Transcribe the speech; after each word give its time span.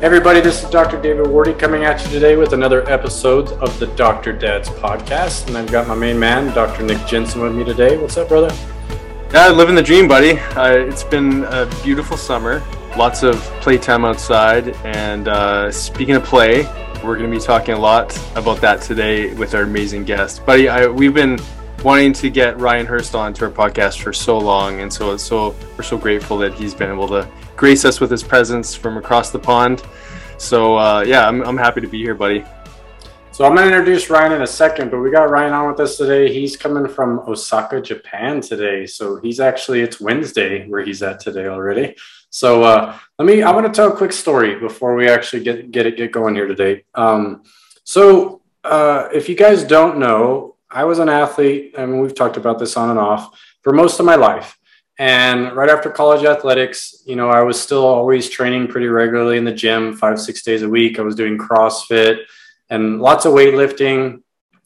Everybody, 0.00 0.40
this 0.40 0.62
is 0.62 0.68
Dr. 0.70 1.00
David 1.00 1.26
Wardy 1.26 1.56
coming 1.56 1.84
at 1.84 2.04
you 2.04 2.10
today 2.10 2.36
with 2.36 2.52
another 2.52 2.86
episode 2.90 3.52
of 3.52 3.78
the 3.78 3.86
Dr. 3.86 4.32
Dads 4.32 4.68
podcast. 4.68 5.46
And 5.46 5.56
I've 5.56 5.70
got 5.70 5.86
my 5.86 5.94
main 5.94 6.18
man, 6.18 6.52
Dr. 6.52 6.82
Nick 6.82 7.06
Jensen, 7.06 7.40
with 7.40 7.54
me 7.54 7.64
today. 7.64 7.96
What's 7.96 8.16
up, 8.16 8.28
brother? 8.28 8.54
Yeah, 9.32 9.48
living 9.50 9.76
the 9.76 9.82
dream, 9.82 10.08
buddy. 10.08 10.32
Uh, 10.56 10.72
it's 10.72 11.04
been 11.04 11.44
a 11.44 11.66
beautiful 11.84 12.16
summer, 12.16 12.60
lots 12.98 13.22
of 13.22 13.36
playtime 13.62 14.04
outside. 14.04 14.70
And 14.84 15.28
uh, 15.28 15.70
speaking 15.70 16.16
of 16.16 16.24
play, 16.24 16.64
we're 17.04 17.16
going 17.16 17.30
to 17.30 17.36
be 17.38 17.42
talking 17.42 17.74
a 17.74 17.78
lot 17.78 18.18
about 18.34 18.60
that 18.62 18.82
today 18.82 19.32
with 19.34 19.54
our 19.54 19.62
amazing 19.62 20.04
guest. 20.04 20.44
Buddy, 20.44 20.68
I, 20.68 20.86
we've 20.88 21.14
been 21.14 21.38
wanting 21.84 22.12
to 22.14 22.30
get 22.30 22.58
Ryan 22.58 22.84
Hurst 22.84 23.14
on 23.14 23.32
to 23.34 23.44
our 23.44 23.50
podcast 23.50 24.02
for 24.02 24.12
so 24.12 24.38
long, 24.38 24.80
and 24.80 24.92
so 24.92 25.16
so 25.16 25.54
we're 25.78 25.84
so 25.84 25.96
grateful 25.96 26.36
that 26.38 26.52
he's 26.52 26.74
been 26.74 26.90
able 26.90 27.08
to 27.08 27.28
grace 27.56 27.84
us 27.84 28.00
with 28.00 28.10
his 28.10 28.22
presence 28.22 28.74
from 28.74 28.96
across 28.96 29.30
the 29.30 29.38
pond. 29.38 29.82
So 30.38 30.76
uh, 30.76 31.04
yeah, 31.06 31.28
I'm, 31.28 31.42
I'm 31.42 31.56
happy 31.56 31.80
to 31.80 31.88
be 31.88 31.98
here, 31.98 32.14
buddy. 32.14 32.44
So 33.32 33.44
I'm 33.44 33.56
going 33.56 33.68
to 33.68 33.76
introduce 33.76 34.10
Ryan 34.10 34.32
in 34.32 34.42
a 34.42 34.46
second, 34.46 34.92
but 34.92 35.00
we 35.00 35.10
got 35.10 35.28
Ryan 35.28 35.52
on 35.52 35.68
with 35.68 35.80
us 35.80 35.96
today. 35.96 36.32
He's 36.32 36.56
coming 36.56 36.86
from 36.86 37.18
Osaka, 37.26 37.80
Japan 37.80 38.40
today. 38.40 38.86
So 38.86 39.16
he's 39.16 39.40
actually 39.40 39.80
it's 39.80 40.00
Wednesday 40.00 40.68
where 40.68 40.84
he's 40.84 41.02
at 41.02 41.18
today 41.18 41.48
already. 41.48 41.96
So 42.30 42.62
uh, 42.62 42.96
let 43.18 43.26
me. 43.26 43.42
I 43.42 43.50
want 43.50 43.66
to 43.66 43.72
tell 43.72 43.92
a 43.92 43.96
quick 43.96 44.12
story 44.12 44.58
before 44.58 44.94
we 44.94 45.08
actually 45.08 45.42
get 45.42 45.70
get 45.72 45.86
it 45.86 45.96
get 45.96 46.12
going 46.12 46.34
here 46.36 46.46
today. 46.46 46.84
Um, 46.94 47.42
so 47.82 48.42
uh, 48.62 49.08
if 49.12 49.28
you 49.28 49.34
guys 49.34 49.64
don't 49.64 49.98
know, 49.98 50.54
I 50.70 50.84
was 50.84 50.98
an 50.98 51.08
athlete, 51.08 51.74
and 51.76 52.00
we've 52.00 52.14
talked 52.14 52.36
about 52.36 52.58
this 52.58 52.76
on 52.76 52.90
and 52.90 52.98
off 52.98 53.36
for 53.62 53.72
most 53.72 53.98
of 53.98 54.06
my 54.06 54.14
life. 54.16 54.58
And 54.98 55.56
right 55.56 55.68
after 55.68 55.90
college 55.90 56.24
athletics, 56.24 57.02
you 57.04 57.16
know, 57.16 57.28
I 57.28 57.42
was 57.42 57.60
still 57.60 57.84
always 57.84 58.30
training 58.30 58.68
pretty 58.68 58.86
regularly 58.86 59.38
in 59.38 59.44
the 59.44 59.52
gym, 59.52 59.94
five, 59.94 60.20
six 60.20 60.42
days 60.42 60.62
a 60.62 60.68
week. 60.68 60.98
I 60.98 61.02
was 61.02 61.16
doing 61.16 61.36
CrossFit 61.36 62.20
and 62.70 63.00
lots 63.00 63.24
of 63.24 63.32
weightlifting. 63.32 64.22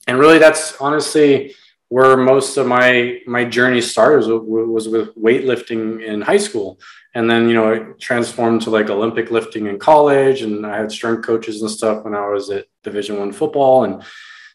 And 0.07 0.19
really, 0.19 0.39
that's 0.39 0.79
honestly 0.81 1.55
where 1.89 2.19
most 2.19 2.59
of 2.59 2.67
my 2.67 3.19
my 3.27 3.45
journey 3.45 3.81
started 3.81 4.29
was, 4.29 4.87
was 4.87 4.89
with 4.89 5.15
weightlifting 5.17 6.05
in 6.05 6.21
high 6.21 6.37
school. 6.37 6.79
And 7.15 7.29
then, 7.29 7.49
you 7.49 7.55
know, 7.55 7.73
it 7.73 7.99
transformed 7.99 8.63
to 8.63 8.71
like 8.71 8.91
Olympic 8.91 9.31
lifting 9.31 9.67
in 9.67 9.79
college. 9.79 10.43
And 10.43 10.67
I 10.67 10.77
had 10.77 10.93
strength 10.93 11.27
coaches 11.27 11.63
and 11.63 11.71
stuff 11.71 12.05
when 12.05 12.15
I 12.15 12.29
was 12.29 12.51
at 12.51 12.67
Division 12.85 13.19
One 13.19 13.33
football. 13.33 13.85
And 13.85 14.03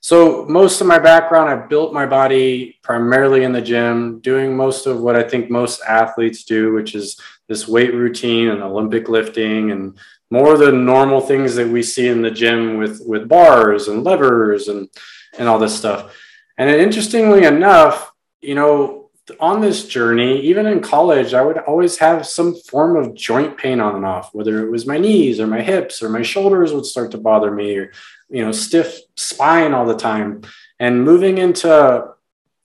so 0.04 0.44
most 0.50 0.82
of 0.82 0.88
my 0.88 1.00
background, 1.00 1.50
I 1.50 1.56
built 1.56 1.94
my 1.94 2.06
body 2.06 2.78
primarily 2.84 3.46
in 3.46 3.54
the 3.54 3.62
gym, 3.62 4.20
doing 4.20 4.54
most 4.54 4.86
of 4.86 5.00
what 5.00 5.16
I 5.16 5.24
think 5.24 5.50
most 5.50 5.82
athletes 5.88 6.44
do, 6.44 6.74
which 6.74 6.94
is 6.94 7.18
this 7.48 7.70
weight 7.70 7.94
routine 7.94 8.50
and 8.50 8.62
Olympic 8.62 9.08
lifting 9.08 9.72
and 9.72 9.98
more 10.30 10.56
of 10.56 10.60
the 10.60 10.74
normal 10.74 11.22
things 11.22 11.56
that 11.56 11.70
we 11.70 11.82
see 11.82 12.10
in 12.10 12.22
the 12.22 12.30
gym 12.30 12.76
with 12.76 13.02
with 13.06 13.30
bars 13.30 13.88
and 13.88 14.04
levers 14.04 14.68
and 14.68 14.90
and 15.38 15.48
all 15.48 15.58
this 15.58 15.78
stuff. 15.78 16.14
And 16.58 16.70
interestingly 16.70 17.46
enough, 17.46 18.12
you 18.42 18.56
know, 18.56 19.03
on 19.40 19.62
this 19.62 19.88
journey, 19.88 20.42
even 20.42 20.66
in 20.66 20.82
college, 20.82 21.34
I 21.34 21.42
would 21.42 21.58
always 21.60 21.98
have 21.98 22.28
some 22.28 22.56
form 22.56 22.98
of 22.98 23.16
joint 23.16 23.58
pain 23.58 23.80
on 23.80 23.96
and 23.96 24.06
off, 24.06 24.34
whether 24.34 24.66
it 24.66 24.70
was 24.70 24.86
my 24.86 24.98
knees 24.98 25.40
or 25.40 25.48
my 25.48 25.62
hips 25.62 26.04
or 26.04 26.10
my 26.10 26.22
shoulders 26.22 26.74
would 26.74 26.86
start 26.86 27.12
to 27.12 27.18
bother 27.18 27.52
me 27.52 27.78
or 27.78 27.92
you 28.30 28.44
know 28.44 28.52
stiff 28.52 29.00
spine 29.16 29.74
all 29.74 29.86
the 29.86 29.96
time. 29.96 30.42
And 30.80 31.06
moving 31.06 31.38
into 31.38 32.14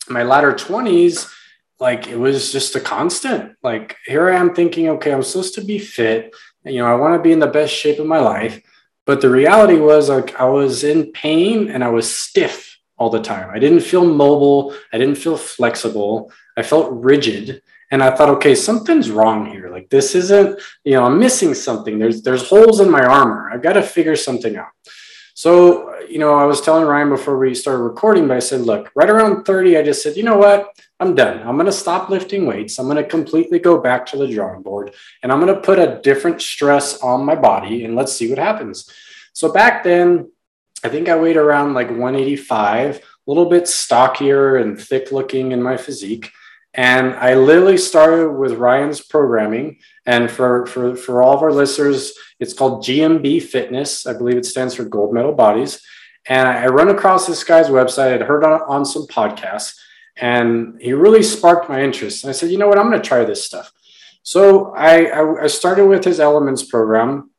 my 0.08 0.22
latter 0.24 0.52
20s 0.52 1.32
like 1.78 2.08
it 2.08 2.18
was 2.18 2.50
just 2.50 2.74
a 2.74 2.80
constant. 2.80 3.54
Like 3.62 3.96
here 4.04 4.28
i 4.28 4.36
am 4.36 4.54
thinking 4.54 4.88
okay 4.88 5.12
i'm 5.12 5.22
supposed 5.22 5.54
to 5.54 5.64
be 5.64 5.78
fit. 5.78 6.34
You 6.64 6.78
know 6.78 6.86
i 6.86 6.96
want 6.96 7.14
to 7.14 7.22
be 7.22 7.32
in 7.32 7.38
the 7.38 7.46
best 7.46 7.72
shape 7.72 8.00
of 8.00 8.06
my 8.06 8.18
life. 8.18 8.60
But 9.06 9.20
the 9.20 9.30
reality 9.30 9.78
was 9.78 10.08
like 10.08 10.38
i 10.40 10.44
was 10.44 10.82
in 10.82 11.12
pain 11.12 11.70
and 11.70 11.84
i 11.84 11.88
was 11.88 12.12
stiff 12.12 12.67
all 12.98 13.10
the 13.10 13.22
time 13.22 13.50
i 13.50 13.58
didn't 13.58 13.80
feel 13.80 14.04
mobile 14.04 14.74
i 14.92 14.98
didn't 14.98 15.16
feel 15.16 15.36
flexible 15.36 16.32
i 16.56 16.62
felt 16.62 16.92
rigid 16.92 17.62
and 17.90 18.02
i 18.02 18.14
thought 18.14 18.28
okay 18.28 18.54
something's 18.54 19.10
wrong 19.10 19.46
here 19.46 19.70
like 19.70 19.88
this 19.88 20.14
isn't 20.14 20.60
you 20.84 20.92
know 20.92 21.04
i'm 21.04 21.18
missing 21.18 21.54
something 21.54 21.98
there's 21.98 22.22
there's 22.22 22.48
holes 22.48 22.80
in 22.80 22.90
my 22.90 23.04
armor 23.04 23.50
i've 23.52 23.62
got 23.62 23.74
to 23.74 23.82
figure 23.82 24.16
something 24.16 24.56
out 24.56 24.72
so, 25.38 25.94
you 26.06 26.18
know, 26.18 26.34
I 26.34 26.46
was 26.46 26.60
telling 26.60 26.84
Ryan 26.84 27.10
before 27.10 27.38
we 27.38 27.54
started 27.54 27.84
recording, 27.84 28.26
but 28.26 28.36
I 28.36 28.40
said, 28.40 28.62
look, 28.62 28.90
right 28.96 29.08
around 29.08 29.44
30, 29.44 29.76
I 29.76 29.84
just 29.84 30.02
said, 30.02 30.16
you 30.16 30.24
know 30.24 30.36
what? 30.36 30.66
I'm 30.98 31.14
done. 31.14 31.46
I'm 31.46 31.54
going 31.54 31.66
to 31.66 31.72
stop 31.72 32.10
lifting 32.10 32.44
weights. 32.44 32.76
I'm 32.76 32.86
going 32.86 32.96
to 32.96 33.08
completely 33.08 33.60
go 33.60 33.80
back 33.80 34.04
to 34.06 34.16
the 34.16 34.26
drawing 34.26 34.62
board 34.62 34.96
and 35.22 35.30
I'm 35.30 35.38
going 35.38 35.54
to 35.54 35.60
put 35.60 35.78
a 35.78 36.00
different 36.02 36.42
stress 36.42 37.00
on 37.02 37.24
my 37.24 37.36
body 37.36 37.84
and 37.84 37.94
let's 37.94 38.12
see 38.12 38.28
what 38.28 38.40
happens. 38.40 38.90
So 39.32 39.52
back 39.52 39.84
then, 39.84 40.32
I 40.84 40.88
think 40.88 41.08
I 41.08 41.16
weighed 41.16 41.36
around 41.36 41.74
like 41.74 41.88
185, 41.88 42.96
a 42.96 43.00
little 43.26 43.46
bit 43.46 43.66
stockier 43.66 44.56
and 44.56 44.80
thick 44.80 45.10
looking 45.12 45.52
in 45.52 45.62
my 45.62 45.76
physique. 45.76 46.30
And 46.74 47.14
I 47.14 47.34
literally 47.34 47.78
started 47.78 48.30
with 48.32 48.52
Ryan's 48.52 49.00
programming. 49.00 49.78
And 50.06 50.30
for, 50.30 50.66
for, 50.66 50.94
for 50.94 51.22
all 51.22 51.34
of 51.34 51.42
our 51.42 51.52
listeners, 51.52 52.12
it's 52.38 52.52
called 52.52 52.84
GMB 52.84 53.42
Fitness. 53.42 54.06
I 54.06 54.12
believe 54.12 54.36
it 54.36 54.46
stands 54.46 54.74
for 54.74 54.84
Gold 54.84 55.12
Medal 55.12 55.32
Bodies. 55.32 55.80
And 56.28 56.46
I 56.46 56.66
run 56.66 56.88
across 56.88 57.26
this 57.26 57.42
guy's 57.42 57.68
website. 57.68 58.12
I'd 58.12 58.22
heard 58.22 58.44
on, 58.44 58.60
on 58.62 58.84
some 58.84 59.06
podcasts, 59.06 59.76
and 60.16 60.78
he 60.80 60.92
really 60.92 61.22
sparked 61.22 61.68
my 61.68 61.82
interest. 61.82 62.22
And 62.22 62.28
I 62.28 62.32
said, 62.32 62.50
you 62.50 62.58
know 62.58 62.68
what? 62.68 62.78
I'm 62.78 62.90
going 62.90 63.00
to 63.00 63.08
try 63.08 63.24
this 63.24 63.44
stuff. 63.44 63.72
So 64.22 64.74
I, 64.74 65.06
I, 65.06 65.44
I 65.44 65.46
started 65.46 65.86
with 65.86 66.04
his 66.04 66.20
Elements 66.20 66.62
program. 66.62 67.30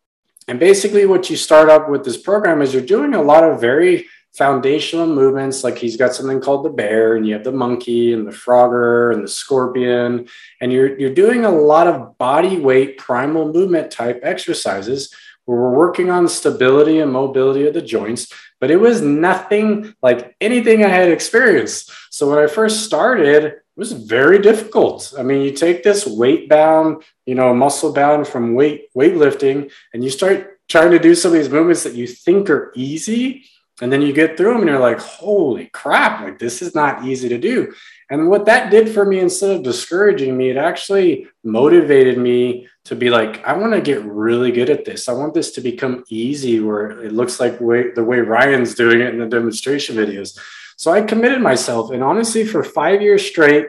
And 0.50 0.60
basically, 0.60 1.06
what 1.06 1.30
you 1.30 1.36
start 1.36 1.70
up 1.70 1.90
with 1.90 2.04
this 2.04 2.18
program 2.18 2.64
is 2.64 2.74
you're 2.74 2.82
doing 2.82 3.14
a 3.14 3.22
lot 3.22 3.44
of 3.44 3.62
very 3.62 4.08
foundational 4.34 5.06
movements. 5.06 5.64
Like 5.64 5.78
he's 5.78 5.96
got 5.96 6.16
something 6.16 6.42
called 6.42 6.66
the 6.66 6.72
bear 6.72 7.16
and 7.16 7.28
you 7.28 7.36
have 7.36 7.44
the 7.44 7.52
monkey 7.52 8.14
and 8.14 8.26
the 8.26 8.32
frogger 8.32 9.14
and 9.14 9.24
the 9.24 9.28
scorpion. 9.28 10.28
And 10.60 10.74
you're 10.74 11.00
you're 11.00 11.14
doing 11.14 11.46
a 11.46 11.52
lot 11.52 11.86
of 11.86 12.18
body 12.18 12.58
weight 12.58 12.98
primal 12.98 13.54
movement 13.54 13.92
type 13.92 14.22
exercises 14.24 15.14
where 15.46 15.60
we're 15.60 15.78
working 15.78 16.10
on 16.10 16.28
stability 16.28 16.98
and 17.00 17.12
mobility 17.12 17.68
of 17.68 17.76
the 17.76 17.82
joints. 17.84 18.34
But 18.60 18.72
it 18.72 18.78
was 18.78 19.04
nothing 19.04 19.94
like 20.02 20.36
anything 20.42 20.84
i 20.84 20.88
had 20.90 21.12
experienced. 21.12 21.92
So 22.10 22.28
when 22.28 22.40
i 22.40 22.48
first 22.48 22.86
started 22.86 23.54
was 23.80 23.94
very 23.94 24.40
difficult 24.40 25.14
i 25.18 25.24
mean 25.24 25.42
you 25.42 25.52
take 25.52 25.84
this 25.84 26.06
weight 26.06 26.48
bound 26.50 27.02
you 27.26 27.36
know 27.36 27.54
muscle 27.54 27.94
bound 27.94 28.28
from 28.28 28.54
weight 28.54 28.94
weightlifting 28.94 29.72
and 29.94 30.04
you 30.04 30.10
start 30.10 30.60
trying 30.68 30.92
to 30.92 31.00
do 31.00 31.16
some 31.16 31.32
of 31.32 31.38
these 31.38 31.50
movements 31.50 31.84
that 31.84 31.96
you 31.96 32.06
think 32.06 32.50
are 32.50 32.72
easy 32.76 33.44
and 33.82 33.92
then 33.92 34.02
you 34.02 34.12
get 34.12 34.36
through 34.36 34.54
them 34.54 34.62
and 34.62 34.70
you're 34.70 34.80
like, 34.80 35.00
holy 35.00 35.68
crap, 35.68 36.22
like 36.22 36.38
this 36.38 36.62
is 36.62 36.76
not 36.76 37.06
easy 37.06 37.30
to 37.30 37.38
do. 37.38 37.74
And 38.10 38.28
what 38.28 38.46
that 38.46 38.72
did 38.72 38.90
for 38.90 39.06
me, 39.06 39.20
instead 39.20 39.56
of 39.56 39.64
discouraging 39.64 40.36
me, 40.36 40.50
it 40.50 40.58
actually 40.58 41.28
motivated 41.44 42.18
me 42.18 42.68
to 42.86 42.96
be 42.96 43.10
like, 43.10 43.44
I 43.46 43.54
want 43.54 43.74
to 43.74 43.82
get 43.82 44.04
really 44.04 44.52
good 44.52 44.70
at 44.70 44.84
this. 44.84 45.08
I 45.08 45.14
want 45.14 45.34
this 45.34 45.52
to 45.52 45.62
become 45.62 46.04
easy, 46.10 46.60
where 46.60 47.04
it 47.04 47.14
looks 47.14 47.40
like 47.40 47.62
way, 47.62 47.92
the 47.92 48.04
way 48.04 48.20
Ryan's 48.20 48.76
doing 48.76 49.00
it 49.00 49.14
in 49.14 49.20
the 49.20 49.28
demonstration 49.28 49.96
videos. 49.96 50.38
So 50.80 50.94
I 50.94 51.02
committed 51.02 51.42
myself. 51.42 51.92
And 51.92 52.02
honestly, 52.02 52.46
for 52.46 52.64
five 52.64 53.02
years 53.02 53.28
straight, 53.28 53.68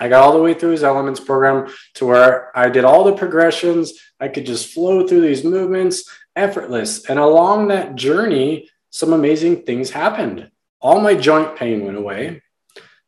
I 0.00 0.08
got 0.08 0.22
all 0.22 0.32
the 0.32 0.42
way 0.42 0.54
through 0.54 0.70
his 0.70 0.82
elements 0.82 1.20
program 1.20 1.70
to 1.96 2.06
where 2.06 2.56
I 2.56 2.70
did 2.70 2.86
all 2.86 3.04
the 3.04 3.12
progressions. 3.12 3.92
I 4.18 4.28
could 4.28 4.46
just 4.46 4.72
flow 4.72 5.06
through 5.06 5.20
these 5.20 5.44
movements 5.44 6.10
effortless. 6.34 7.04
And 7.04 7.18
along 7.18 7.68
that 7.68 7.96
journey, 7.96 8.70
some 8.88 9.12
amazing 9.12 9.64
things 9.64 9.90
happened. 9.90 10.50
All 10.80 11.02
my 11.02 11.14
joint 11.14 11.54
pain 11.54 11.84
went 11.84 11.98
away. 11.98 12.40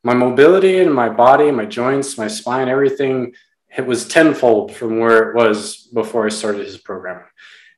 My 0.04 0.12
mobility 0.12 0.76
in 0.76 0.92
my 0.92 1.08
body, 1.08 1.50
my 1.50 1.64
joints, 1.64 2.18
my 2.18 2.28
spine, 2.28 2.68
everything, 2.68 3.32
it 3.74 3.86
was 3.86 4.06
tenfold 4.06 4.76
from 4.76 4.98
where 4.98 5.30
it 5.30 5.34
was 5.34 5.88
before 5.94 6.26
I 6.26 6.28
started 6.28 6.66
his 6.66 6.76
program. 6.76 7.22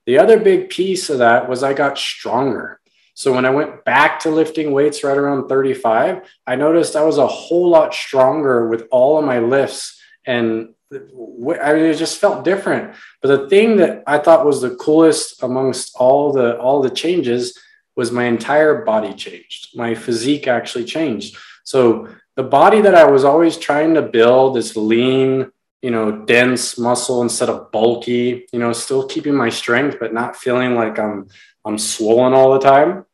The 0.07 0.19
other 0.19 0.41
big 0.41 0.71
piece 0.71 1.09
of 1.09 1.19
that 1.19 1.49
was 1.49 1.63
I 1.63 1.73
got 1.73 1.99
stronger. 1.99 2.81
So 3.15 3.33
when 3.33 3.45
I 3.45 3.51
went 3.51 3.85
back 3.85 4.21
to 4.21 4.31
lifting 4.31 4.73
weights 4.73 5.05
right 5.05 5.17
around 5.17 5.49
35, 5.49 6.23
I 6.47 6.57
noticed 6.57 6.97
I 6.97 7.05
was 7.05 7.19
a 7.19 7.27
whole 7.27 7.69
lot 7.69 7.95
stronger 7.95 8.69
with 8.69 8.89
all 8.91 9.19
of 9.19 9.25
my 9.25 9.39
lifts 9.39 10.01
and 10.25 10.75
I 10.93 11.73
mean, 11.73 11.85
it 11.87 11.97
just 11.97 12.19
felt 12.19 12.45
different. 12.45 12.95
But 13.23 13.29
the 13.29 13.49
thing 13.49 13.77
that 13.79 14.03
I 14.07 14.19
thought 14.19 14.45
was 14.45 14.61
the 14.61 14.77
coolest 14.77 15.43
amongst 15.43 15.97
all 15.97 16.33
the 16.33 16.59
all 16.59 16.83
the 16.83 16.91
changes 16.91 17.59
was 17.97 18.13
my 18.13 18.25
entire 18.25 18.85
body 18.85 19.15
changed. 19.15 19.77
My 19.77 19.95
physique 19.95 20.47
actually 20.47 20.85
changed. 20.85 21.37
So 21.65 22.09
the 22.37 22.43
body 22.43 22.81
that 22.83 22.95
I 22.95 23.05
was 23.05 23.25
always 23.25 23.57
trying 23.57 23.95
to 23.95 24.03
build 24.03 24.57
is 24.57 24.77
lean, 24.77 25.51
you 25.83 25.91
know, 25.91 26.25
dense 26.25 26.79
muscle 26.79 27.23
instead 27.23 27.49
of 27.49 27.71
bulky, 27.71 28.47
you 28.53 28.59
know, 28.59 28.73
still 28.73 29.07
keeping 29.07 29.35
my 29.35 29.51
strength, 29.51 29.99
but 30.01 30.15
not 30.15 30.37
feeling 30.37 30.75
like 30.75 30.99
I'm 30.99 31.29
I'm 31.65 31.79
swollen 31.79 32.33
all 32.33 32.53
the 32.53 32.59
time. 32.59 33.07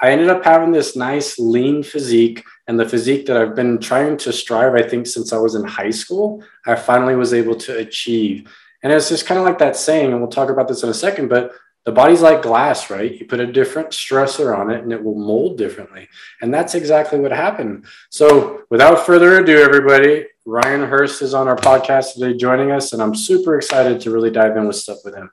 I 0.00 0.10
ended 0.10 0.30
up 0.30 0.44
having 0.44 0.72
this 0.72 0.96
nice 0.96 1.38
lean 1.38 1.82
physique 1.82 2.44
and 2.66 2.78
the 2.78 2.88
physique 2.88 3.26
that 3.26 3.36
I've 3.36 3.54
been 3.54 3.78
trying 3.78 4.16
to 4.18 4.32
strive, 4.32 4.74
I 4.74 4.82
think, 4.82 5.06
since 5.06 5.32
I 5.32 5.36
was 5.36 5.54
in 5.54 5.64
high 5.64 5.90
school, 5.90 6.42
I 6.66 6.74
finally 6.74 7.14
was 7.14 7.32
able 7.32 7.54
to 7.56 7.78
achieve. 7.78 8.52
And 8.82 8.92
it's 8.92 9.08
just 9.08 9.26
kind 9.26 9.38
of 9.38 9.46
like 9.46 9.58
that 9.58 9.76
saying, 9.76 10.10
and 10.10 10.20
we'll 10.20 10.30
talk 10.30 10.50
about 10.50 10.66
this 10.66 10.82
in 10.82 10.88
a 10.88 10.94
second, 10.94 11.28
but 11.28 11.52
the 11.84 11.92
body's 11.92 12.20
like 12.20 12.42
glass, 12.42 12.90
right? 12.90 13.12
You 13.12 13.26
put 13.26 13.40
a 13.40 13.46
different 13.46 13.90
stressor 13.90 14.56
on 14.56 14.70
it 14.70 14.82
and 14.82 14.92
it 14.92 15.02
will 15.02 15.18
mold 15.18 15.58
differently. 15.58 16.08
And 16.40 16.52
that's 16.52 16.74
exactly 16.74 17.18
what 17.18 17.32
happened. 17.32 17.86
So, 18.10 18.62
without 18.70 19.04
further 19.06 19.38
ado, 19.38 19.58
everybody, 19.58 20.26
Ryan 20.44 20.82
Hurst 20.82 21.22
is 21.22 21.34
on 21.34 21.48
our 21.48 21.56
podcast 21.56 22.14
today 22.14 22.36
joining 22.36 22.72
us, 22.72 22.92
and 22.92 23.02
I'm 23.02 23.14
super 23.14 23.56
excited 23.56 24.00
to 24.00 24.10
really 24.10 24.30
dive 24.30 24.56
in 24.56 24.66
with 24.66 24.76
stuff 24.76 24.98
with 25.04 25.14
him. 25.14 25.30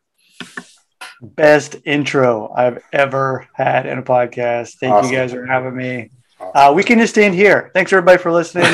Best 1.21 1.75
intro 1.85 2.51
I've 2.55 2.81
ever 2.93 3.47
had 3.53 3.85
in 3.85 3.97
a 3.97 4.03
podcast. 4.03 4.75
Thank 4.79 4.93
awesome. 4.93 5.11
you 5.11 5.17
guys 5.17 5.31
for 5.33 5.45
having 5.45 5.75
me. 5.75 6.11
Uh, 6.39 6.71
we 6.73 6.83
can 6.83 6.99
just 6.99 7.13
stand 7.13 7.35
here. 7.35 7.69
Thanks 7.73 7.91
everybody 7.91 8.17
for 8.17 8.31
listening. 8.31 8.73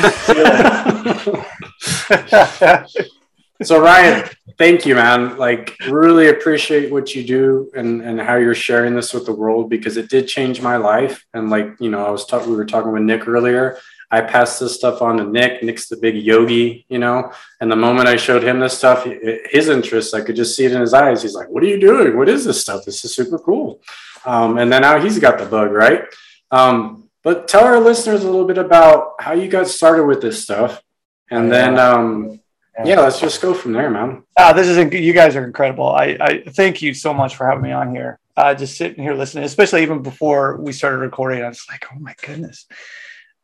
so 3.62 3.82
Ryan, 3.82 4.28
thank 4.58 4.86
you, 4.86 4.94
man. 4.94 5.36
Like, 5.36 5.76
really 5.88 6.28
appreciate 6.28 6.92
what 6.92 7.14
you 7.14 7.24
do 7.24 7.70
and 7.74 8.00
and 8.02 8.20
how 8.20 8.36
you're 8.36 8.54
sharing 8.54 8.94
this 8.94 9.12
with 9.12 9.26
the 9.26 9.32
world 9.32 9.68
because 9.68 9.96
it 9.96 10.08
did 10.08 10.28
change 10.28 10.62
my 10.62 10.76
life. 10.76 11.26
And 11.34 11.50
like, 11.50 11.74
you 11.80 11.90
know, 11.90 12.06
I 12.06 12.10
was 12.10 12.24
talking, 12.26 12.50
we 12.50 12.56
were 12.56 12.64
talking 12.64 12.92
with 12.92 13.02
Nick 13.02 13.26
earlier. 13.26 13.78
I 14.10 14.20
passed 14.20 14.60
this 14.60 14.74
stuff 14.74 15.02
on 15.02 15.16
to 15.16 15.24
Nick. 15.24 15.62
Nick's 15.62 15.88
the 15.88 15.96
big 15.96 16.16
yogi, 16.16 16.86
you 16.88 16.98
know. 16.98 17.32
And 17.60 17.70
the 17.70 17.76
moment 17.76 18.08
I 18.08 18.16
showed 18.16 18.42
him 18.42 18.60
this 18.60 18.78
stuff, 18.78 19.04
his 19.50 19.68
interest, 19.68 20.14
I 20.14 20.20
could 20.20 20.36
just 20.36 20.56
see 20.56 20.64
it 20.64 20.72
in 20.72 20.80
his 20.80 20.94
eyes. 20.94 21.22
He's 21.22 21.34
like, 21.34 21.48
"What 21.48 21.62
are 21.62 21.66
you 21.66 21.80
doing? 21.80 22.16
What 22.16 22.28
is 22.28 22.44
this 22.44 22.60
stuff? 22.60 22.84
This 22.84 23.04
is 23.04 23.14
super 23.14 23.38
cool." 23.38 23.80
Um, 24.24 24.58
and 24.58 24.72
then 24.72 24.82
now 24.82 25.00
he's 25.00 25.18
got 25.18 25.38
the 25.38 25.46
bug, 25.46 25.72
right? 25.72 26.04
Um, 26.50 27.08
but 27.22 27.48
tell 27.48 27.64
our 27.64 27.80
listeners 27.80 28.22
a 28.22 28.30
little 28.30 28.46
bit 28.46 28.58
about 28.58 29.14
how 29.18 29.32
you 29.32 29.48
got 29.48 29.66
started 29.66 30.04
with 30.06 30.20
this 30.20 30.42
stuff, 30.42 30.82
and 31.30 31.50
then 31.50 31.78
um, 31.78 32.40
yeah, 32.84 33.00
let's 33.00 33.20
just 33.20 33.40
go 33.40 33.54
from 33.54 33.72
there, 33.72 33.90
man. 33.90 34.22
Uh, 34.36 34.52
this 34.52 34.66
is 34.68 34.76
you 34.92 35.12
guys 35.12 35.34
are 35.34 35.44
incredible. 35.44 35.88
I, 35.88 36.16
I 36.20 36.42
thank 36.50 36.82
you 36.82 36.92
so 36.92 37.14
much 37.14 37.36
for 37.36 37.46
having 37.46 37.62
me 37.62 37.72
on 37.72 37.90
here. 37.90 38.18
Uh, 38.36 38.54
just 38.54 38.76
sitting 38.76 39.02
here 39.02 39.14
listening, 39.14 39.44
especially 39.44 39.82
even 39.82 40.02
before 40.02 40.58
we 40.58 40.72
started 40.72 40.98
recording, 40.98 41.42
I 41.42 41.48
was 41.48 41.64
like, 41.70 41.86
oh 41.90 41.98
my 41.98 42.14
goodness, 42.22 42.66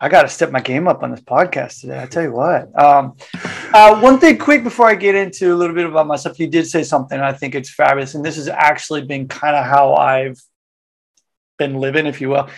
I 0.03 0.09
got 0.09 0.23
to 0.23 0.29
step 0.29 0.51
my 0.51 0.61
game 0.61 0.89
up 0.89 1.05
on 1.05 1.13
this 1.13 1.21
podcast 1.21 1.81
today. 1.81 2.03
I 2.03 2.07
tell 2.07 2.25
you 2.25 2.33
what. 2.33 2.77
Um, 2.77 3.15
uh, 3.73 4.01
one 4.01 4.19
thing, 4.19 4.37
quick 4.37 4.65
before 4.65 4.89
I 4.89 4.97
get 4.97 5.15
into 5.15 5.55
a 5.55 5.57
little 5.57 5.77
bit 5.77 5.87
about 5.87 6.09
myself, 6.09 6.41
you 6.41 6.49
did 6.49 6.67
say 6.67 6.83
something. 6.83 7.21
I 7.21 7.33
think 7.33 7.55
it's 7.55 7.71
fabulous, 7.71 8.17
and 8.17 8.25
this 8.25 8.35
has 8.35 8.49
actually 8.49 9.03
been 9.03 9.29
kind 9.29 9.55
of 9.55 9.65
how 9.65 9.95
I've 9.95 10.43
been 11.57 11.77
living, 11.77 12.07
if 12.07 12.21
you 12.21 12.31
will. 12.31 12.49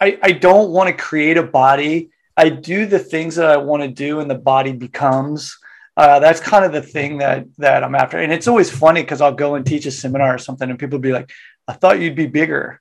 I, 0.00 0.18
I 0.22 0.32
don't 0.32 0.70
want 0.70 0.88
to 0.88 0.94
create 0.94 1.36
a 1.36 1.42
body. 1.42 2.08
I 2.38 2.48
do 2.48 2.86
the 2.86 2.98
things 2.98 3.36
that 3.36 3.50
I 3.50 3.58
want 3.58 3.82
to 3.82 3.88
do, 3.88 4.20
and 4.20 4.30
the 4.30 4.38
body 4.38 4.72
becomes 4.72 5.58
uh, 5.98 6.20
that's 6.20 6.38
kind 6.38 6.64
of 6.64 6.72
the 6.72 6.80
thing 6.80 7.18
that 7.18 7.44
that 7.58 7.84
I'm 7.84 7.96
after. 7.96 8.18
And 8.18 8.32
it's 8.32 8.48
always 8.48 8.70
funny 8.70 9.02
because 9.02 9.20
I'll 9.20 9.34
go 9.34 9.56
and 9.56 9.66
teach 9.66 9.84
a 9.84 9.90
seminar 9.90 10.36
or 10.36 10.38
something, 10.38 10.70
and 10.70 10.78
people 10.78 11.00
be 11.00 11.12
like, 11.12 11.30
"I 11.66 11.74
thought 11.74 12.00
you'd 12.00 12.14
be 12.14 12.26
bigger," 12.26 12.80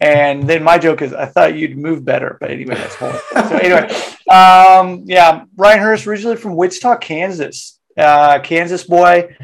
and 0.00 0.48
then 0.48 0.62
my 0.62 0.78
joke 0.78 1.02
is, 1.02 1.12
"I 1.12 1.26
thought 1.26 1.56
you'd 1.56 1.76
move 1.76 2.04
better." 2.04 2.38
But 2.40 2.50
anyway, 2.50 2.74
that's 2.74 2.94
whole. 2.94 3.12
so 3.12 3.56
anyway, 3.62 3.92
um, 4.30 5.02
yeah, 5.06 5.44
Ryan 5.56 5.80
Hurst, 5.80 6.06
originally 6.06 6.36
from 6.36 6.56
Wichita, 6.56 6.96
Kansas, 6.96 7.78
uh, 7.96 8.38
Kansas 8.40 8.84
boy, 8.84 9.36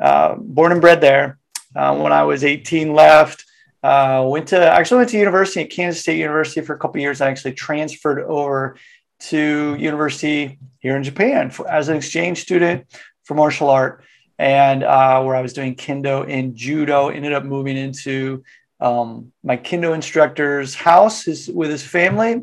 uh, 0.00 0.34
born 0.38 0.72
and 0.72 0.80
bred 0.80 1.00
there. 1.00 1.38
Uh, 1.74 1.96
when 1.96 2.12
I 2.12 2.24
was 2.24 2.44
18, 2.44 2.92
left. 2.92 3.44
Uh, 3.82 4.24
went 4.28 4.46
to 4.48 4.56
actually 4.56 4.98
went 4.98 5.10
to 5.10 5.18
university 5.18 5.62
at 5.62 5.70
Kansas 5.70 6.02
State 6.02 6.18
University 6.18 6.60
for 6.60 6.72
a 6.74 6.78
couple 6.78 7.00
years. 7.00 7.20
I 7.20 7.30
actually 7.30 7.54
transferred 7.54 8.20
over 8.20 8.76
to 9.20 9.76
university 9.76 10.58
here 10.78 10.96
in 10.96 11.02
Japan 11.02 11.50
for, 11.50 11.68
as 11.68 11.88
an 11.88 11.96
exchange 11.96 12.42
student 12.42 12.86
for 13.24 13.34
martial 13.34 13.70
art, 13.70 14.04
and 14.38 14.84
uh, 14.84 15.22
where 15.22 15.34
I 15.34 15.42
was 15.42 15.52
doing 15.52 15.74
kendo 15.74 16.28
and 16.28 16.54
judo. 16.54 17.08
Ended 17.08 17.32
up 17.32 17.44
moving 17.44 17.76
into 17.76 18.44
um, 18.82 19.32
my 19.44 19.56
kendo 19.56 19.94
instructor's 19.94 20.74
house 20.74 21.24
his, 21.24 21.48
with 21.48 21.70
his 21.70 21.84
family. 21.84 22.42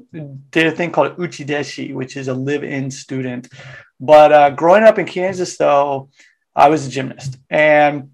Did 0.52 0.68
a 0.68 0.72
thing 0.72 0.92
called 0.92 1.18
uchideshi, 1.18 1.94
which 1.94 2.16
is 2.16 2.28
a 2.28 2.34
live-in 2.34 2.92
student. 2.92 3.50
But 4.00 4.32
uh, 4.32 4.50
growing 4.52 4.84
up 4.84 4.98
in 4.98 5.06
Kansas, 5.06 5.58
though, 5.58 6.10
I 6.56 6.70
was 6.70 6.88
a 6.88 6.90
gymnast, 6.90 7.38
and 7.50 8.12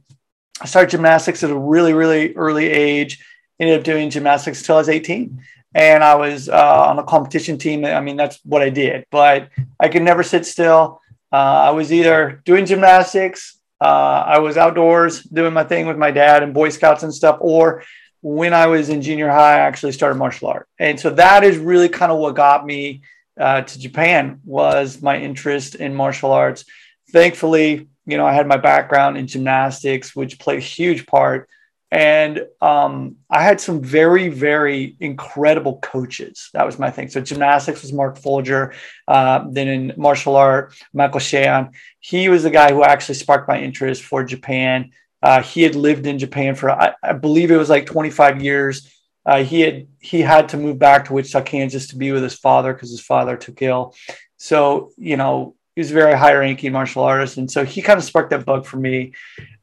I 0.59 0.65
started 0.65 0.89
gymnastics 0.89 1.43
at 1.43 1.51
a 1.51 1.57
really, 1.57 1.93
really 1.93 2.35
early 2.35 2.67
age. 2.67 3.23
Ended 3.59 3.79
up 3.79 3.85
doing 3.85 4.09
gymnastics 4.09 4.59
until 4.59 4.75
I 4.75 4.79
was 4.79 4.89
18 4.89 5.41
and 5.73 6.03
I 6.03 6.15
was 6.15 6.49
uh, 6.49 6.85
on 6.87 6.99
a 6.99 7.03
competition 7.03 7.57
team. 7.57 7.85
I 7.85 7.99
mean, 7.99 8.15
that's 8.15 8.39
what 8.43 8.61
I 8.61 8.69
did, 8.69 9.05
but 9.11 9.49
I 9.79 9.89
could 9.89 10.03
never 10.03 10.23
sit 10.23 10.45
still. 10.45 11.01
Uh, 11.31 11.35
I 11.35 11.71
was 11.71 11.91
either 11.91 12.41
doing 12.45 12.65
gymnastics, 12.65 13.59
uh, 13.81 14.23
I 14.25 14.39
was 14.39 14.57
outdoors 14.57 15.21
doing 15.23 15.53
my 15.53 15.63
thing 15.63 15.85
with 15.85 15.97
my 15.97 16.11
dad 16.11 16.43
and 16.43 16.53
Boy 16.53 16.69
Scouts 16.69 17.03
and 17.03 17.13
stuff, 17.13 17.37
or 17.41 17.83
when 18.25 18.55
I 18.55 18.65
was 18.65 18.89
in 18.89 19.03
junior 19.03 19.29
high, 19.29 19.53
I 19.53 19.59
actually 19.59 19.91
started 19.91 20.15
martial 20.15 20.47
art. 20.47 20.67
And 20.79 20.99
so 20.99 21.11
that 21.11 21.43
is 21.43 21.59
really 21.59 21.89
kind 21.89 22.11
of 22.11 22.17
what 22.17 22.35
got 22.35 22.65
me 22.65 23.03
uh, 23.39 23.61
to 23.61 23.79
Japan 23.79 24.41
was 24.43 24.99
my 24.99 25.19
interest 25.19 25.75
in 25.75 25.93
martial 25.93 26.31
arts. 26.31 26.65
Thankfully, 27.11 27.87
you 28.07 28.17
know, 28.17 28.25
I 28.25 28.33
had 28.33 28.47
my 28.47 28.57
background 28.57 29.19
in 29.19 29.27
gymnastics, 29.27 30.15
which 30.15 30.39
played 30.39 30.57
a 30.57 30.61
huge 30.61 31.05
part 31.05 31.47
and 31.91 32.45
um, 32.61 33.17
I 33.29 33.43
had 33.43 33.61
some 33.61 33.81
very, 33.81 34.27
very 34.29 34.97
incredible 34.99 35.77
coaches. 35.79 36.49
That 36.53 36.65
was 36.65 36.79
my 36.79 36.89
thing. 36.89 37.09
So 37.09 37.21
gymnastics 37.21 37.83
was 37.83 37.93
Mark 37.93 38.17
Folger. 38.17 38.73
Uh, 39.07 39.45
then 39.49 39.67
in 39.67 39.93
martial 39.95 40.35
art, 40.35 40.73
Michael 40.93 41.19
Sheon. 41.19 41.71
He 41.99 42.27
was 42.27 42.43
the 42.43 42.49
guy 42.49 42.73
who 42.73 42.83
actually 42.83 43.15
sparked 43.15 43.47
my 43.47 43.61
interest 43.61 44.03
for 44.03 44.23
Japan. 44.23 44.91
Uh, 45.25 45.41
he 45.41 45.63
had 45.63 45.75
lived 45.75 46.05
in 46.05 46.19
Japan 46.19 46.53
for, 46.53 46.69
I, 46.69 46.93
I 47.01 47.13
believe 47.13 47.49
it 47.49 47.57
was 47.57 47.67
like 47.67 47.87
25 47.87 48.43
years. 48.43 48.87
Uh, 49.25 49.43
he 49.43 49.61
had 49.61 49.87
he 49.99 50.21
had 50.21 50.49
to 50.49 50.57
move 50.57 50.77
back 50.77 51.05
to 51.05 51.13
Wichita, 51.13 51.41
Kansas, 51.41 51.87
to 51.87 51.95
be 51.95 52.11
with 52.11 52.21
his 52.21 52.35
father 52.35 52.71
because 52.71 52.91
his 52.91 53.01
father 53.01 53.35
took 53.35 53.59
ill. 53.63 53.95
So 54.37 54.91
you 54.97 55.17
know 55.17 55.55
he 55.75 55.81
was 55.81 55.89
a 55.89 55.95
very 55.95 56.15
high 56.15 56.35
ranking 56.35 56.71
martial 56.71 57.03
artist, 57.03 57.37
and 57.37 57.49
so 57.49 57.65
he 57.65 57.81
kind 57.81 57.97
of 57.97 58.03
sparked 58.03 58.29
that 58.29 58.45
bug 58.45 58.67
for 58.67 58.77
me. 58.77 59.13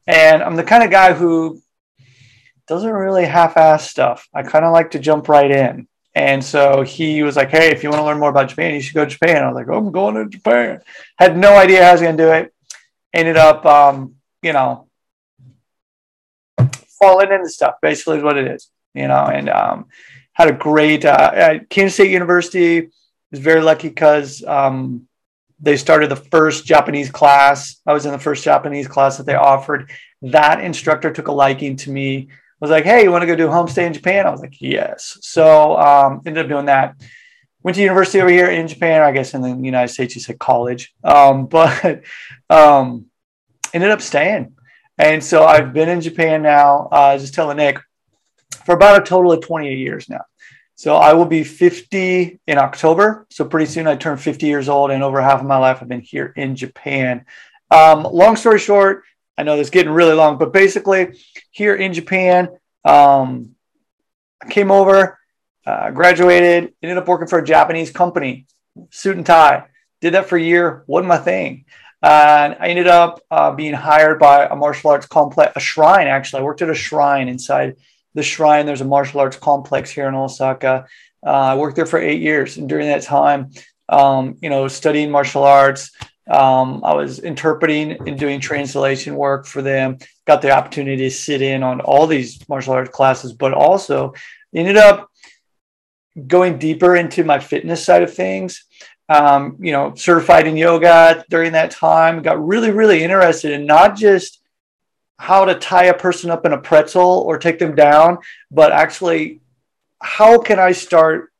And 0.05 0.43
I'm 0.43 0.57
the 0.57 0.65
kind 0.65 0.83
of 0.83 0.91
guy 0.91 1.13
who 1.13 1.61
doesn't 2.67 2.91
really 2.91 3.23
half-ass 3.23 3.89
stuff. 3.89 4.27
I 4.33 4.43
kind 4.43 4.65
of 4.65 4.73
like 4.73 4.91
to 4.91 4.99
jump 4.99 5.29
right 5.29 5.49
in. 5.49 5.87
And 6.13 6.43
so 6.43 6.81
he 6.81 7.23
was 7.23 7.37
like, 7.37 7.51
"Hey, 7.51 7.71
if 7.71 7.83
you 7.83 7.89
want 7.89 8.01
to 8.01 8.05
learn 8.05 8.19
more 8.19 8.29
about 8.29 8.49
Japan, 8.49 8.73
you 8.73 8.81
should 8.81 8.95
go 8.95 9.05
to 9.05 9.11
Japan." 9.11 9.43
I 9.43 9.47
was 9.47 9.55
like, 9.55 9.69
oh, 9.69 9.77
"I'm 9.77 9.93
going 9.93 10.15
to 10.15 10.25
Japan." 10.25 10.81
Had 11.17 11.37
no 11.37 11.55
idea 11.55 11.83
how 11.83 11.89
I 11.89 11.93
was 11.93 12.01
going 12.01 12.17
to 12.17 12.23
do 12.23 12.31
it. 12.31 12.53
Ended 13.13 13.37
up, 13.37 13.65
um, 13.65 14.15
you 14.41 14.51
know, 14.51 14.89
falling 17.05 17.31
into 17.31 17.49
stuff. 17.49 17.75
Basically, 17.81 18.17
is 18.17 18.23
what 18.23 18.37
it 18.37 18.47
is, 18.47 18.69
you 18.93 19.07
know. 19.07 19.25
And 19.25 19.49
um, 19.49 19.87
had 20.33 20.49
a 20.49 20.53
great 20.53 21.05
uh, 21.05 21.31
at 21.33 21.69
Kansas 21.69 21.95
State 21.95 22.11
University. 22.11 22.89
Was 23.31 23.39
very 23.39 23.61
lucky 23.61 23.89
because 23.89 24.43
um, 24.43 25.07
they 25.59 25.77
started 25.77 26.09
the 26.09 26.15
first 26.15 26.65
Japanese 26.65 27.09
class. 27.09 27.81
I 27.85 27.93
was 27.93 28.05
in 28.05 28.11
the 28.11 28.19
first 28.19 28.43
Japanese 28.43 28.87
class 28.87 29.17
that 29.17 29.25
they 29.25 29.35
offered. 29.35 29.91
That 30.21 30.63
instructor 30.63 31.11
took 31.11 31.27
a 31.27 31.31
liking 31.31 31.75
to 31.77 31.91
me 31.91 32.29
was 32.63 32.71
like, 32.71 32.85
hey, 32.85 33.03
you 33.03 33.11
want 33.11 33.23
to 33.23 33.27
go 33.27 33.35
do 33.35 33.47
homestay 33.47 33.85
in 33.85 33.91
Japan? 33.91 34.25
I 34.25 34.29
was 34.29 34.39
like, 34.39 34.61
yes. 34.61 35.17
So 35.21 35.77
um, 35.77 36.21
ended 36.25 36.45
up 36.45 36.49
doing 36.49 36.67
that. 36.67 36.95
Went 37.61 37.75
to 37.75 37.81
university 37.81 38.21
over 38.21 38.29
here 38.29 38.49
in 38.49 38.69
Japan. 38.69 39.01
I 39.01 39.11
guess 39.11 39.33
in 39.33 39.41
the 39.41 39.49
United 39.49 39.91
States 39.91 40.15
you 40.15 40.21
said 40.21 40.39
college, 40.39 40.93
um, 41.03 41.45
but 41.57 42.03
um, 42.49 43.07
ended 43.73 43.91
up 43.91 43.99
staying. 43.99 44.55
And 44.97 45.23
so 45.23 45.45
I've 45.45 45.73
been 45.73 45.89
in 45.89 46.01
Japan 46.01 46.41
now. 46.41 46.87
Uh, 46.91 47.17
just 47.17 47.33
telling 47.33 47.57
Nick 47.57 47.79
for 48.65 48.75
about 48.75 49.01
a 49.01 49.05
total 49.05 49.31
of 49.31 49.41
28 49.41 49.77
years 49.77 50.09
now. 50.09 50.21
So 50.75 50.95
I 50.95 51.13
will 51.13 51.25
be 51.25 51.43
50 51.43 52.39
in 52.47 52.57
October. 52.57 53.25
So 53.29 53.45
pretty 53.45 53.67
soon 53.67 53.87
I 53.87 53.95
turn 53.95 54.17
50 54.17 54.45
years 54.45 54.69
old, 54.69 54.91
and 54.91 55.03
over 55.03 55.21
half 55.21 55.39
of 55.39 55.45
my 55.45 55.57
life 55.57 55.79
I've 55.81 55.87
been 55.87 56.01
here 56.01 56.33
in 56.35 56.55
Japan. 56.55 57.25
Um, 57.71 58.03
long 58.03 58.35
story 58.35 58.59
short, 58.59 59.03
I 59.37 59.43
know 59.43 59.55
this 59.55 59.67
is 59.67 59.71
getting 59.71 59.91
really 59.91 60.13
long, 60.13 60.37
but 60.37 60.53
basically, 60.53 61.19
here 61.51 61.75
in 61.75 61.93
Japan, 61.93 62.49
um, 62.85 63.55
I 64.41 64.49
came 64.49 64.71
over, 64.71 65.17
uh, 65.65 65.91
graduated, 65.91 66.73
ended 66.83 66.97
up 66.97 67.07
working 67.07 67.27
for 67.27 67.39
a 67.39 67.45
Japanese 67.45 67.89
company, 67.91 68.45
suit 68.91 69.17
and 69.17 69.25
tie. 69.25 69.65
Did 70.01 70.13
that 70.13 70.27
for 70.27 70.37
a 70.37 70.41
year, 70.41 70.83
wasn't 70.85 71.07
my 71.07 71.17
thing. 71.17 71.65
And 72.03 72.57
I 72.59 72.67
ended 72.67 72.87
up 72.87 73.21
uh, 73.31 73.51
being 73.51 73.73
hired 73.73 74.19
by 74.19 74.45
a 74.45 74.55
martial 74.55 74.91
arts 74.91 75.07
complex, 75.07 75.53
a 75.55 75.61
shrine 75.61 76.07
actually. 76.07 76.41
I 76.41 76.43
worked 76.43 76.61
at 76.61 76.69
a 76.69 76.75
shrine 76.75 77.29
inside 77.29 77.77
the 78.13 78.23
shrine. 78.23 78.65
There's 78.65 78.81
a 78.81 78.85
martial 78.85 79.21
arts 79.21 79.37
complex 79.37 79.89
here 79.89 80.09
in 80.09 80.13
Osaka. 80.13 80.85
Uh, 81.25 81.29
I 81.29 81.55
worked 81.55 81.77
there 81.77 81.85
for 81.85 81.99
eight 81.99 82.21
years. 82.21 82.57
And 82.57 82.67
during 82.67 82.87
that 82.87 83.03
time, 83.03 83.51
um, 83.87 84.37
you 84.41 84.49
know, 84.49 84.67
studying 84.67 85.11
martial 85.11 85.43
arts. 85.43 85.91
Um, 86.29 86.83
I 86.85 86.93
was 86.93 87.19
interpreting 87.19 88.07
and 88.07 88.17
doing 88.17 88.39
translation 88.39 89.15
work 89.15 89.45
for 89.45 89.61
them. 89.61 89.97
Got 90.25 90.41
the 90.41 90.51
opportunity 90.51 91.03
to 91.03 91.11
sit 91.11 91.41
in 91.41 91.63
on 91.63 91.81
all 91.81 92.07
these 92.07 92.47
martial 92.47 92.73
arts 92.73 92.91
classes, 92.91 93.33
but 93.33 93.53
also 93.53 94.13
ended 94.53 94.77
up 94.77 95.09
going 96.27 96.59
deeper 96.59 96.95
into 96.95 97.23
my 97.23 97.39
fitness 97.39 97.83
side 97.83 98.03
of 98.03 98.13
things. 98.13 98.65
Um, 99.13 99.57
you 99.59 99.71
know, 99.71 99.93
certified 99.95 100.47
in 100.47 100.57
yoga 100.57 101.23
during 101.29 101.51
that 101.51 101.71
time. 101.71 102.23
Got 102.23 102.45
really, 102.45 102.71
really 102.71 103.03
interested 103.03 103.51
in 103.51 103.65
not 103.65 103.95
just 103.95 104.41
how 105.17 105.45
to 105.45 105.55
tie 105.55 105.85
a 105.85 105.97
person 106.05 106.31
up 106.31 106.45
in 106.45 106.53
a 106.53 106.57
pretzel 106.57 107.23
or 107.27 107.37
take 107.37 107.59
them 107.59 107.75
down, 107.75 108.17
but 108.49 108.71
actually 108.71 109.41
how 110.01 110.39
can 110.39 110.59
I 110.59 110.71
start 110.73 111.31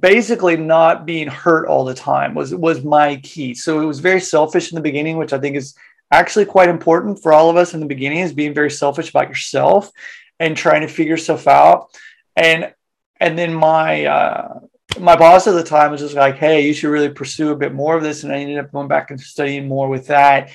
basically 0.00 0.56
not 0.56 1.06
being 1.06 1.26
hurt 1.26 1.66
all 1.66 1.84
the 1.84 1.94
time 1.94 2.34
was 2.34 2.54
was 2.54 2.84
my 2.84 3.16
key. 3.16 3.54
So 3.54 3.80
it 3.80 3.86
was 3.86 4.00
very 4.00 4.20
selfish 4.20 4.70
in 4.70 4.76
the 4.76 4.82
beginning, 4.82 5.16
which 5.16 5.32
I 5.32 5.38
think 5.38 5.56
is 5.56 5.74
actually 6.12 6.44
quite 6.44 6.68
important 6.68 7.22
for 7.22 7.32
all 7.32 7.50
of 7.50 7.56
us 7.56 7.74
in 7.74 7.80
the 7.80 7.86
beginning 7.86 8.18
is 8.18 8.32
being 8.32 8.54
very 8.54 8.70
selfish 8.70 9.10
about 9.10 9.28
yourself 9.28 9.90
and 10.38 10.56
trying 10.56 10.82
to 10.82 10.88
figure 10.88 11.16
stuff 11.16 11.46
out. 11.46 11.88
And 12.36 12.72
and 13.18 13.38
then 13.38 13.54
my 13.54 14.04
uh, 14.04 14.60
my 14.98 15.16
boss 15.16 15.46
at 15.46 15.52
the 15.52 15.62
time 15.62 15.92
was 15.92 16.00
just 16.00 16.14
like, 16.14 16.36
"Hey, 16.36 16.66
you 16.66 16.74
should 16.74 16.90
really 16.90 17.10
pursue 17.10 17.50
a 17.50 17.56
bit 17.56 17.74
more 17.74 17.96
of 17.96 18.02
this." 18.02 18.24
And 18.24 18.32
I 18.32 18.36
ended 18.36 18.58
up 18.58 18.72
going 18.72 18.88
back 18.88 19.10
and 19.10 19.20
studying 19.20 19.68
more 19.68 19.88
with 19.88 20.08
that. 20.08 20.50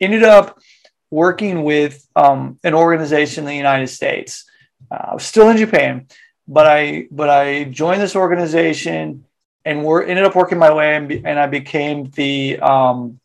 Ended 0.00 0.22
up 0.22 0.58
working 1.10 1.62
with 1.64 2.06
um, 2.16 2.58
an 2.64 2.74
organization 2.74 3.44
in 3.44 3.48
the 3.48 3.56
United 3.56 3.88
States. 3.88 4.44
Uh, 4.90 5.06
I 5.10 5.14
was 5.14 5.24
still 5.24 5.48
in 5.50 5.56
Japan, 5.56 6.06
but 6.48 6.66
I 6.66 7.06
but 7.10 7.28
I 7.28 7.64
joined 7.64 8.00
this 8.00 8.16
organization 8.16 9.24
and 9.64 9.84
we 9.84 10.06
ended 10.06 10.24
up 10.24 10.34
working 10.34 10.58
my 10.58 10.72
way 10.72 10.94
and, 10.94 11.08
be, 11.08 11.22
and 11.24 11.38
I 11.38 11.46
became 11.46 12.10
the 12.10 12.58
um, 12.60 13.20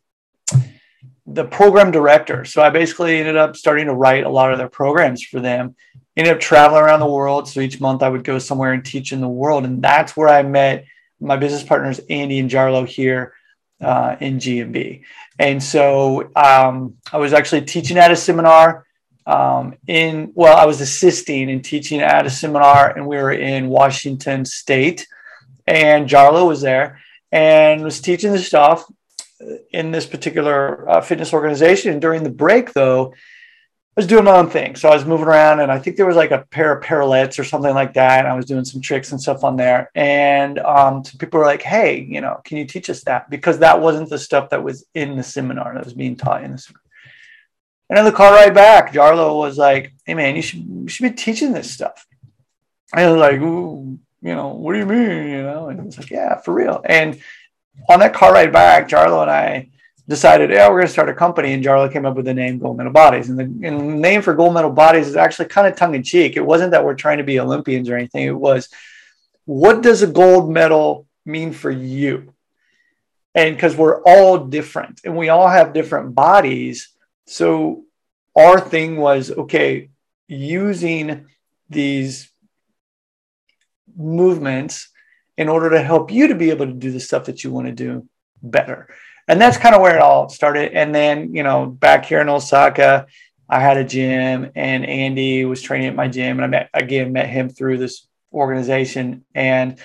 the 1.26 1.46
program 1.46 1.92
director. 1.92 2.46
So 2.46 2.62
I 2.62 2.70
basically 2.70 3.20
ended 3.20 3.36
up 3.36 3.56
starting 3.56 3.86
to 3.88 3.94
write 3.94 4.24
a 4.24 4.30
lot 4.30 4.52
of 4.52 4.58
their 4.58 4.70
programs 4.70 5.24
for 5.24 5.40
them. 5.40 5.76
Ended 6.20 6.34
up 6.34 6.42
traveling 6.42 6.82
around 6.82 7.00
the 7.00 7.08
world. 7.08 7.48
So 7.48 7.62
each 7.62 7.80
month 7.80 8.04
I 8.04 8.10
would 8.10 8.26
go 8.26 8.40
somewhere 8.40 8.74
and 8.74 8.84
teach 8.84 9.14
in 9.14 9.22
the 9.22 9.30
world, 9.30 9.64
and 9.64 9.82
that's 9.82 10.18
where 10.18 10.28
I 10.28 10.44
met 10.44 10.84
my 11.22 11.38
business 11.38 11.64
partners 11.64 12.02
Andy 12.10 12.40
and 12.40 12.50
Jarlo 12.50 12.86
here 12.86 13.36
uh, 13.80 14.18
in 14.20 14.38
GMB. 14.38 15.04
And 15.40 15.64
so 15.64 16.30
um, 16.36 16.96
I 17.14 17.20
was 17.20 17.32
actually 17.32 17.62
teaching 17.62 17.98
at 17.98 18.12
a 18.12 18.18
seminar 18.18 18.86
um, 19.26 19.76
in, 19.88 20.34
well, 20.36 20.58
I 20.58 20.66
was 20.66 20.82
assisting 20.82 21.50
and 21.50 21.64
teaching 21.64 22.02
at 22.02 22.26
a 22.26 22.30
seminar, 22.30 22.90
and 22.90 23.08
we 23.08 23.16
were 23.16 23.32
in 23.32 23.70
Washington 23.70 24.44
State. 24.44 25.08
And 25.68 26.10
Jarlo 26.10 26.46
was 26.46 26.60
there 26.60 27.00
and 27.32 27.82
was 27.82 28.02
teaching 28.02 28.34
the 28.34 28.40
stuff 28.40 28.84
in 29.72 29.92
this 29.92 30.06
particular 30.06 30.90
uh, 30.90 31.00
fitness 31.00 31.32
organization. 31.32 31.94
And 31.94 32.02
during 32.02 32.24
the 32.24 32.30
break, 32.30 32.74
though, 32.74 33.14
I 33.98 34.02
was 34.02 34.08
doing 34.08 34.24
my 34.24 34.38
own 34.38 34.50
thing. 34.50 34.76
So 34.76 34.88
I 34.88 34.94
was 34.94 35.04
moving 35.04 35.26
around, 35.26 35.60
and 35.60 35.72
I 35.72 35.80
think 35.80 35.98
there 35.98 36.06
was 36.06 36.16
like 36.16 36.32
a 36.32 36.46
pair 36.52 36.72
of 36.72 36.84
parallettes 36.84 37.40
or 37.40 37.44
something 37.44 37.74
like 37.74 37.94
that. 37.96 38.20
And 38.20 38.28
I 38.28 38.36
was 38.36 38.46
doing 38.46 38.64
some 38.64 38.82
tricks 38.82 39.12
and 39.12 39.20
stuff 39.20 39.44
on 39.44 39.58
there. 39.58 39.90
And 39.96 40.60
um, 40.60 41.04
people 41.18 41.40
were 41.40 41.46
like, 41.46 41.64
"Hey, 41.64 42.02
you 42.02 42.22
know, 42.22 42.40
can 42.46 42.58
you 42.58 42.66
teach 42.66 42.90
us 42.90 43.04
that?" 43.04 43.30
Because 43.30 43.60
that 43.60 43.82
wasn't 43.82 44.10
the 44.10 44.20
stuff 44.20 44.52
that 44.52 44.64
was 44.64 44.86
in 44.94 45.18
the 45.18 45.24
seminar 45.24 45.74
that 45.74 45.84
was 45.84 45.94
being 45.94 46.16
taught 46.16 46.44
in 46.44 46.52
the 46.52 46.58
seminar. 46.58 46.82
And 47.90 48.00
on 48.00 48.06
the 48.06 48.12
car 48.12 48.32
ride 48.32 48.54
back, 48.54 48.94
Jarlo 48.94 49.38
was 49.40 49.58
like, 49.58 49.94
"Hey, 50.06 50.14
man, 50.14 50.36
you 50.36 50.44
should 50.44 50.60
you 50.60 50.88
should 50.88 51.10
be 51.10 51.22
teaching 51.22 51.52
this 51.52 51.72
stuff." 51.72 52.06
And 52.94 53.02
I 53.02 53.12
was 53.12 53.20
like, 53.20 53.42
Ooh, 53.42 54.00
"You 54.22 54.36
know, 54.36 54.50
what 54.50 54.74
do 54.74 54.80
you 54.80 54.86
mean?" 54.86 55.28
You 55.30 55.44
know, 55.44 55.70
and 55.70 55.84
was 55.84 55.98
like, 55.98 56.12
"Yeah, 56.12 56.40
for 56.40 56.54
real." 56.54 56.82
And 56.86 57.20
on 57.90 58.00
that 58.00 58.14
car 58.14 58.34
ride 58.34 58.54
back, 58.54 58.88
Jarlo 58.88 59.24
and 59.24 59.32
I 59.32 59.70
decided, 60.10 60.50
yeah, 60.50 60.68
we're 60.68 60.78
going 60.78 60.88
to 60.88 60.92
start 60.92 61.08
a 61.08 61.14
company. 61.14 61.54
And 61.54 61.64
Jarlo 61.64 61.92
came 61.92 62.06
up 62.06 62.16
with 62.16 62.26
the 62.26 62.34
name 62.34 62.58
Gold 62.58 62.78
Medal 62.78 62.92
Bodies. 62.92 63.30
And 63.30 63.38
the, 63.38 63.44
and 63.44 63.80
the 63.80 63.84
name 63.84 64.24
for 64.24 64.34
Gold 64.34 64.56
Medal 64.56 64.72
Bodies 64.72 65.08
is 65.08 65.16
actually 65.16 65.50
kind 65.50 65.68
of 65.68 65.76
tongue 65.76 65.94
in 65.94 66.02
cheek. 66.02 66.36
It 66.36 66.46
wasn't 66.46 66.72
that 66.72 66.84
we're 66.84 66.96
trying 66.96 67.20
to 67.20 67.24
be 67.24 67.40
Olympians 67.40 67.90
or 67.90 67.96
anything. 67.96 68.26
It 68.26 68.32
was, 68.32 68.70
what 69.46 69.84
does 69.84 70.02
a 70.02 70.08
gold 70.08 70.52
medal 70.52 71.06
mean 71.26 71.54
for 71.54 71.70
you? 71.70 72.34
And 73.36 73.56
because 73.56 73.76
we're 73.76 74.02
all 74.02 74.40
different 74.40 75.02
and 75.06 75.16
we 75.16 75.30
all 75.30 75.48
have 75.48 75.74
different 75.74 76.16
bodies. 76.16 76.90
So 77.28 77.84
our 78.36 78.60
thing 78.60 78.98
was, 78.98 79.30
okay, 79.30 79.90
using 80.28 81.28
these 81.70 82.32
movements 83.96 84.90
in 85.38 85.50
order 85.50 85.70
to 85.70 85.84
help 85.84 86.12
you 86.12 86.30
to 86.30 86.36
be 86.36 86.50
able 86.50 86.66
to 86.66 86.74
do 86.74 86.92
the 86.92 87.00
stuff 87.00 87.26
that 87.26 87.44
you 87.44 87.52
want 87.52 87.68
to 87.68 87.74
do 87.74 88.08
better 88.42 88.90
and 89.30 89.40
that's 89.40 89.58
kind 89.58 89.76
of 89.76 89.82
where 89.82 89.96
it 89.96 90.02
all 90.02 90.28
started. 90.28 90.74
And 90.74 90.94
then, 90.94 91.36
you 91.36 91.44
know, 91.44 91.68
back 91.68 92.04
here 92.04 92.20
in 92.20 92.30
Osaka, 92.30 93.06
I 93.48 93.60
had 93.60 93.78
a 93.78 93.84
gym 93.84 94.50
and 94.56 94.86
Andy 94.86 95.46
was 95.46 95.62
training 95.62 95.88
at 95.88 95.96
my 95.96 96.08
gym. 96.08 96.40
And 96.40 96.46
I 96.46 96.48
met, 96.48 96.70
again, 96.74 97.14
met 97.14 97.30
him 97.30 97.48
through 97.48 97.78
this 97.78 98.08
organization. 98.34 99.24
And 99.36 99.78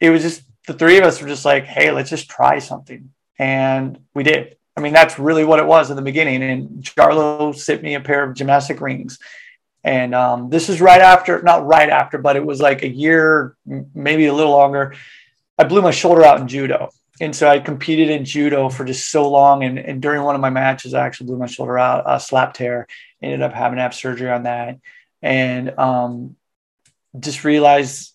it 0.00 0.08
was 0.08 0.22
just 0.22 0.42
the 0.66 0.72
three 0.72 0.96
of 0.96 1.04
us 1.04 1.20
were 1.20 1.28
just 1.28 1.44
like, 1.44 1.64
hey, 1.64 1.92
let's 1.92 2.08
just 2.08 2.30
try 2.30 2.58
something. 2.58 3.10
And 3.38 3.98
we 4.14 4.22
did. 4.22 4.56
I 4.74 4.80
mean, 4.80 4.94
that's 4.94 5.18
really 5.18 5.44
what 5.44 5.58
it 5.58 5.66
was 5.66 5.90
in 5.90 5.96
the 5.96 6.02
beginning. 6.02 6.42
And 6.42 6.82
Jarlo 6.82 7.54
sent 7.54 7.82
me 7.82 7.94
a 7.94 8.00
pair 8.00 8.24
of 8.24 8.34
gymnastic 8.34 8.80
rings. 8.80 9.18
And 9.84 10.14
um, 10.14 10.48
this 10.48 10.70
is 10.70 10.80
right 10.80 11.02
after, 11.02 11.42
not 11.42 11.66
right 11.66 11.90
after, 11.90 12.16
but 12.16 12.36
it 12.36 12.44
was 12.44 12.60
like 12.60 12.82
a 12.82 12.88
year, 12.88 13.54
maybe 13.94 14.26
a 14.26 14.34
little 14.34 14.52
longer. 14.52 14.94
I 15.58 15.64
blew 15.64 15.82
my 15.82 15.90
shoulder 15.90 16.24
out 16.24 16.40
in 16.40 16.48
judo 16.48 16.90
and 17.20 17.34
so 17.34 17.48
I 17.48 17.58
competed 17.58 18.10
in 18.10 18.24
judo 18.24 18.68
for 18.68 18.84
just 18.84 19.10
so 19.10 19.30
long. 19.30 19.64
And, 19.64 19.78
and 19.78 20.02
during 20.02 20.22
one 20.22 20.34
of 20.34 20.40
my 20.40 20.50
matches, 20.50 20.94
I 20.94 21.06
actually 21.06 21.28
blew 21.28 21.38
my 21.38 21.46
shoulder 21.46 21.78
out, 21.78 22.04
a 22.06 22.20
slap 22.20 22.54
tear. 22.54 22.86
Ended 23.22 23.42
up 23.42 23.54
having 23.54 23.76
to 23.76 23.82
have 23.82 23.94
surgery 23.94 24.30
on 24.30 24.42
that, 24.42 24.78
and 25.22 25.78
um, 25.78 26.36
just 27.18 27.44
realized, 27.44 28.12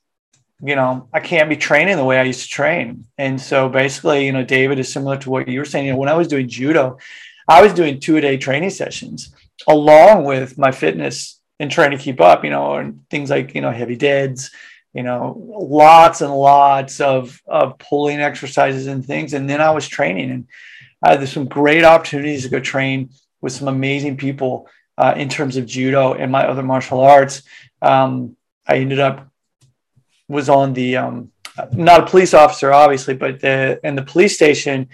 you 0.63 0.75
know, 0.75 1.09
I 1.11 1.19
can't 1.19 1.49
be 1.49 1.57
training 1.57 1.97
the 1.97 2.05
way 2.05 2.19
I 2.19 2.23
used 2.23 2.43
to 2.43 2.47
train. 2.47 3.07
And 3.17 3.41
so 3.41 3.67
basically, 3.67 4.27
you 4.27 4.31
know, 4.31 4.43
David 4.43 4.77
is 4.77 4.93
similar 4.93 5.17
to 5.17 5.29
what 5.31 5.47
you 5.47 5.57
were 5.57 5.65
saying. 5.65 5.87
You 5.87 5.93
know, 5.93 5.97
when 5.97 6.07
I 6.07 6.13
was 6.13 6.27
doing 6.27 6.47
judo, 6.47 6.99
I 7.47 7.63
was 7.63 7.73
doing 7.73 7.99
two 7.99 8.17
a 8.17 8.21
day 8.21 8.37
training 8.37 8.69
sessions 8.69 9.33
along 9.67 10.25
with 10.25 10.57
my 10.59 10.71
fitness 10.71 11.39
and 11.59 11.71
trying 11.71 11.91
to 11.91 11.97
keep 11.97 12.21
up. 12.21 12.43
You 12.43 12.51
know, 12.51 12.75
and 12.75 13.03
things 13.09 13.31
like 13.31 13.55
you 13.55 13.61
know 13.61 13.71
heavy 13.71 13.95
deads 13.95 14.51
you 14.93 15.03
know, 15.03 15.37
lots 15.39 16.21
and 16.21 16.33
lots 16.33 16.99
of, 16.99 17.41
of 17.47 17.77
pulling 17.77 18.19
exercises 18.19 18.87
and 18.87 19.05
things. 19.05 19.33
And 19.33 19.49
then 19.49 19.61
I 19.61 19.71
was 19.71 19.87
training 19.87 20.31
and 20.31 20.47
I 21.03 21.15
had 21.15 21.27
some 21.27 21.45
great 21.45 21.83
opportunities 21.83 22.43
to 22.43 22.49
go 22.49 22.59
train 22.59 23.09
with 23.41 23.53
some 23.53 23.67
amazing 23.67 24.17
people 24.17 24.67
uh, 24.97 25.13
in 25.17 25.29
terms 25.29 25.57
of 25.57 25.65
judo 25.65 26.13
and 26.13 26.31
my 26.31 26.45
other 26.45 26.63
martial 26.63 26.99
arts. 26.99 27.43
Um, 27.81 28.35
I 28.67 28.77
ended 28.77 28.99
up 28.99 29.27
was 30.27 30.49
on 30.49 30.73
the 30.73 30.97
um, 30.97 31.31
not 31.73 32.01
a 32.01 32.05
police 32.05 32.33
officer, 32.33 32.71
obviously, 32.71 33.13
but 33.13 33.41
the 33.41 33.79
in 33.83 33.95
the 33.95 34.03
police 34.03 34.35
station, 34.35 34.87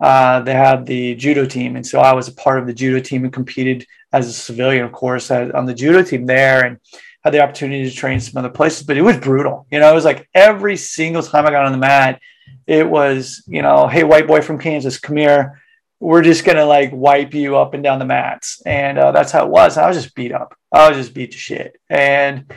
uh, 0.00 0.40
they 0.40 0.54
had 0.54 0.86
the 0.86 1.14
judo 1.14 1.46
team, 1.46 1.76
and 1.76 1.86
so 1.86 2.00
I 2.00 2.12
was 2.12 2.28
a 2.28 2.34
part 2.34 2.58
of 2.58 2.66
the 2.66 2.74
judo 2.74 3.00
team 3.00 3.24
and 3.24 3.32
competed 3.32 3.86
as 4.12 4.28
a 4.28 4.32
civilian, 4.32 4.84
of 4.84 4.92
course, 4.92 5.30
on 5.30 5.64
the 5.64 5.74
judo 5.74 6.02
team 6.02 6.26
there. 6.26 6.66
And 6.66 6.78
had 7.22 7.32
the 7.32 7.42
opportunity 7.42 7.88
to 7.88 7.94
train 7.94 8.20
some 8.20 8.38
other 8.38 8.52
places, 8.52 8.82
but 8.82 8.96
it 8.96 9.02
was 9.02 9.16
brutal. 9.16 9.66
You 9.70 9.80
know, 9.80 9.90
it 9.90 9.94
was 9.94 10.04
like 10.04 10.28
every 10.34 10.76
single 10.76 11.22
time 11.22 11.46
I 11.46 11.50
got 11.50 11.64
on 11.64 11.72
the 11.72 11.78
mat, 11.78 12.20
it 12.66 12.88
was, 12.88 13.42
you 13.46 13.62
know, 13.62 13.86
hey, 13.86 14.04
white 14.04 14.26
boy 14.26 14.40
from 14.40 14.58
Kansas, 14.58 14.98
come 14.98 15.16
here. 15.16 15.60
We're 16.00 16.22
just 16.22 16.44
gonna 16.44 16.64
like 16.64 16.90
wipe 16.92 17.32
you 17.32 17.56
up 17.56 17.74
and 17.74 17.82
down 17.82 18.00
the 18.00 18.04
mats, 18.04 18.60
and 18.66 18.98
uh, 18.98 19.12
that's 19.12 19.30
how 19.30 19.44
it 19.44 19.50
was. 19.50 19.78
I 19.78 19.86
was 19.86 20.02
just 20.02 20.16
beat 20.16 20.32
up. 20.32 20.56
I 20.72 20.88
was 20.88 20.98
just 20.98 21.14
beat 21.14 21.30
to 21.30 21.38
shit, 21.38 21.76
and 21.88 22.52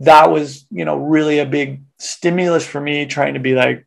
that 0.00 0.30
was, 0.30 0.66
you 0.70 0.84
know, 0.84 0.96
really 0.96 1.38
a 1.38 1.46
big 1.46 1.82
stimulus 1.98 2.66
for 2.66 2.80
me 2.80 3.06
trying 3.06 3.34
to 3.34 3.40
be 3.40 3.54
like, 3.54 3.86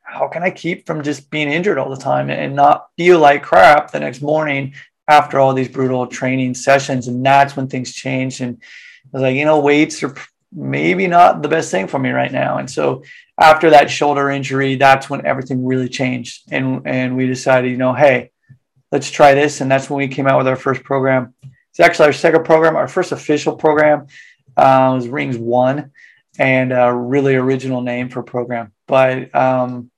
how 0.00 0.28
can 0.28 0.42
I 0.42 0.50
keep 0.50 0.86
from 0.86 1.02
just 1.02 1.30
being 1.30 1.50
injured 1.50 1.78
all 1.78 1.90
the 1.90 1.96
time 1.96 2.28
and 2.28 2.54
not 2.54 2.88
feel 2.96 3.18
like 3.18 3.42
crap 3.42 3.90
the 3.90 4.00
next 4.00 4.20
morning 4.20 4.74
after 5.08 5.40
all 5.40 5.54
these 5.54 5.68
brutal 5.68 6.06
training 6.06 6.54
sessions? 6.54 7.08
And 7.08 7.24
that's 7.24 7.56
when 7.56 7.68
things 7.68 7.92
changed 7.92 8.40
and 8.40 8.60
was 9.12 9.22
like, 9.22 9.36
you 9.36 9.44
know, 9.44 9.60
weights 9.60 10.02
are 10.02 10.14
maybe 10.52 11.06
not 11.06 11.42
the 11.42 11.48
best 11.48 11.70
thing 11.70 11.86
for 11.86 11.98
me 11.98 12.10
right 12.10 12.32
now. 12.32 12.58
And 12.58 12.70
so 12.70 13.04
after 13.38 13.70
that 13.70 13.90
shoulder 13.90 14.30
injury, 14.30 14.76
that's 14.76 15.08
when 15.08 15.26
everything 15.26 15.64
really 15.64 15.88
changed. 15.88 16.42
And 16.50 16.86
and 16.86 17.16
we 17.16 17.26
decided, 17.26 17.70
you 17.70 17.76
know, 17.76 17.94
hey, 17.94 18.30
let's 18.90 19.10
try 19.10 19.34
this. 19.34 19.60
And 19.60 19.70
that's 19.70 19.88
when 19.88 19.98
we 19.98 20.14
came 20.14 20.26
out 20.26 20.38
with 20.38 20.48
our 20.48 20.56
first 20.56 20.82
program. 20.84 21.34
It's 21.70 21.80
actually 21.80 22.06
our 22.06 22.12
second 22.12 22.44
program, 22.44 22.76
our 22.76 22.88
first 22.88 23.12
official 23.12 23.56
program 23.56 24.06
uh, 24.56 24.92
was 24.94 25.08
Rings 25.08 25.38
One, 25.38 25.90
and 26.38 26.72
a 26.72 26.92
really 26.92 27.34
original 27.34 27.80
name 27.80 28.10
for 28.10 28.22
program. 28.22 28.72
But 28.86 29.34
um, 29.34 29.90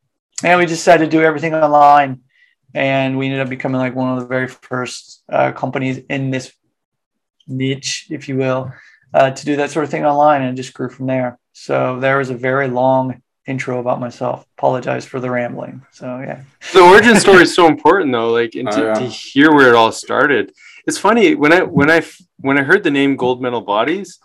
and 0.42 0.60
we 0.60 0.66
decided 0.66 1.10
to 1.10 1.10
do 1.10 1.22
everything 1.22 1.54
online, 1.54 2.20
and 2.72 3.18
we 3.18 3.26
ended 3.26 3.40
up 3.40 3.48
becoming 3.48 3.80
like 3.80 3.96
one 3.96 4.14
of 4.14 4.20
the 4.20 4.26
very 4.26 4.46
first 4.46 5.24
uh, 5.28 5.50
companies 5.50 5.98
in 6.08 6.30
this 6.30 6.52
niche, 7.48 8.06
if 8.10 8.28
you 8.28 8.36
will, 8.36 8.72
uh, 9.14 9.30
to 9.30 9.44
do 9.46 9.56
that 9.56 9.70
sort 9.70 9.84
of 9.84 9.90
thing 9.90 10.04
online 10.04 10.42
and 10.42 10.56
just 10.56 10.74
grew 10.74 10.90
from 10.90 11.06
there. 11.06 11.38
So 11.52 12.00
there 12.00 12.18
was 12.18 12.30
a 12.30 12.34
very 12.34 12.68
long 12.68 13.22
intro 13.46 13.78
about 13.78 14.00
myself. 14.00 14.44
Apologize 14.58 15.04
for 15.06 15.20
the 15.20 15.30
rambling. 15.30 15.82
So 15.92 16.18
yeah. 16.18 16.42
The 16.72 16.80
origin 16.80 17.16
story 17.20 17.44
is 17.44 17.54
so 17.54 17.66
important 17.74 18.12
though, 18.12 18.30
like 18.32 18.54
and 18.56 18.68
Oh, 18.68 18.72
to, 18.72 18.82
yeah. 18.82 18.94
to 18.94 19.06
hear 19.06 19.52
where 19.52 19.68
it 19.68 19.76
all 19.76 19.92
started. 19.92 20.52
It's 20.86 20.98
funny 20.98 21.34
when 21.34 21.52
I 21.52 21.62
when 21.62 21.90
I 21.90 22.02
when 22.40 22.58
I 22.58 22.62
heard 22.62 22.82
the 22.82 22.90
name 22.90 23.16
Gold 23.16 23.40
Medal 23.40 23.60
Bodies, 23.60 24.18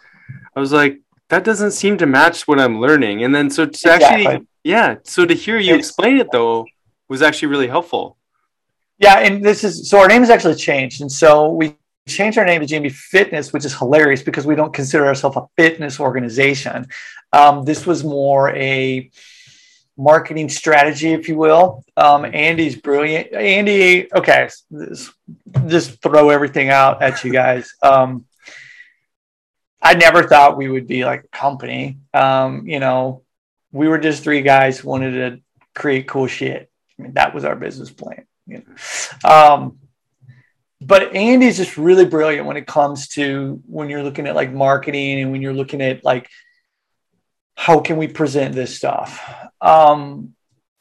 I 0.55 0.60
was 0.60 0.72
like, 0.72 1.00
that 1.29 1.43
doesn't 1.43 1.72
seem 1.72 1.98
to 2.00 2.05
match 2.08 2.48
what 2.48 2.60
I'm 2.60 2.81
learning. 2.81 3.24
And 3.24 3.34
then 3.34 3.50
so 3.50 3.65
to 3.67 3.91
actually, 3.91 4.48
yeah, 4.63 4.96
so 5.03 5.25
to 5.25 5.34
hear 5.36 5.60
you 5.60 5.75
explain 5.75 6.17
it 6.17 6.31
though 6.31 6.65
was 7.08 7.22
actually 7.22 7.50
really 7.50 7.67
helpful. 7.67 8.17
Yeah, 8.98 9.19
and 9.19 9.46
this 9.46 9.63
is 9.63 9.89
so 9.89 10.00
our 10.00 10.08
name 10.08 10.22
has 10.22 10.29
actually 10.29 10.55
changed, 10.55 11.01
and 11.01 11.12
so 11.12 11.50
we 11.53 11.75
changed 12.09 12.37
our 12.37 12.45
name 12.45 12.65
to 12.65 12.67
GMB 12.67 12.91
Fitness, 12.91 13.53
which 13.53 13.65
is 13.65 13.77
hilarious 13.77 14.21
because 14.21 14.45
we 14.45 14.55
don't 14.55 14.73
consider 14.73 15.05
ourselves 15.05 15.37
a 15.37 15.47
fitness 15.55 15.99
organization. 15.99 16.87
Um, 17.31 17.63
this 17.63 17.85
was 17.85 18.03
more 18.03 18.55
a 18.55 19.09
marketing 19.99 20.47
strategy, 20.49 21.11
if 21.11 21.27
you 21.27 21.35
will. 21.35 21.83
Um, 21.97 22.25
Andy's 22.25 22.75
brilliant. 22.75 23.33
Andy, 23.33 24.11
okay, 24.13 24.49
this, 24.71 25.11
just 25.67 26.01
throw 26.01 26.29
everything 26.29 26.69
out 26.69 27.01
at 27.01 27.23
you 27.23 27.31
guys. 27.31 27.73
Um, 27.83 28.25
I 29.81 29.93
never 29.93 30.23
thought 30.23 30.57
we 30.57 30.69
would 30.69 30.87
be 30.87 31.05
like 31.05 31.25
a 31.25 31.27
company. 31.27 31.99
Um, 32.13 32.67
you 32.67 32.79
know, 32.79 33.23
we 33.71 33.87
were 33.87 33.97
just 33.97 34.23
three 34.23 34.41
guys 34.41 34.79
who 34.79 34.89
wanted 34.89 35.11
to 35.11 35.41
create 35.75 36.07
cool 36.07 36.27
shit. 36.27 36.71
I 36.97 37.01
mean, 37.01 37.13
that 37.13 37.33
was 37.33 37.45
our 37.45 37.55
business 37.55 37.91
plan. 37.91 38.25
You 38.47 38.63
know? 38.65 39.29
um, 39.29 39.77
but 40.81 41.13
Andy's 41.15 41.57
just 41.57 41.77
really 41.77 42.05
brilliant 42.05 42.45
when 42.45 42.57
it 42.57 42.67
comes 42.67 43.09
to 43.09 43.62
when 43.65 43.89
you're 43.89 44.03
looking 44.03 44.27
at 44.27 44.36
like 44.36 44.51
marketing 44.51 45.19
and 45.21 45.31
when 45.31 45.41
you're 45.41 45.53
looking 45.53 45.81
at 45.81 46.03
like 46.03 46.29
how 47.55 47.81
can 47.81 47.98
we 47.98 48.07
present 48.07 48.55
this 48.55 48.77
stuff. 48.77 49.21
Um, 49.59 50.33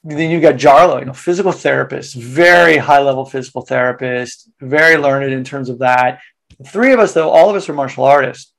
then 0.05 0.31
you've 0.31 0.43
got 0.43 0.55
Jarlo, 0.55 1.01
you 1.01 1.07
know, 1.07 1.13
physical 1.13 1.51
therapist, 1.51 2.15
very 2.15 2.77
high 2.77 3.01
level 3.01 3.27
physical 3.27 3.63
therapist, 3.63 4.49
very 4.61 4.97
learned 4.97 5.33
in 5.33 5.43
terms 5.43 5.69
of 5.69 5.81
that. 5.81 6.21
The 6.59 6.69
three 6.69 6.93
of 6.93 7.01
us, 7.01 7.13
though, 7.15 7.31
all 7.31 7.51
of 7.51 7.57
us 7.57 7.69
are 7.69 7.73
martial 7.73 8.05
artists. 8.05 8.53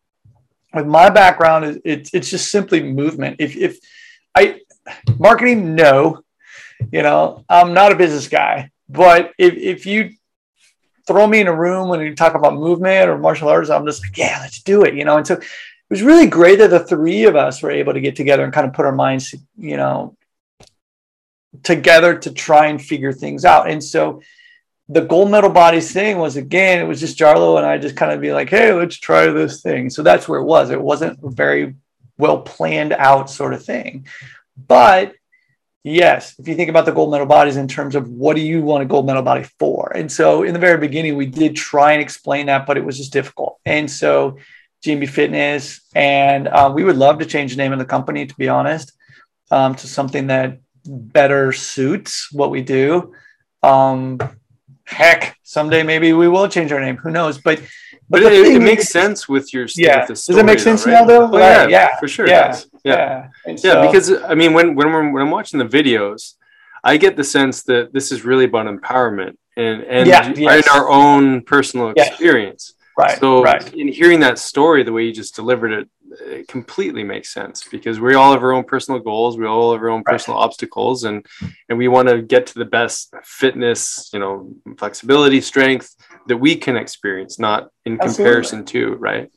With 0.73 0.85
my 0.85 1.09
background, 1.09 1.65
it- 1.65 1.81
it's 1.85 2.13
it's 2.13 2.29
just 2.29 2.51
simply 2.51 2.83
movement. 2.83 3.37
If 3.39 3.55
if 3.55 3.79
I 4.35 4.59
marketing, 5.17 5.75
no, 5.75 6.21
you 6.91 7.01
know, 7.01 7.45
I'm 7.49 7.73
not 7.73 7.93
a 7.93 7.95
business 7.95 8.27
guy, 8.27 8.69
but 8.89 9.31
if 9.37 9.53
if 9.55 9.85
you 9.85 10.11
throw 11.09 11.25
me 11.25 11.39
in 11.39 11.47
a 11.47 11.55
room 11.55 11.89
when 11.89 12.01
you 12.01 12.13
talk 12.13 12.35
about 12.35 12.53
movement 12.53 13.09
or 13.09 13.17
martial 13.17 13.49
arts, 13.49 13.71
I'm 13.71 13.85
just 13.87 14.03
like, 14.03 14.15
yeah, 14.15 14.37
let's 14.41 14.61
do 14.61 14.83
it, 14.83 14.93
you 14.93 15.05
know. 15.05 15.17
And 15.17 15.25
so 15.25 15.33
it 15.33 15.43
was 15.89 16.03
really 16.03 16.27
great 16.27 16.59
that 16.59 16.69
the 16.69 16.81
three 16.81 17.23
of 17.23 17.35
us 17.35 17.63
were 17.63 17.71
able 17.71 17.93
to 17.93 17.99
get 17.99 18.15
together 18.15 18.43
and 18.43 18.53
kind 18.53 18.67
of 18.67 18.73
put 18.73 18.85
our 18.85 18.93
minds, 18.93 19.33
you 19.57 19.75
know, 19.75 20.15
together 21.63 22.15
to 22.19 22.31
try 22.31 22.67
and 22.67 22.79
figure 22.79 23.11
things 23.11 23.43
out. 23.43 23.71
And 23.71 23.83
so 23.83 24.21
the 24.87 25.01
gold 25.01 25.31
medal 25.31 25.49
bodies 25.49 25.91
thing 25.91 26.19
was 26.19 26.37
again, 26.37 26.79
it 26.79 26.87
was 26.87 26.99
just 26.99 27.17
Jarlo 27.17 27.57
and 27.57 27.65
I 27.65 27.79
just 27.79 27.95
kind 27.95 28.11
of 28.11 28.21
be 28.21 28.31
like, 28.31 28.51
hey, 28.51 28.71
let's 28.71 28.97
try 28.97 29.25
this 29.31 29.63
thing. 29.63 29.89
So 29.89 30.03
that's 30.03 30.29
where 30.29 30.39
it 30.39 30.45
was. 30.45 30.69
It 30.69 30.79
wasn't 30.79 31.23
a 31.23 31.29
very 31.31 31.73
well 32.19 32.41
planned 32.43 32.93
out 32.93 33.31
sort 33.31 33.55
of 33.55 33.65
thing. 33.65 34.05
But 34.67 35.15
yes, 35.91 36.37
if 36.39 36.47
you 36.47 36.55
think 36.55 36.69
about 36.69 36.85
the 36.85 36.91
gold 36.91 37.11
medal 37.11 37.25
bodies 37.25 37.57
in 37.57 37.67
terms 37.67 37.95
of 37.95 38.09
what 38.09 38.35
do 38.35 38.41
you 38.41 38.61
want 38.61 38.83
a 38.83 38.85
gold 38.85 39.05
medal 39.05 39.21
body 39.21 39.43
for? 39.59 39.91
And 39.95 40.11
so 40.11 40.43
in 40.43 40.53
the 40.53 40.59
very 40.59 40.77
beginning, 40.77 41.15
we 41.15 41.25
did 41.25 41.55
try 41.55 41.93
and 41.93 42.01
explain 42.01 42.47
that, 42.47 42.65
but 42.65 42.77
it 42.77 42.83
was 42.83 42.97
just 42.97 43.13
difficult. 43.13 43.59
And 43.65 43.89
so 43.89 44.37
GMB 44.83 45.09
Fitness, 45.09 45.81
and 45.93 46.47
uh, 46.47 46.71
we 46.73 46.83
would 46.83 46.97
love 46.97 47.19
to 47.19 47.25
change 47.25 47.51
the 47.51 47.57
name 47.57 47.73
of 47.73 47.79
the 47.79 47.85
company, 47.85 48.25
to 48.25 48.35
be 48.35 48.47
honest, 48.47 48.93
um, 49.51 49.75
to 49.75 49.87
something 49.87 50.27
that 50.27 50.59
better 50.85 51.51
suits 51.51 52.31
what 52.31 52.51
we 52.51 52.61
do. 52.61 53.13
Um, 53.61 54.19
heck, 54.85 55.37
someday 55.43 55.83
maybe 55.83 56.13
we 56.13 56.27
will 56.27 56.47
change 56.47 56.71
our 56.71 56.79
name. 56.79 56.97
Who 56.97 57.11
knows? 57.11 57.37
But 57.37 57.61
But, 58.09 58.21
the 58.21 58.31
it, 58.31 58.55
it 58.55 58.61
makes 58.61 58.83
is- 58.85 58.89
sense 58.89 59.29
with 59.29 59.53
your 59.53 59.67
Yeah. 59.75 59.99
with 60.09 60.25
Does 60.25 60.29
it 60.37 60.45
make 60.45 60.59
sense 60.59 60.83
though, 60.83 60.91
now, 60.91 61.05
though? 61.05 61.29
Oh, 61.31 61.37
yeah, 61.37 61.57
Right, 61.61 61.69
yeah, 61.69 61.97
for 61.99 62.07
sure. 62.07 62.27
yeah. 62.27 62.57
Yeah. 62.83 62.95
Yeah, 62.95 63.27
And 63.45 63.63
Yeah, 63.63 63.85
because 63.85 64.11
I 64.23 64.33
mean, 64.35 64.53
when 64.53 64.73
when 64.75 64.91
we're, 64.91 65.09
when 65.11 65.21
I'm 65.21 65.31
watching 65.31 65.59
the 65.59 65.65
videos, 65.79 66.33
I 66.83 66.97
get 66.97 67.15
the 67.17 67.23
sense 67.23 67.63
that 67.63 67.93
this 67.93 68.11
is 68.11 68.23
really 68.25 68.45
about 68.45 68.65
empowerment 68.65 69.35
and 69.57 69.83
and 69.83 70.07
Yeah, 70.07 70.33
yes. 70.35 70.65
in 70.65 70.71
our 70.77 70.89
own 70.89 71.41
personal 71.41 71.93
Yes. 71.95 72.07
experience. 72.09 72.73
right, 72.97 73.17
so, 73.19 73.41
right. 73.43 73.73
in 73.81 73.87
hearing 73.99 74.19
that 74.21 74.37
story, 74.51 74.83
the 74.83 74.91
way 74.91 75.03
you 75.07 75.13
just 75.13 75.33
delivered 75.41 75.71
it, 75.79 75.87
it 76.35 76.47
completely 76.49 77.03
makes 77.13 77.29
sense 77.39 77.57
because 77.75 77.97
we 77.99 78.13
all 78.19 78.31
have 78.33 78.43
our 78.43 78.51
own 78.57 78.65
personal 78.73 78.99
goals, 78.99 79.37
we 79.37 79.45
all 79.45 79.71
have 79.73 79.81
our 79.81 79.89
own 79.95 80.03
Right. 80.05 80.13
personal 80.13 80.37
obstacles, 80.45 80.97
and 81.09 81.17
and 81.69 81.77
we 81.77 81.87
want 81.95 82.07
to 82.09 82.17
get 82.33 82.43
to 82.47 82.55
the 82.63 82.69
best 82.79 83.13
fitness, 83.23 84.09
you 84.13 84.19
know, 84.19 84.33
flexibility, 84.81 85.39
strength 85.41 85.87
that 86.29 86.37
we 86.37 86.55
can 86.55 86.77
experience, 86.77 87.37
not 87.37 87.69
in 87.85 87.93
Absolutely. 87.93 88.15
comparison 88.15 88.65
to, 88.65 88.93
right? 88.95 89.31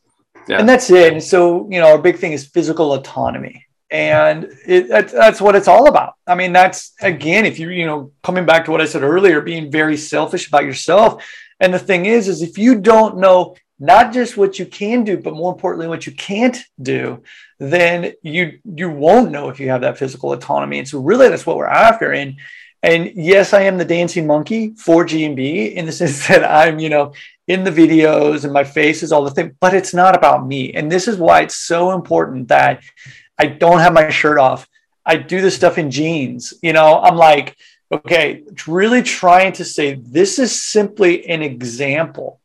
Yeah. 0.49 0.59
And 0.59 0.69
that's 0.69 0.91
it. 0.91 1.13
And 1.13 1.23
so, 1.23 1.69
you 1.71 1.81
know, 1.81 1.89
our 1.89 1.99
big 1.99 2.19
thing 2.19 2.33
is 2.33 2.47
physical 2.47 2.95
autonomy. 2.95 3.67
And 3.91 4.51
it, 4.67 4.89
that's, 4.89 5.13
that's 5.13 5.41
what 5.41 5.55
it's 5.55 5.69
all 5.69 5.87
about. 5.87 6.15
I 6.27 6.35
mean, 6.35 6.53
that's 6.53 6.95
again, 7.03 7.45
if 7.45 7.59
you, 7.59 7.69
you 7.71 7.85
know, 7.85 8.13
coming 8.23 8.47
back 8.47 8.65
to 8.65 8.71
what 8.71 8.81
I 8.81 8.87
said 8.87 9.03
earlier, 9.03 9.41
being 9.41 9.71
very 9.71 9.97
selfish 9.97 10.49
about 10.49 10.65
yourself. 10.65 11.23
And 11.61 11.75
the 11.75 11.79
thing 11.79 12.07
is, 12.07 12.27
is 12.27 12.41
if 12.43 12.57
you 12.57 12.81
don't 12.81 13.19
know 13.19 13.55
not 13.79 14.13
just 14.13 14.37
what 14.37 14.59
you 14.59 14.67
can 14.67 15.05
do, 15.05 15.19
but 15.19 15.35
more 15.35 15.53
importantly, 15.53 15.89
what 15.89 16.07
you 16.07 16.13
can't 16.13 16.57
do, 16.81 17.23
then 17.59 18.13
you 18.23 18.61
you 18.65 18.89
won't 18.89 19.31
know 19.31 19.49
if 19.49 19.61
you 19.61 19.69
have 19.71 19.83
that 19.83 19.99
physical 19.99 20.33
autonomy. 20.33 20.79
And 20.79 20.89
so 20.89 21.01
really 21.01 21.29
that's 21.29 21.45
what 21.45 21.57
we're 21.57 21.67
after. 21.67 22.13
And 22.13 22.39
and 22.83 23.13
yes, 23.15 23.53
I 23.53 23.63
am 23.63 23.79
the 23.79 23.85
dancing 23.85 24.27
monkey 24.27 24.75
for 24.77 25.05
GMB 25.05 25.75
in 25.75 25.87
the 25.87 25.93
sense 26.01 26.27
that 26.29 26.45
I'm, 26.45 26.79
you 26.79 26.89
know, 26.89 27.13
in 27.47 27.65
the 27.65 27.71
videos 27.71 28.45
and 28.45 28.53
my 28.53 28.65
face 28.65 29.03
is 29.03 29.13
all 29.13 29.25
the 29.25 29.31
thing, 29.31 29.57
but 29.61 29.75
it's 29.75 29.95
not 29.95 30.17
about 30.17 30.47
me. 30.47 30.73
And 30.73 30.91
this 30.91 31.09
is 31.09 31.17
why 31.17 31.43
it's 31.43 31.57
so 31.57 31.93
important 31.93 32.49
that 32.49 32.83
I 33.39 33.47
don't 33.47 33.81
have 33.81 33.93
my 33.93 34.09
shirt 34.11 34.39
off. 34.39 34.69
I 35.05 35.17
do 35.17 35.41
this 35.41 35.57
stuff 35.57 35.79
in 35.79 35.91
jeans. 35.91 36.55
You 36.63 36.73
know, 36.73 37.01
I'm 37.01 37.17
like, 37.17 37.57
okay, 37.91 38.43
really 38.67 39.03
trying 39.03 39.53
to 39.55 39.65
say 39.65 39.95
this 39.95 40.39
is 40.39 40.63
simply 40.63 41.27
an 41.29 41.43
example 41.43 42.41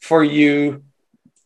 for 0.00 0.24
you 0.24 0.82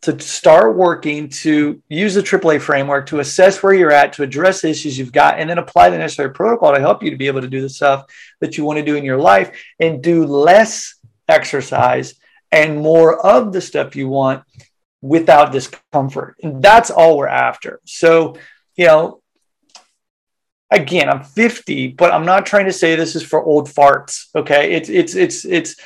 to 0.05 0.21
start 0.21 0.77
working 0.77 1.31
to 1.31 1.83
use 1.89 2.15
the 2.15 2.21
AAA 2.21 2.61
framework 2.61 3.07
to 3.07 3.21
assess 3.21 3.63
where 3.63 3.73
you're 3.73 3.91
at, 3.91 4.13
to 4.13 4.23
address 4.23 4.61
the 4.61 4.69
issues 4.69 4.99
you've 4.99 5.13
got, 5.13 5.39
and 5.39 5.49
then 5.49 5.57
apply 5.57 5.89
the 5.89 5.97
necessary 5.97 6.31
protocol 6.31 6.75
to 6.75 6.81
help 6.81 7.03
you 7.03 7.11
to 7.11 7.17
be 7.17 7.27
able 7.27 7.41
to 7.41 7.49
do 7.49 7.63
the 7.63 7.69
stuff 7.69 8.05
that 8.41 8.59
you 8.59 8.65
want 8.65 8.79
to 8.79 8.85
do 8.85 8.97
in 8.97 9.05
your 9.05 9.17
life 9.17 9.59
and 9.81 10.03
do 10.03 10.27
less 10.27 10.97
exercise 11.27 12.15
and 12.53 12.79
more 12.79 13.19
of 13.27 13.53
the 13.53 13.63
stuff 13.63 13.97
you 13.97 14.07
want 14.07 14.45
without 15.01 15.53
discomfort. 15.53 16.37
And 16.43 16.63
that's 16.63 16.91
all 16.91 17.17
we're 17.17 17.27
after. 17.27 17.81
So, 17.87 18.37
you 18.77 18.87
know, 18.87 19.23
again, 20.71 21.09
I'm 21.09 21.23
50, 21.23 21.89
but 21.89 22.13
I'm 22.13 22.27
not 22.27 22.45
trying 22.45 22.67
to 22.67 22.73
say 22.73 22.95
this 22.95 23.17
is 23.17 23.23
for 23.23 23.43
old 23.43 23.69
farts. 23.69 24.27
Okay. 24.37 24.75
It's 24.75 24.91
it's 24.91 25.15
it's 25.15 25.45
it's 25.47 25.77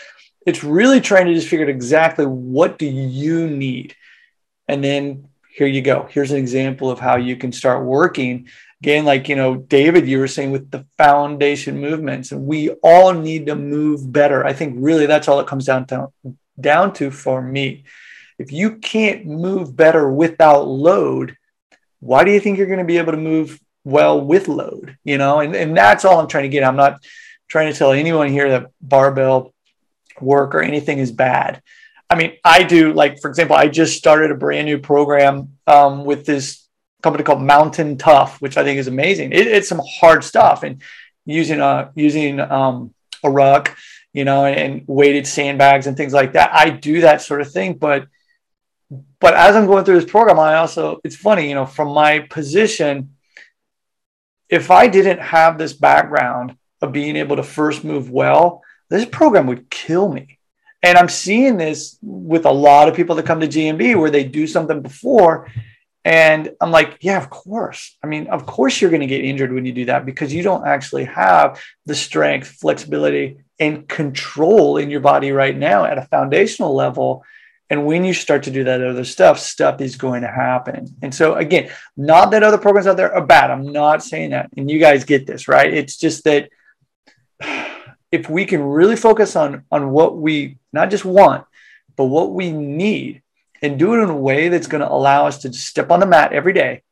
it's 0.44 0.64
really 0.64 1.00
trying 1.00 1.26
to 1.26 1.34
just 1.34 1.46
figure 1.46 1.66
out 1.66 1.70
exactly 1.70 2.26
what 2.26 2.78
do 2.78 2.86
you 2.86 3.48
need. 3.48 3.94
And 4.68 4.84
then 4.84 5.28
here 5.54 5.66
you 5.66 5.82
go. 5.82 6.06
Here's 6.10 6.30
an 6.30 6.38
example 6.38 6.90
of 6.90 7.00
how 7.00 7.16
you 7.16 7.36
can 7.36 7.52
start 7.52 7.84
working. 7.84 8.48
Again, 8.80 9.04
like 9.04 9.28
you 9.28 9.34
know, 9.34 9.56
David, 9.56 10.06
you 10.06 10.18
were 10.18 10.28
saying 10.28 10.52
with 10.52 10.70
the 10.70 10.86
foundation 10.96 11.80
movements, 11.80 12.30
and 12.30 12.46
we 12.46 12.70
all 12.82 13.12
need 13.12 13.46
to 13.46 13.56
move 13.56 14.12
better. 14.12 14.46
I 14.46 14.52
think 14.52 14.76
really 14.78 15.06
that's 15.06 15.26
all 15.26 15.40
it 15.40 15.48
comes 15.48 15.64
down 15.64 15.86
to 15.86 16.08
down 16.60 16.92
to 16.94 17.10
for 17.10 17.42
me. 17.42 17.84
If 18.38 18.52
you 18.52 18.76
can't 18.76 19.26
move 19.26 19.74
better 19.74 20.08
without 20.08 20.68
load, 20.68 21.36
why 21.98 22.22
do 22.22 22.30
you 22.30 22.38
think 22.38 22.56
you're 22.56 22.68
going 22.68 22.78
to 22.78 22.84
be 22.84 22.98
able 22.98 23.12
to 23.12 23.18
move 23.18 23.58
well 23.82 24.20
with 24.20 24.46
load? 24.46 24.96
You 25.02 25.18
know, 25.18 25.40
and, 25.40 25.56
and 25.56 25.76
that's 25.76 26.04
all 26.04 26.20
I'm 26.20 26.28
trying 26.28 26.44
to 26.44 26.48
get. 26.48 26.62
I'm 26.62 26.76
not 26.76 27.02
trying 27.48 27.72
to 27.72 27.78
tell 27.78 27.92
anyone 27.92 28.28
here 28.28 28.50
that 28.50 28.70
barbell 28.80 29.52
work 30.20 30.54
or 30.54 30.62
anything 30.62 30.98
is 30.98 31.10
bad. 31.10 31.62
I 32.10 32.14
mean, 32.14 32.32
I 32.44 32.62
do 32.62 32.92
like, 32.92 33.20
for 33.20 33.28
example, 33.28 33.56
I 33.56 33.68
just 33.68 33.98
started 33.98 34.30
a 34.30 34.34
brand 34.34 34.66
new 34.66 34.78
program 34.78 35.58
um, 35.66 36.04
with 36.04 36.24
this 36.24 36.66
company 37.02 37.22
called 37.22 37.42
Mountain 37.42 37.98
Tough, 37.98 38.40
which 38.40 38.56
I 38.56 38.64
think 38.64 38.78
is 38.78 38.88
amazing. 38.88 39.32
It, 39.32 39.46
it's 39.46 39.68
some 39.68 39.82
hard 40.00 40.24
stuff 40.24 40.62
and 40.62 40.82
using 41.26 41.60
a 41.60 41.92
using 41.94 42.40
um, 42.40 42.94
a 43.22 43.30
ruck, 43.30 43.76
you 44.12 44.24
know, 44.24 44.46
and 44.46 44.84
weighted 44.86 45.26
sandbags 45.26 45.86
and 45.86 45.96
things 45.96 46.12
like 46.12 46.32
that. 46.32 46.50
I 46.52 46.70
do 46.70 47.02
that 47.02 47.20
sort 47.20 47.42
of 47.42 47.52
thing, 47.52 47.74
but 47.74 48.06
but 49.20 49.34
as 49.34 49.54
I'm 49.54 49.66
going 49.66 49.84
through 49.84 50.00
this 50.00 50.10
program, 50.10 50.38
I 50.38 50.56
also 50.56 51.00
it's 51.04 51.16
funny, 51.16 51.48
you 51.48 51.54
know, 51.54 51.66
from 51.66 51.92
my 51.92 52.20
position, 52.20 53.16
if 54.48 54.70
I 54.70 54.88
didn't 54.88 55.20
have 55.20 55.58
this 55.58 55.74
background 55.74 56.56
of 56.80 56.92
being 56.92 57.16
able 57.16 57.36
to 57.36 57.42
first 57.42 57.84
move 57.84 58.10
well, 58.10 58.62
this 58.88 59.04
program 59.04 59.46
would 59.48 59.68
kill 59.68 60.08
me. 60.08 60.37
And 60.82 60.96
I'm 60.96 61.08
seeing 61.08 61.56
this 61.56 61.98
with 62.02 62.46
a 62.46 62.52
lot 62.52 62.88
of 62.88 62.94
people 62.94 63.16
that 63.16 63.26
come 63.26 63.40
to 63.40 63.48
GMB 63.48 63.98
where 63.98 64.10
they 64.10 64.24
do 64.24 64.46
something 64.46 64.80
before 64.80 65.48
And 66.04 66.54
I'm 66.60 66.70
like, 66.70 66.98
yeah, 67.00 67.18
of 67.18 67.28
course. 67.28 67.98
I 68.02 68.06
mean, 68.06 68.28
of 68.28 68.46
course 68.46 68.80
you're 68.80 68.90
going 68.90 69.02
to 69.02 69.06
get 69.06 69.24
injured 69.24 69.52
when 69.52 69.66
you 69.66 69.72
do 69.72 69.84
that 69.86 70.06
because 70.06 70.32
you 70.32 70.42
don't 70.42 70.66
actually 70.66 71.04
have 71.04 71.60
the 71.84 71.94
strength, 71.94 72.48
flexibility, 72.48 73.38
and 73.58 73.88
control 73.88 74.78
in 74.78 74.88
your 74.88 75.00
body 75.00 75.32
right 75.32 75.56
now 75.56 75.84
at 75.84 75.98
a 75.98 76.06
foundational 76.06 76.74
level. 76.74 77.24
And 77.68 77.84
when 77.84 78.04
you 78.04 78.14
start 78.14 78.44
to 78.44 78.50
do 78.50 78.64
that 78.64 78.82
other 78.82 79.04
stuff, 79.04 79.38
stuff 79.38 79.80
is 79.82 79.96
going 79.96 80.22
to 80.22 80.28
happen. 80.28 80.96
And 81.02 81.14
so, 81.14 81.34
again, 81.34 81.70
not 81.96 82.30
that 82.30 82.42
other 82.42 82.56
programs 82.56 82.86
out 82.86 82.96
there 82.96 83.14
are 83.14 83.26
bad. 83.26 83.50
I'm 83.50 83.70
not 83.70 84.02
saying 84.02 84.30
that. 84.30 84.48
And 84.56 84.70
you 84.70 84.78
guys 84.78 85.04
get 85.04 85.26
this, 85.26 85.48
right? 85.48 85.72
It's 85.72 85.96
just 85.98 86.24
that 86.24 86.48
if 88.12 88.30
we 88.30 88.46
can 88.46 88.62
really 88.62 88.96
focus 88.96 89.36
on, 89.36 89.64
on 89.70 89.90
what 89.90 90.16
we 90.16 90.57
not 90.78 90.90
just 90.90 91.04
want, 91.04 91.44
but 91.96 92.04
what 92.04 92.32
we 92.32 92.52
need 92.52 93.22
and 93.60 93.78
do 93.78 93.94
it 93.94 94.02
in 94.02 94.08
a 94.08 94.16
way 94.16 94.48
that's 94.48 94.68
going 94.68 94.80
to 94.80 94.90
allow 94.90 95.26
us 95.26 95.38
to 95.38 95.52
step 95.52 95.90
on 95.90 96.00
the 96.00 96.06
mat 96.06 96.32
every 96.32 96.52
day 96.52 96.82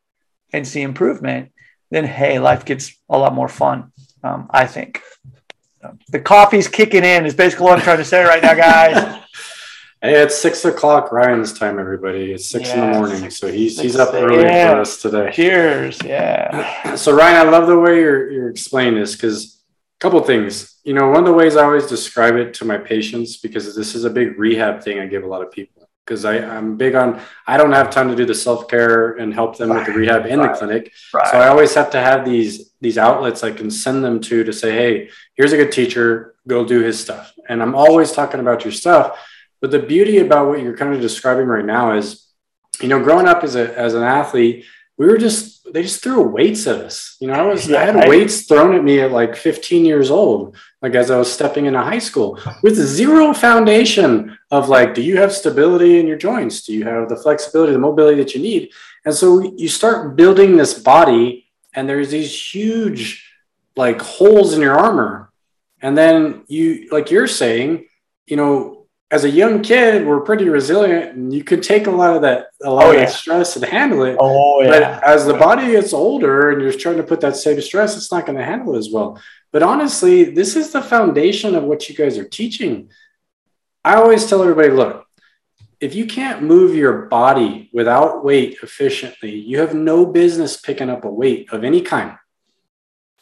and 0.53 0.66
see 0.66 0.83
improvement, 0.83 1.53
then 1.90 2.05
hey, 2.05 2.38
life 2.38 2.64
gets 2.64 2.92
a 3.09 3.16
lot 3.16 3.35
more 3.35 3.49
fun. 3.49 3.92
Um, 4.25 4.49
I 4.51 4.66
think 4.66 5.03
the 6.09 6.20
coffee's 6.20 6.68
kicking 6.68 7.05
in 7.05 7.27
is 7.27 7.35
basically 7.35 7.64
what 7.64 7.79
I'm 7.79 7.85
trying 7.85 7.99
to 7.99 8.05
say 8.05 8.25
right 8.25 8.42
now, 8.42 8.55
guys. 8.55 9.22
hey, 10.03 10.22
it's 10.22 10.37
six 10.37 10.64
o'clock 10.64 11.12
Ryan's 11.12 11.57
time, 11.57 11.79
everybody. 11.79 12.33
It's 12.33 12.46
six 12.46 12.68
yeah, 12.68 12.75
in 12.75 12.92
the 12.92 12.99
morning, 12.99 13.20
six, 13.20 13.38
so 13.38 13.51
he's 13.51 13.81
he's 13.81 13.96
up 13.96 14.14
early 14.14 14.42
yeah. 14.42 14.72
for 14.72 14.81
us 14.81 15.01
today. 15.01 15.31
Cheers, 15.33 15.99
yeah. 16.05 16.96
So 16.96 17.14
Ryan, 17.14 17.46
I 17.46 17.51
love 17.51 17.66
the 17.66 17.79
way 17.79 18.01
you're 18.01 18.31
you're 18.31 18.51
explaining 18.51 18.99
this 18.99 19.12
because 19.12 19.56
couple 20.00 20.20
things. 20.22 20.78
You 20.85 20.94
know, 20.94 21.09
one 21.09 21.18
of 21.18 21.24
the 21.24 21.32
ways 21.32 21.56
I 21.56 21.64
always 21.64 21.87
describe 21.87 22.37
it 22.37 22.54
to 22.54 22.64
my 22.64 22.78
patients 22.78 23.38
because 23.38 23.74
this 23.74 23.94
is 23.94 24.04
a 24.04 24.11
big 24.11 24.38
rehab 24.38 24.82
thing 24.82 24.98
I 24.98 25.06
give 25.06 25.24
a 25.24 25.26
lot 25.26 25.42
of 25.42 25.50
people 25.50 25.88
because 26.06 26.24
I'm 26.24 26.76
big 26.76 26.94
on 26.94 27.20
I 27.46 27.56
don't 27.56 27.72
have 27.72 27.90
time 27.90 28.09
to 28.09 28.16
do 28.16 28.24
the 28.24 28.35
self 28.35 28.68
care 28.68 29.12
and 29.12 29.35
help 29.35 29.56
them 29.56 29.70
right, 29.70 29.78
with 29.78 29.87
the 29.87 29.98
rehab 29.98 30.26
in 30.26 30.38
right, 30.38 30.52
the 30.52 30.59
clinic. 30.59 30.92
Right. 31.12 31.26
So 31.30 31.38
I 31.38 31.48
always 31.48 31.74
have 31.74 31.90
to 31.90 32.00
have 32.00 32.24
these 32.24 32.70
these 32.80 32.98
outlets 32.98 33.42
I 33.42 33.50
can 33.50 33.70
send 33.70 34.04
them 34.04 34.20
to 34.22 34.44
to 34.44 34.52
say, 34.52 34.72
hey, 34.72 35.11
here's 35.35 35.52
a 35.52 35.56
good 35.56 35.72
teacher, 35.72 36.37
go 36.46 36.64
do 36.64 36.82
his 36.82 37.00
stuff. 37.00 37.32
And 37.48 37.62
I'm 37.62 37.74
always 37.74 38.12
talking 38.12 38.40
about 38.40 38.64
your 38.64 38.72
stuff. 38.72 39.18
But 39.61 39.70
the 39.70 39.78
beauty 39.80 40.18
about 40.18 40.48
what 40.48 40.61
you're 40.61 40.76
kind 40.76 40.94
of 40.94 41.00
describing 41.00 41.46
right 41.46 41.64
now 41.64 41.96
is, 41.96 42.26
you 42.80 42.88
know, 42.88 43.02
growing 43.02 43.26
up 43.26 43.42
as 43.42 43.56
a 43.56 43.76
as 43.76 43.94
an 43.94 44.02
athlete, 44.02 44.64
we 44.96 45.06
were 45.06 45.18
just 45.18 45.56
they 45.72 45.83
just 45.83 46.02
threw 46.02 46.22
weights 46.22 46.66
at 46.66 46.76
us. 46.76 47.16
You 47.20 47.29
know, 47.29 47.35
I 47.35 47.42
was 47.42 47.68
yeah, 47.68 47.79
I 47.79 47.85
had 47.85 47.96
I, 47.96 48.09
weights 48.09 48.42
thrown 48.42 48.74
at 48.74 48.85
me 48.85 49.00
at 49.00 49.12
like 49.12 49.37
15 49.37 49.85
years 49.85 50.11
old, 50.11 50.57
like 50.83 50.94
as 50.94 51.11
I 51.11 51.18
was 51.18 51.33
stepping 51.33 51.66
into 51.66 51.81
high 51.81 51.98
school, 51.98 52.38
with 52.62 52.76
zero 52.76 53.33
foundation 53.33 54.37
of 54.50 54.68
like, 54.68 54.94
do 54.94 55.02
you 55.02 55.16
have 55.18 55.33
stability 55.33 55.98
in 55.98 56.07
your 56.07 56.16
joints? 56.16 56.62
Do 56.62 56.72
you 56.72 56.85
have 56.85 57.09
the 57.09 57.16
flexibility, 57.16 57.72
the 57.72 57.79
mobility 57.79 58.16
that 58.22 58.35
you 58.35 58.40
need? 58.40 58.72
And 59.05 59.14
so 59.14 59.40
you 59.57 59.68
start 59.68 60.16
building 60.16 60.57
this 60.57 60.79
body, 60.79 61.46
and 61.74 61.88
there's 61.88 62.11
these 62.11 62.55
huge 62.55 63.33
like 63.76 64.00
holes 64.00 64.55
in 64.55 64.61
your 64.61 64.79
armor. 64.79 65.31
And 65.83 65.96
then 65.96 66.44
you, 66.48 66.88
like 66.90 67.11
you're 67.11 67.26
saying, 67.26 67.87
you 68.26 68.37
know, 68.37 68.76
as 69.11 69.25
a 69.25 69.31
young 69.31 69.62
kid, 69.62 70.05
we're 70.05 70.21
pretty 70.21 70.49
resilient 70.49 71.14
and 71.14 71.33
you 71.33 71.45
could 71.45 71.62
take 71.62 71.87
a 71.87 71.90
lot 71.90 72.16
of 72.16 72.23
that, 72.23 72.49
a 72.62 72.71
lot 72.71 72.87
oh, 72.87 72.90
of 72.90 72.95
yeah. 72.95 73.05
that 73.05 73.12
stress 73.12 73.55
and 73.55 73.64
handle 73.64 74.03
it. 74.03 74.16
Oh, 74.19 74.62
yeah. 74.62 74.71
But 74.71 75.05
as 75.05 75.27
the 75.27 75.35
body 75.35 75.71
gets 75.71 75.92
older 75.92 76.51
and 76.51 76.61
you're 76.61 76.73
trying 76.73 76.97
to 76.97 77.05
put 77.05 77.21
that 77.21 77.37
same 77.37 77.61
stress, 77.61 77.97
it's 77.97 78.11
not 78.11 78.27
going 78.27 78.38
to 78.38 78.45
handle 78.45 78.75
it 78.75 78.79
as 78.79 78.90
well. 78.90 79.21
But 79.53 79.62
honestly, 79.62 80.25
this 80.25 80.57
is 80.57 80.73
the 80.73 80.83
foundation 80.83 81.55
of 81.55 81.62
what 81.62 81.88
you 81.88 81.95
guys 81.95 82.19
are 82.19 82.29
teaching. 82.29 82.90
I 83.85 83.95
always 83.95 84.27
tell 84.27 84.42
everybody 84.42 84.71
look, 84.71 85.07
if 85.79 85.95
you 85.95 86.07
can't 86.07 86.42
move 86.42 86.75
your 86.75 87.03
body 87.03 87.71
without 87.73 88.25
weight 88.25 88.59
efficiently, 88.62 89.37
you 89.37 89.61
have 89.61 89.75
no 89.75 90.05
business 90.05 90.57
picking 90.57 90.90
up 90.90 91.05
a 91.05 91.11
weight 91.11 91.53
of 91.53 91.62
any 91.62 91.83
kind. 91.83 92.16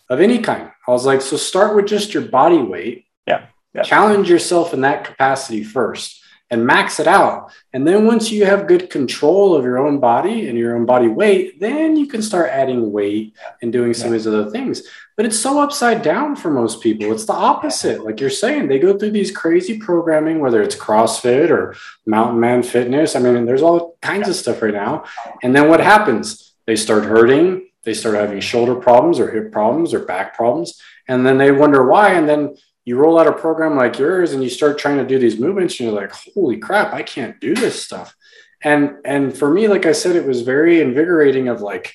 Of 0.09 0.21
any 0.21 0.39
kind. 0.39 0.71
I 0.87 0.91
was 0.91 1.05
like, 1.05 1.21
so 1.21 1.37
start 1.37 1.77
with 1.77 1.87
just 1.87 2.15
your 2.15 2.25
body 2.25 2.59
weight. 2.59 3.05
Yeah 3.27 3.49
yeah. 3.75 3.83
Challenge 3.83 4.29
yourself 4.29 4.73
in 4.73 4.83
that 4.83 5.05
capacity 5.05 5.65
first 5.65 6.23
and 6.51 6.67
max 6.67 7.01
it 7.01 7.07
out. 7.07 7.53
And 7.73 7.87
then 7.87 8.07
once 8.07 8.31
you 8.31 8.45
have 8.45 8.69
good 8.69 8.91
control 8.91 9.57
of 9.57 9.65
your 9.65 9.79
own 9.79 9.99
body 9.99 10.49
and 10.49 10.59
your 10.59 10.77
own 10.77 10.87
body 10.87 11.09
weight, 11.09 11.59
then 11.59 11.97
you 11.97 12.07
can 12.07 12.23
start 12.23 12.51
adding 12.51 12.93
weight 12.93 13.35
and 13.63 13.73
doing 13.73 13.95
some 13.95 14.11
yeah. 14.11 14.17
of 14.17 14.23
these 14.23 14.27
other 14.27 14.51
things. 14.51 14.83
But 15.17 15.27
it's 15.27 15.39
so 15.39 15.61
upside 15.61 16.03
down 16.03 16.37
for 16.37 16.51
most 16.51 16.81
people. 16.81 17.13
It's 17.13 17.25
the 17.25 17.33
opposite. 17.33 18.05
Like 18.05 18.21
you're 18.21 18.31
saying, 18.31 18.69
they 18.69 18.79
go 18.79 18.97
through 18.97 19.13
these 19.13 19.31
crazy 19.31 19.79
programming, 19.79 20.39
whether 20.41 20.63
it's 20.63 20.77
CrossFit 20.77 21.51
or 21.51 21.77
Mountain 22.05 22.41
Man 22.41 22.63
Fitness. 22.63 23.17
I 23.17 23.21
mean, 23.21 23.47
there's 23.47 23.63
all 23.63 23.97
kinds 24.03 24.29
of 24.29 24.37
stuff 24.37 24.61
right 24.61 24.75
now. 24.75 25.05
And 25.43 25.55
then 25.57 25.69
what 25.69 25.81
happens? 25.81 26.53
They 26.67 26.77
start 26.77 27.05
hurting. 27.05 27.69
They 27.85 27.95
start 27.95 28.15
having 28.15 28.41
shoulder 28.41 28.75
problems 28.75 29.19
or 29.19 29.31
hip 29.31 29.53
problems 29.53 29.95
or 29.95 30.01
back 30.01 30.35
problems. 30.35 30.81
And 31.07 31.27
then 31.27 31.39
they 31.39 31.53
wonder 31.53 31.87
why. 31.87 32.15
And 32.15 32.29
then 32.29 32.57
you 32.85 32.97
roll 32.97 33.19
out 33.19 33.27
a 33.27 33.33
program 33.33 33.77
like 33.77 33.99
yours 33.99 34.33
and 34.33 34.43
you 34.43 34.51
start 34.51 34.79
trying 34.79 34.99
to 34.99 35.07
do 35.07 35.19
these 35.19 35.39
movements 35.39 35.79
and 35.81 35.89
you're 35.89 36.01
like 36.01 36.13
holy 36.13 36.59
crap 36.59 36.93
i 36.93 37.03
can't 37.03 37.41
do 37.41 37.55
this 37.55 37.83
stuff. 37.83 38.15
And 38.63 38.97
and 39.05 39.37
for 39.37 39.51
me 39.51 39.69
like 39.69 39.87
i 39.87 39.93
said 39.93 40.17
it 40.17 40.27
was 40.27 40.43
very 40.43 40.81
invigorating 40.81 41.49
of 41.49 41.61
like 41.61 41.95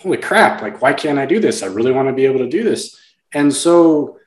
holy 0.00 0.18
crap 0.18 0.62
like 0.62 0.80
why 0.80 0.92
can't 0.92 1.18
i 1.18 1.26
do 1.26 1.40
this? 1.40 1.62
I 1.62 1.66
really 1.66 1.92
want 1.92 2.08
to 2.08 2.14
be 2.14 2.24
able 2.24 2.38
to 2.40 2.48
do 2.48 2.62
this. 2.62 2.98
And 3.32 3.52
so 3.52 4.18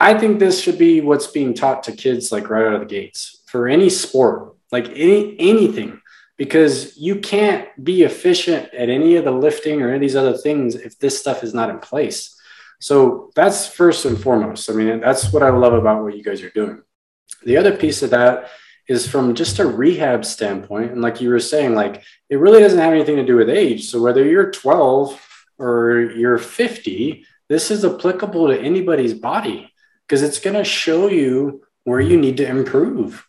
i 0.00 0.12
think 0.18 0.38
this 0.38 0.60
should 0.60 0.78
be 0.78 1.00
what's 1.00 1.28
being 1.28 1.54
taught 1.54 1.82
to 1.84 1.92
kids 1.92 2.30
like 2.32 2.50
right 2.50 2.66
out 2.66 2.74
of 2.74 2.80
the 2.80 2.86
gates 2.86 3.42
for 3.46 3.68
any 3.68 3.88
sport 3.88 4.54
like 4.72 4.88
any 4.90 5.36
anything 5.38 6.00
because 6.36 6.96
you 6.98 7.16
can't 7.16 7.66
be 7.82 8.02
efficient 8.02 8.72
at 8.74 8.90
any 8.90 9.16
of 9.16 9.24
the 9.24 9.30
lifting 9.30 9.80
or 9.80 9.86
any 9.88 9.96
of 9.96 10.00
these 10.00 10.16
other 10.16 10.36
things 10.36 10.74
if 10.74 10.98
this 10.98 11.18
stuff 11.18 11.42
is 11.42 11.54
not 11.54 11.70
in 11.70 11.78
place 11.78 12.35
so 12.80 13.30
that's 13.34 13.66
first 13.66 14.04
and 14.04 14.20
foremost. 14.20 14.70
I 14.70 14.74
mean, 14.74 15.00
that's 15.00 15.32
what 15.32 15.42
I 15.42 15.50
love 15.50 15.72
about 15.72 16.02
what 16.02 16.16
you 16.16 16.22
guys 16.22 16.42
are 16.42 16.50
doing. 16.50 16.82
The 17.44 17.56
other 17.56 17.76
piece 17.76 18.02
of 18.02 18.10
that 18.10 18.48
is 18.88 19.08
from 19.08 19.34
just 19.34 19.58
a 19.58 19.66
rehab 19.66 20.24
standpoint. 20.24 20.92
And 20.92 21.02
like 21.02 21.20
you 21.20 21.30
were 21.30 21.40
saying, 21.40 21.74
like 21.74 22.02
it 22.30 22.36
really 22.36 22.60
doesn't 22.60 22.78
have 22.78 22.92
anything 22.92 23.16
to 23.16 23.26
do 23.26 23.36
with 23.36 23.50
age. 23.50 23.86
So 23.86 24.00
whether 24.00 24.24
you're 24.24 24.50
12 24.50 25.20
or 25.58 26.00
you're 26.16 26.38
50, 26.38 27.24
this 27.48 27.70
is 27.70 27.84
applicable 27.84 28.48
to 28.48 28.60
anybody's 28.60 29.14
body 29.14 29.72
because 30.06 30.22
it's 30.22 30.38
going 30.38 30.56
to 30.56 30.64
show 30.64 31.08
you 31.08 31.62
where 31.84 32.00
you 32.00 32.16
need 32.16 32.36
to 32.36 32.46
improve 32.46 33.26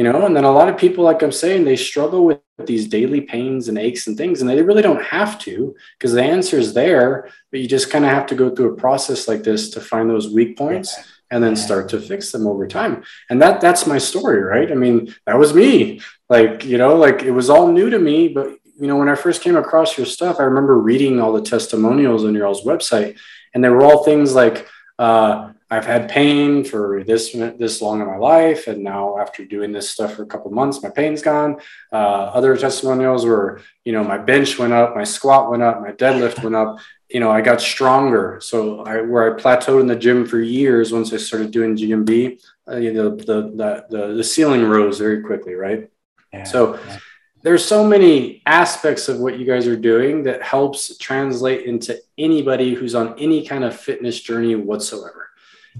you 0.00 0.04
know 0.04 0.24
and 0.24 0.34
then 0.34 0.44
a 0.44 0.50
lot 0.50 0.70
of 0.70 0.78
people 0.78 1.04
like 1.04 1.22
i'm 1.22 1.30
saying 1.30 1.62
they 1.62 1.76
struggle 1.76 2.24
with 2.24 2.40
these 2.64 2.88
daily 2.88 3.20
pains 3.20 3.68
and 3.68 3.76
aches 3.76 4.06
and 4.06 4.16
things 4.16 4.40
and 4.40 4.48
they 4.48 4.62
really 4.62 4.80
don't 4.80 5.04
have 5.04 5.38
to 5.38 5.74
because 5.98 6.14
the 6.14 6.22
answer 6.22 6.56
is 6.58 6.72
there 6.72 7.28
but 7.50 7.60
you 7.60 7.68
just 7.68 7.90
kind 7.90 8.06
of 8.06 8.10
have 8.10 8.24
to 8.24 8.34
go 8.34 8.48
through 8.48 8.72
a 8.72 8.76
process 8.76 9.28
like 9.28 9.42
this 9.42 9.68
to 9.68 9.78
find 9.78 10.08
those 10.08 10.32
weak 10.32 10.56
points 10.56 10.96
and 11.30 11.44
then 11.44 11.54
start 11.54 11.90
to 11.90 12.00
fix 12.00 12.32
them 12.32 12.46
over 12.46 12.66
time. 12.66 13.04
And 13.28 13.40
that 13.42 13.60
that's 13.60 13.86
my 13.86 13.98
story 13.98 14.40
right? 14.40 14.72
I 14.72 14.74
mean 14.74 15.14
that 15.26 15.38
was 15.38 15.52
me. 15.52 16.00
Like 16.30 16.64
you 16.64 16.78
know 16.78 16.96
like 16.96 17.22
it 17.22 17.32
was 17.32 17.50
all 17.50 17.70
new 17.70 17.90
to 17.90 17.98
me 17.98 18.28
but 18.28 18.46
you 18.80 18.86
know 18.86 18.96
when 18.96 19.10
i 19.10 19.14
first 19.14 19.42
came 19.42 19.56
across 19.56 19.98
your 19.98 20.06
stuff 20.06 20.40
i 20.40 20.44
remember 20.44 20.78
reading 20.78 21.20
all 21.20 21.34
the 21.34 21.42
testimonials 21.42 22.24
on 22.24 22.34
your 22.34 22.46
all's 22.46 22.64
website 22.64 23.18
and 23.52 23.62
they 23.62 23.68
were 23.68 23.84
all 23.84 24.04
things 24.04 24.34
like 24.34 24.66
uh, 24.98 25.50
I've 25.72 25.86
had 25.86 26.10
pain 26.10 26.64
for 26.64 27.04
this 27.04 27.32
this 27.32 27.80
long 27.80 28.00
in 28.00 28.06
my 28.08 28.16
life, 28.16 28.66
and 28.66 28.82
now 28.82 29.18
after 29.18 29.44
doing 29.44 29.70
this 29.70 29.88
stuff 29.88 30.14
for 30.14 30.24
a 30.24 30.26
couple 30.26 30.50
months, 30.50 30.82
my 30.82 30.90
pain's 30.90 31.22
gone. 31.22 31.60
Uh, 31.92 31.96
other 32.34 32.56
testimonials 32.56 33.24
were, 33.24 33.60
you 33.84 33.92
know, 33.92 34.02
my 34.02 34.18
bench 34.18 34.58
went 34.58 34.72
up, 34.72 34.96
my 34.96 35.04
squat 35.04 35.48
went 35.48 35.62
up, 35.62 35.80
my 35.80 35.92
deadlift 35.92 36.42
went 36.42 36.56
up. 36.56 36.78
You 37.08 37.20
know, 37.20 37.30
I 37.30 37.40
got 37.40 37.60
stronger. 37.60 38.40
So 38.42 38.80
I, 38.80 39.00
where 39.02 39.32
I 39.32 39.40
plateaued 39.40 39.80
in 39.80 39.86
the 39.86 39.96
gym 39.96 40.26
for 40.26 40.40
years, 40.40 40.92
once 40.92 41.12
I 41.12 41.18
started 41.18 41.52
doing 41.52 41.76
GMB, 41.76 42.42
uh, 42.68 42.76
you 42.76 42.92
know, 42.92 43.14
the, 43.14 43.42
the 43.42 43.86
the 43.88 44.14
the 44.14 44.24
ceiling 44.24 44.64
rose 44.64 44.98
very 44.98 45.22
quickly, 45.22 45.54
right? 45.54 45.88
Yeah, 46.32 46.44
so. 46.44 46.74
Yeah. 46.74 46.98
There's 47.42 47.64
so 47.64 47.86
many 47.86 48.42
aspects 48.44 49.08
of 49.08 49.18
what 49.18 49.38
you 49.38 49.46
guys 49.46 49.66
are 49.66 49.74
doing 49.74 50.24
that 50.24 50.42
helps 50.42 50.98
translate 50.98 51.64
into 51.64 51.98
anybody 52.18 52.74
who's 52.74 52.94
on 52.94 53.18
any 53.18 53.46
kind 53.46 53.64
of 53.64 53.74
fitness 53.74 54.20
journey 54.20 54.56
whatsoever 54.56 55.29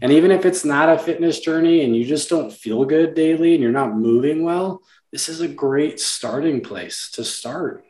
and 0.01 0.13
even 0.13 0.31
if 0.31 0.45
it's 0.45 0.65
not 0.65 0.89
a 0.89 0.99
fitness 0.99 1.41
journey 1.41 1.85
and 1.85 1.97
you 1.97 2.05
just 2.05 2.29
don't 2.29 2.53
feel 2.53 2.85
good 2.85 3.15
daily 3.15 3.55
and 3.55 3.63
you're 3.63 3.73
not 3.73 3.95
moving 3.95 4.43
well, 4.43 4.83
this 5.11 5.29
is 5.29 5.41
a 5.41 5.49
great 5.49 5.99
starting 6.01 6.61
place 6.61 7.11
to 7.13 7.25
start. 7.25 7.85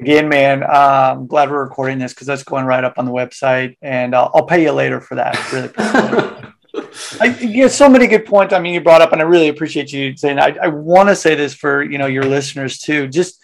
Again, 0.00 0.28
man, 0.28 0.62
uh, 0.62 1.14
I'm 1.16 1.26
glad 1.26 1.50
we're 1.50 1.62
recording 1.62 1.98
this 1.98 2.12
because 2.12 2.26
that's 2.26 2.42
going 2.42 2.64
right 2.64 2.82
up 2.82 2.98
on 2.98 3.04
the 3.04 3.12
website, 3.12 3.76
and 3.80 4.14
I'll, 4.14 4.30
I'll 4.34 4.46
pay 4.46 4.62
you 4.62 4.72
later 4.72 5.00
for 5.00 5.14
that. 5.14 5.52
Really, 5.52 5.70
I, 7.20 7.26
you 7.38 7.62
have 7.62 7.70
so 7.70 7.88
many 7.88 8.08
good 8.08 8.26
points. 8.26 8.52
I 8.52 8.58
mean, 8.58 8.74
you 8.74 8.80
brought 8.80 9.02
up, 9.02 9.12
and 9.12 9.22
I 9.22 9.24
really 9.24 9.48
appreciate 9.48 9.92
you 9.92 10.16
saying. 10.16 10.40
I, 10.40 10.56
I 10.60 10.66
want 10.66 11.10
to 11.10 11.14
say 11.14 11.36
this 11.36 11.54
for 11.54 11.82
you 11.82 11.98
know 11.98 12.06
your 12.06 12.24
listeners 12.24 12.78
too. 12.78 13.06
Just 13.06 13.40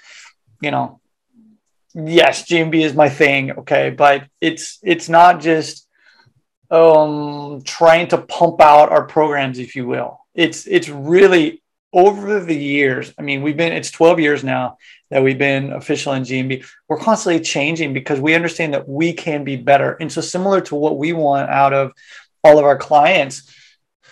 you 0.61 0.73
know, 0.73 1.01
yes, 1.95 2.47
GMB 2.47 2.75
is 2.85 2.95
my 2.95 3.09
thing, 3.09 3.53
okay, 3.53 3.91
but 3.91 4.25
it's 4.41 4.81
it's 4.83 5.09
not 5.09 5.41
just 5.41 5.87
um, 6.71 7.63
trying 7.65 8.09
to 8.09 8.19
pump 8.19 8.61
out 8.61 8.91
our 8.91 9.05
programs, 9.05 9.59
if 9.59 9.75
you 9.75 9.87
will. 9.87 10.21
It's 10.35 10.67
it's 10.67 10.89
really 10.89 11.63
over 11.93 12.41
the 12.41 12.57
years, 12.57 13.13
I 13.19 13.23
mean, 13.23 13.43
we've 13.43 13.57
been, 13.57 13.73
it's 13.73 13.91
12 13.91 14.21
years 14.21 14.45
now 14.45 14.79
that 15.11 15.23
we've 15.23 15.39
been 15.39 15.73
official 15.73 16.13
in 16.13 16.23
GMB. 16.23 16.65
We're 16.89 16.99
constantly 16.99 17.43
changing 17.43 17.93
because 17.93 18.21
we 18.21 18.35
understand 18.35 18.75
that 18.75 18.89
we 18.89 19.13
can 19.13 19.43
be 19.43 19.57
better. 19.57 19.93
And 20.01 20.11
so, 20.13 20.21
similar 20.21 20.61
to 20.63 20.77
what 20.77 20.99
we 20.99 21.13
want 21.13 21.51
out 21.51 21.73
of 21.73 21.93
all 22.45 22.59
of 22.59 22.65
our 22.65 22.79
clients, 22.79 23.53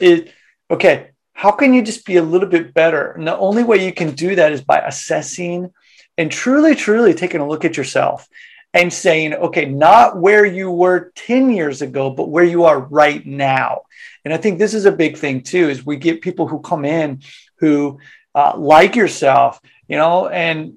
is 0.00 0.28
okay, 0.70 1.10
how 1.32 1.52
can 1.52 1.72
you 1.72 1.82
just 1.82 2.04
be 2.04 2.16
a 2.16 2.22
little 2.22 2.48
bit 2.48 2.74
better? 2.74 3.12
And 3.12 3.26
the 3.26 3.38
only 3.38 3.62
way 3.62 3.84
you 3.84 3.92
can 3.92 4.12
do 4.12 4.34
that 4.34 4.52
is 4.52 4.62
by 4.62 4.78
assessing 4.78 5.72
and 6.16 6.32
truly, 6.32 6.74
truly 6.74 7.14
taking 7.14 7.40
a 7.40 7.48
look 7.48 7.64
at 7.64 7.76
yourself 7.76 8.28
and 8.74 8.92
saying, 8.92 9.34
okay, 9.34 9.64
not 9.64 10.18
where 10.18 10.44
you 10.44 10.70
were 10.70 11.12
10 11.16 11.50
years 11.50 11.82
ago, 11.82 12.10
but 12.10 12.28
where 12.28 12.44
you 12.44 12.64
are 12.64 12.78
right 12.78 13.24
now. 13.26 13.82
And 14.24 14.34
I 14.34 14.36
think 14.36 14.58
this 14.58 14.74
is 14.74 14.84
a 14.84 14.92
big 14.92 15.16
thing 15.16 15.42
too, 15.42 15.68
is 15.68 15.86
we 15.86 15.96
get 15.96 16.20
people 16.20 16.46
who 16.46 16.60
come 16.60 16.84
in 16.84 17.22
who 17.56 17.98
uh, 18.34 18.56
like 18.56 18.94
yourself, 18.94 19.60
you 19.88 19.96
know, 19.96 20.28
and 20.28 20.74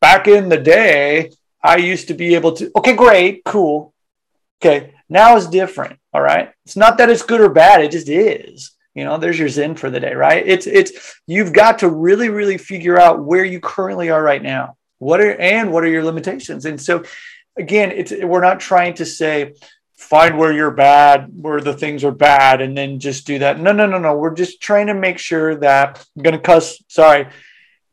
back 0.00 0.28
in 0.28 0.48
the 0.48 0.56
day, 0.56 1.30
I 1.62 1.76
used 1.76 2.08
to 2.08 2.14
be 2.14 2.34
able 2.34 2.52
to, 2.54 2.70
okay, 2.76 2.94
great, 2.94 3.44
cool. 3.44 3.92
Okay, 4.60 4.94
now 5.08 5.36
it's 5.36 5.46
different. 5.46 5.98
All 6.12 6.22
right. 6.22 6.52
It's 6.64 6.76
not 6.76 6.98
that 6.98 7.10
it's 7.10 7.22
good 7.22 7.40
or 7.40 7.48
bad, 7.48 7.82
it 7.82 7.90
just 7.90 8.08
is. 8.08 8.72
You 8.94 9.04
know, 9.04 9.16
there's 9.16 9.38
your 9.38 9.48
Zen 9.48 9.74
for 9.74 9.90
the 9.90 10.00
day, 10.00 10.14
right? 10.14 10.44
It's 10.46 10.66
it's 10.66 11.16
you've 11.26 11.52
got 11.52 11.78
to 11.78 11.88
really, 11.88 12.28
really 12.28 12.58
figure 12.58 13.00
out 13.00 13.24
where 13.24 13.44
you 13.44 13.58
currently 13.58 14.10
are 14.10 14.22
right 14.22 14.42
now. 14.42 14.76
What 15.02 15.20
are 15.20 15.34
and 15.34 15.72
what 15.72 15.82
are 15.82 15.88
your 15.88 16.04
limitations? 16.04 16.64
And 16.64 16.80
so 16.80 17.02
again, 17.56 17.90
it's 17.90 18.12
we're 18.12 18.40
not 18.40 18.60
trying 18.60 18.94
to 18.94 19.04
say 19.04 19.54
find 19.96 20.38
where 20.38 20.52
you're 20.52 20.70
bad, 20.70 21.28
where 21.34 21.60
the 21.60 21.74
things 21.74 22.04
are 22.04 22.12
bad, 22.12 22.60
and 22.60 22.78
then 22.78 23.00
just 23.00 23.26
do 23.26 23.40
that. 23.40 23.58
No, 23.58 23.72
no, 23.72 23.86
no, 23.86 23.98
no. 23.98 24.16
We're 24.16 24.34
just 24.34 24.60
trying 24.60 24.86
to 24.86 24.94
make 24.94 25.18
sure 25.18 25.56
that 25.56 26.06
I'm 26.16 26.22
gonna 26.22 26.38
cuss, 26.38 26.80
sorry, 26.86 27.26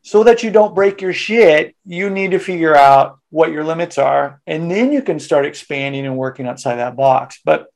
so 0.03 0.23
that 0.23 0.43
you 0.43 0.51
don't 0.51 0.75
break 0.75 1.01
your 1.01 1.13
shit, 1.13 1.75
you 1.83 2.11
need 2.11 2.31
to 2.31 2.39
figure 2.39 2.75
out 2.75 3.17
what 3.31 3.51
your 3.51 3.63
limits 3.63 3.97
are, 3.97 4.39
and 4.45 4.69
then 4.69 4.91
you 4.91 5.01
can 5.01 5.19
start 5.19 5.47
expanding 5.47 6.05
and 6.05 6.15
working 6.15 6.45
outside 6.45 6.75
that 6.75 6.95
box. 6.95 7.39
But 7.43 7.67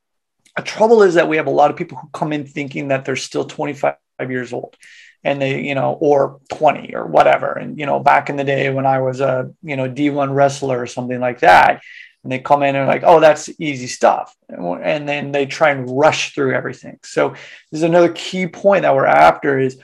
the 0.56 0.62
trouble 0.62 1.02
is 1.02 1.14
that 1.14 1.28
we 1.28 1.38
have 1.38 1.48
a 1.48 1.50
lot 1.50 1.72
of 1.72 1.76
people 1.76 1.98
who 1.98 2.08
come 2.12 2.32
in 2.32 2.46
thinking 2.46 2.88
that 2.88 3.04
they're 3.04 3.16
still 3.16 3.44
25 3.44 3.96
years 4.28 4.52
old 4.52 4.76
and 5.24 5.40
they 5.40 5.62
you 5.62 5.74
know 5.74 5.96
or 6.00 6.40
20 6.50 6.94
or 6.94 7.06
whatever. 7.06 7.52
And 7.52 7.78
you 7.78 7.86
know 7.86 7.98
back 7.98 8.28
in 8.28 8.36
the 8.36 8.44
day 8.44 8.70
when 8.70 8.86
i 8.86 9.00
was 9.00 9.20
a 9.20 9.50
you 9.62 9.76
know 9.76 9.88
d1 9.88 10.34
wrestler 10.34 10.80
or 10.80 10.86
something 10.86 11.18
like 11.18 11.40
that 11.40 11.82
and 12.22 12.30
they 12.32 12.38
come 12.38 12.62
in 12.62 12.76
and 12.76 12.86
like 12.86 13.02
oh 13.04 13.20
that's 13.20 13.48
easy 13.58 13.86
stuff. 13.86 14.36
And 14.48 15.08
then 15.08 15.32
they 15.32 15.46
try 15.46 15.70
and 15.70 15.90
rush 15.98 16.34
through 16.34 16.54
everything. 16.54 16.98
So 17.02 17.30
this 17.30 17.78
is 17.78 17.82
another 17.82 18.12
key 18.12 18.46
point 18.46 18.82
that 18.82 18.94
we're 18.94 19.06
after 19.06 19.58
is 19.58 19.78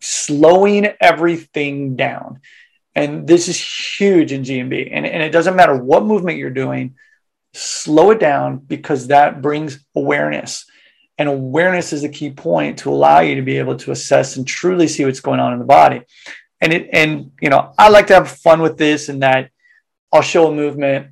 slowing 0.00 0.86
everything 1.00 1.96
down. 1.96 2.40
And 2.94 3.26
this 3.26 3.48
is 3.48 3.58
huge 3.58 4.32
in 4.32 4.42
gmb 4.42 4.88
and, 4.92 5.06
and 5.06 5.22
it 5.22 5.32
doesn't 5.32 5.56
matter 5.56 5.76
what 5.76 6.04
movement 6.04 6.38
you're 6.38 6.50
doing 6.50 6.94
slow 7.54 8.10
it 8.10 8.20
down 8.20 8.58
because 8.58 9.08
that 9.08 9.42
brings 9.42 9.84
awareness 9.94 10.66
and 11.18 11.28
awareness 11.28 11.92
is 11.92 12.04
a 12.04 12.08
key 12.08 12.30
point 12.30 12.78
to 12.78 12.90
allow 12.90 13.20
you 13.20 13.34
to 13.34 13.42
be 13.42 13.58
able 13.58 13.76
to 13.76 13.92
assess 13.92 14.36
and 14.36 14.46
truly 14.46 14.88
see 14.88 15.04
what's 15.04 15.20
going 15.20 15.40
on 15.40 15.52
in 15.52 15.58
the 15.58 15.64
body 15.64 16.02
and 16.60 16.72
it 16.72 16.88
and 16.92 17.32
you 17.40 17.50
know 17.50 17.72
i 17.78 17.88
like 17.88 18.06
to 18.06 18.14
have 18.14 18.28
fun 18.28 18.60
with 18.60 18.76
this 18.78 19.08
and 19.08 19.22
that 19.22 19.50
i'll 20.12 20.22
show 20.22 20.48
a 20.48 20.54
movement 20.54 21.08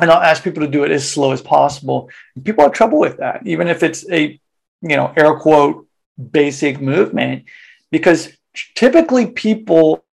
and 0.00 0.10
I'll 0.10 0.22
ask 0.22 0.42
people 0.42 0.62
to 0.62 0.70
do 0.70 0.84
it 0.84 0.90
as 0.90 1.10
slow 1.10 1.32
as 1.32 1.42
possible. 1.42 2.10
People 2.44 2.64
have 2.64 2.72
trouble 2.72 2.98
with 2.98 3.18
that, 3.18 3.46
even 3.46 3.68
if 3.68 3.82
it's 3.82 4.08
a 4.10 4.40
you 4.82 4.96
know 4.96 5.12
air 5.16 5.38
quote 5.38 5.86
basic 6.30 6.80
movement, 6.80 7.44
because 7.90 8.28
typically 8.74 9.26
people 9.26 10.04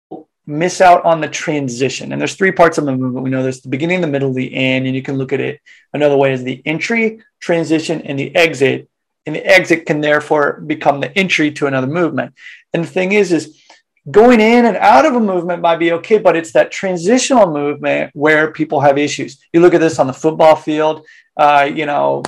miss 0.47 0.81
out 0.81 1.05
on 1.05 1.21
the 1.21 1.29
transition. 1.29 2.13
And 2.13 2.21
there's 2.21 2.37
three 2.37 2.53
parts 2.53 2.79
of 2.79 2.85
the 2.85 2.97
movement. 2.97 3.25
We 3.25 3.31
know 3.31 3.43
there's 3.43 3.63
the 3.63 3.69
beginning, 3.69 4.01
the 4.01 4.07
middle, 4.07 4.33
the 4.33 4.55
end, 4.55 4.87
and 4.87 4.95
you 4.95 5.03
can 5.03 5.17
look 5.17 5.33
at 5.33 5.41
it 5.41 5.61
another 5.93 6.17
way 6.17 6.33
as 6.33 6.45
the 6.45 6.63
entry, 6.65 7.21
transition, 7.41 8.03
and 8.03 8.19
the 8.19 8.35
exit. 8.35 8.89
And 9.27 9.35
the 9.35 9.45
exit 9.45 9.87
can 9.87 10.01
therefore 10.01 10.61
become 10.61 11.01
the 11.01 11.17
entry 11.19 11.51
to 11.53 11.67
another 11.67 11.89
movement. 11.89 12.35
And 12.73 12.85
the 12.85 12.89
thing 12.89 13.11
is, 13.13 13.33
is 13.33 13.61
going 14.09 14.41
in 14.41 14.67
and 14.67 14.77
out 14.77 15.05
of 15.05 15.17
a 15.17 15.21
movement 15.21 15.63
might 15.63 15.79
be 15.79 15.93
okay, 15.93 16.19
but 16.19 16.37
it's 16.37 16.53
that 16.53 16.71
transitional 16.71 17.51
movement 17.51 18.13
where 18.15 18.53
people 18.53 18.81
have 18.81 18.99
issues. 18.99 19.39
You 19.53 19.61
look 19.61 19.75
at 19.75 19.81
this 19.81 19.99
on 19.99 20.07
the 20.07 20.13
football 20.13 20.55
field, 20.55 21.05
uh, 21.37 21.69
you 21.75 21.87
know, 21.87 22.23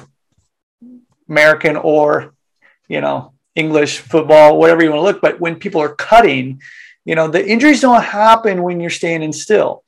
American 1.29 1.77
or, 1.77 2.35
you 2.89 3.01
know, 3.01 3.33
English 3.55 3.99
football, 3.99 4.59
whatever 4.59 4.83
you 4.83 4.91
want 4.91 5.01
to 5.01 5.05
look. 5.05 5.21
But 5.21 5.39
when 5.39 5.57
people 5.57 5.81
are 5.81 5.95
cutting, 5.95 6.61
you 7.09 7.15
know, 7.15 7.27
the 7.27 7.49
injuries 7.49 7.81
don't 7.81 8.03
happen 8.03 8.63
when 8.63 8.81
you're 8.81 8.91
standing 8.91 9.33
still. 9.33 9.83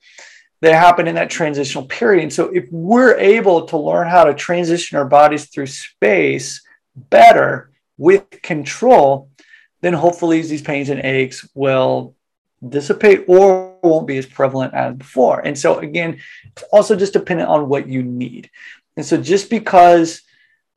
They 0.61 0.73
happen 0.73 1.07
in 1.07 1.13
that 1.15 1.29
transitional 1.29 1.85
period. 1.85 2.23
And 2.23 2.33
so 2.33 2.45
if 2.45 2.65
we're 2.71 3.15
able 3.15 3.67
to 3.67 3.77
learn 3.77 4.07
how 4.07 4.23
to 4.23 4.33
transition 4.33 4.97
our 4.97 5.05
bodies 5.05 5.45
through 5.45 5.67
space 5.67 6.63
better 6.95 7.69
with 7.99 8.41
control, 8.41 9.29
then 9.81 9.93
hopefully 9.93 10.41
these 10.41 10.63
pains 10.63 10.89
and 10.89 10.99
aches 11.01 11.47
will 11.53 12.15
dissipate 12.67 13.25
or 13.27 13.77
won't 13.83 14.07
be 14.07 14.17
as 14.17 14.25
prevalent 14.25 14.73
as 14.73 14.95
before. 14.95 15.41
And 15.41 15.55
so, 15.55 15.77
again, 15.77 16.19
it's 16.55 16.63
also 16.73 16.95
just 16.95 17.13
dependent 17.13 17.49
on 17.49 17.69
what 17.69 17.87
you 17.87 18.01
need. 18.01 18.49
And 18.97 19.05
so, 19.05 19.21
just 19.21 19.51
because, 19.51 20.23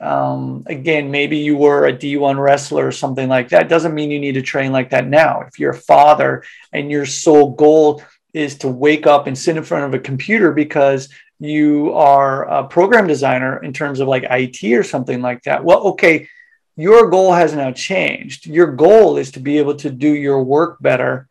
um, 0.05 0.65
again, 0.67 1.11
maybe 1.11 1.39
you 1.39 1.57
were 1.57 1.87
a 1.87 1.93
D1 1.93 2.39
wrestler 2.39 2.87
or 2.87 2.93
something 2.93 3.29
like 3.29 3.49
that, 3.49 3.69
doesn't 3.69 3.95
mean 3.95 4.11
you 4.11 4.21
need 4.21 4.33
to 4.33 4.43
train 4.43 4.71
like 4.71 4.91
that 4.91 5.09
now. 5.09 5.41
If 5.41 5.59
you're 5.59 5.73
a 5.73 5.77
father 5.77 6.45
and 6.73 6.91
your 6.91 7.07
sole 7.07 7.53
goal 7.53 8.03
is 8.33 8.57
to 8.59 8.69
wake 8.69 9.07
up 9.07 9.27
and 9.27 9.37
sit 9.37 9.57
in 9.57 9.63
front 9.63 9.85
of 9.85 9.95
a 9.95 10.03
computer 10.03 10.53
because 10.53 11.09
you 11.41 11.93
are 11.95 12.45
a 12.49 12.69
program 12.69 13.07
designer 13.07 13.63
in 13.63 13.73
terms 13.73 14.01
of 14.01 14.09
like 14.09 14.25
IT 14.29 14.63
or 14.75 14.83
something 14.83 15.23
like 15.23 15.43
that, 15.45 15.65
well, 15.65 15.81
okay, 15.89 16.29
your 16.77 17.09
goal 17.09 17.33
has 17.33 17.55
now 17.55 17.73
changed. 17.73 18.47
Your 18.47 18.73
goal 18.73 19.17
is 19.17 19.31
to 19.33 19.41
be 19.41 19.59
able 19.59 19.77
to 19.77 19.91
do 19.91 20.09
your 20.09 20.43
work 20.43 20.83
better 20.83 21.29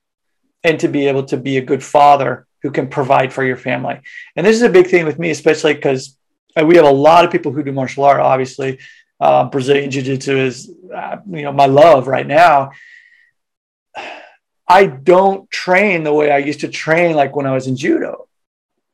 and 0.64 0.80
to 0.80 0.88
be 0.88 1.08
able 1.08 1.24
to 1.26 1.38
be 1.38 1.58
a 1.58 1.62
good 1.62 1.84
father 1.84 2.48
who 2.62 2.72
can 2.72 2.88
provide 2.88 3.34
for 3.34 3.44
your 3.44 3.58
family. 3.58 4.00
And 4.36 4.48
this 4.48 4.56
is 4.56 4.62
a 4.62 4.70
big 4.70 4.88
thing 4.88 5.06
with 5.06 5.20
me, 5.20 5.30
especially 5.30 5.74
because 5.74 6.18
uh, 6.60 6.66
we 6.66 6.76
have 6.76 6.86
a 6.86 6.92
lot 6.92 7.26
of 7.26 7.32
people 7.32 7.52
who 7.52 7.64
do 7.64 7.72
martial 7.72 8.04
art. 8.04 8.20
Obviously, 8.20 8.80
uh, 9.20 9.46
Brazilian 9.46 9.90
Jiu 9.92 10.02
Jitsu 10.02 10.38
is, 10.38 10.72
uh, 10.94 11.18
you 11.30 11.44
know, 11.44 11.52
my 11.52 11.66
love 11.66 12.08
right 12.08 12.28
now. 12.28 12.72
I 14.68 14.86
don't 14.86 15.50
train 15.50 16.04
the 16.04 16.14
way 16.14 16.32
I 16.32 16.38
used 16.38 16.62
to 16.62 16.68
train, 16.68 17.16
like 17.16 17.36
when 17.36 17.46
I 17.46 17.54
was 17.54 17.68
in 17.68 17.76
judo. 17.76 18.28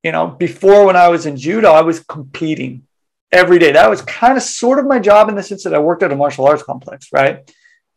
You 0.04 0.12
know, 0.12 0.28
before 0.28 0.86
when 0.86 0.96
I 0.96 1.10
was 1.10 1.26
in 1.26 1.38
judo, 1.38 1.72
I 1.72 1.82
was 1.82 2.00
competing 2.00 2.88
every 3.32 3.60
day. 3.60 3.74
That 3.74 3.90
was 3.90 4.02
kind 4.02 4.38
of 4.38 4.44
sort 4.44 4.80
of 4.80 4.86
my 4.86 5.00
job 5.00 5.30
in 5.30 5.36
the 5.36 5.44
sense 5.44 5.64
that 5.64 5.76
I 5.76 5.80
worked 5.80 6.04
at 6.04 6.12
a 6.12 6.16
martial 6.16 6.48
arts 6.48 6.64
complex, 6.64 7.10
right? 7.12 7.50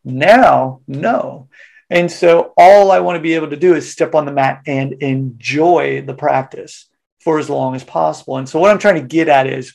Now, 0.05 0.81
no. 0.87 1.49
And 1.89 2.11
so 2.11 2.53
all 2.57 2.91
I 2.91 3.01
want 3.01 3.17
to 3.17 3.23
be 3.23 3.35
able 3.35 3.51
to 3.51 3.57
do 3.57 3.75
is 3.75 3.91
step 3.91 4.15
on 4.15 4.25
the 4.25 4.33
mat 4.33 4.63
and 4.67 4.95
enjoy 4.95 6.03
the 6.03 6.15
practice 6.15 6.89
for 7.23 7.39
as 7.39 7.49
long 7.49 7.75
as 7.75 7.85
possible. 7.85 8.37
And 8.37 8.49
so 8.49 8.59
what 8.59 8.71
I'm 8.71 8.79
trying 8.79 9.01
to 9.01 9.07
get 9.07 9.29
at 9.29 9.47
is 9.47 9.75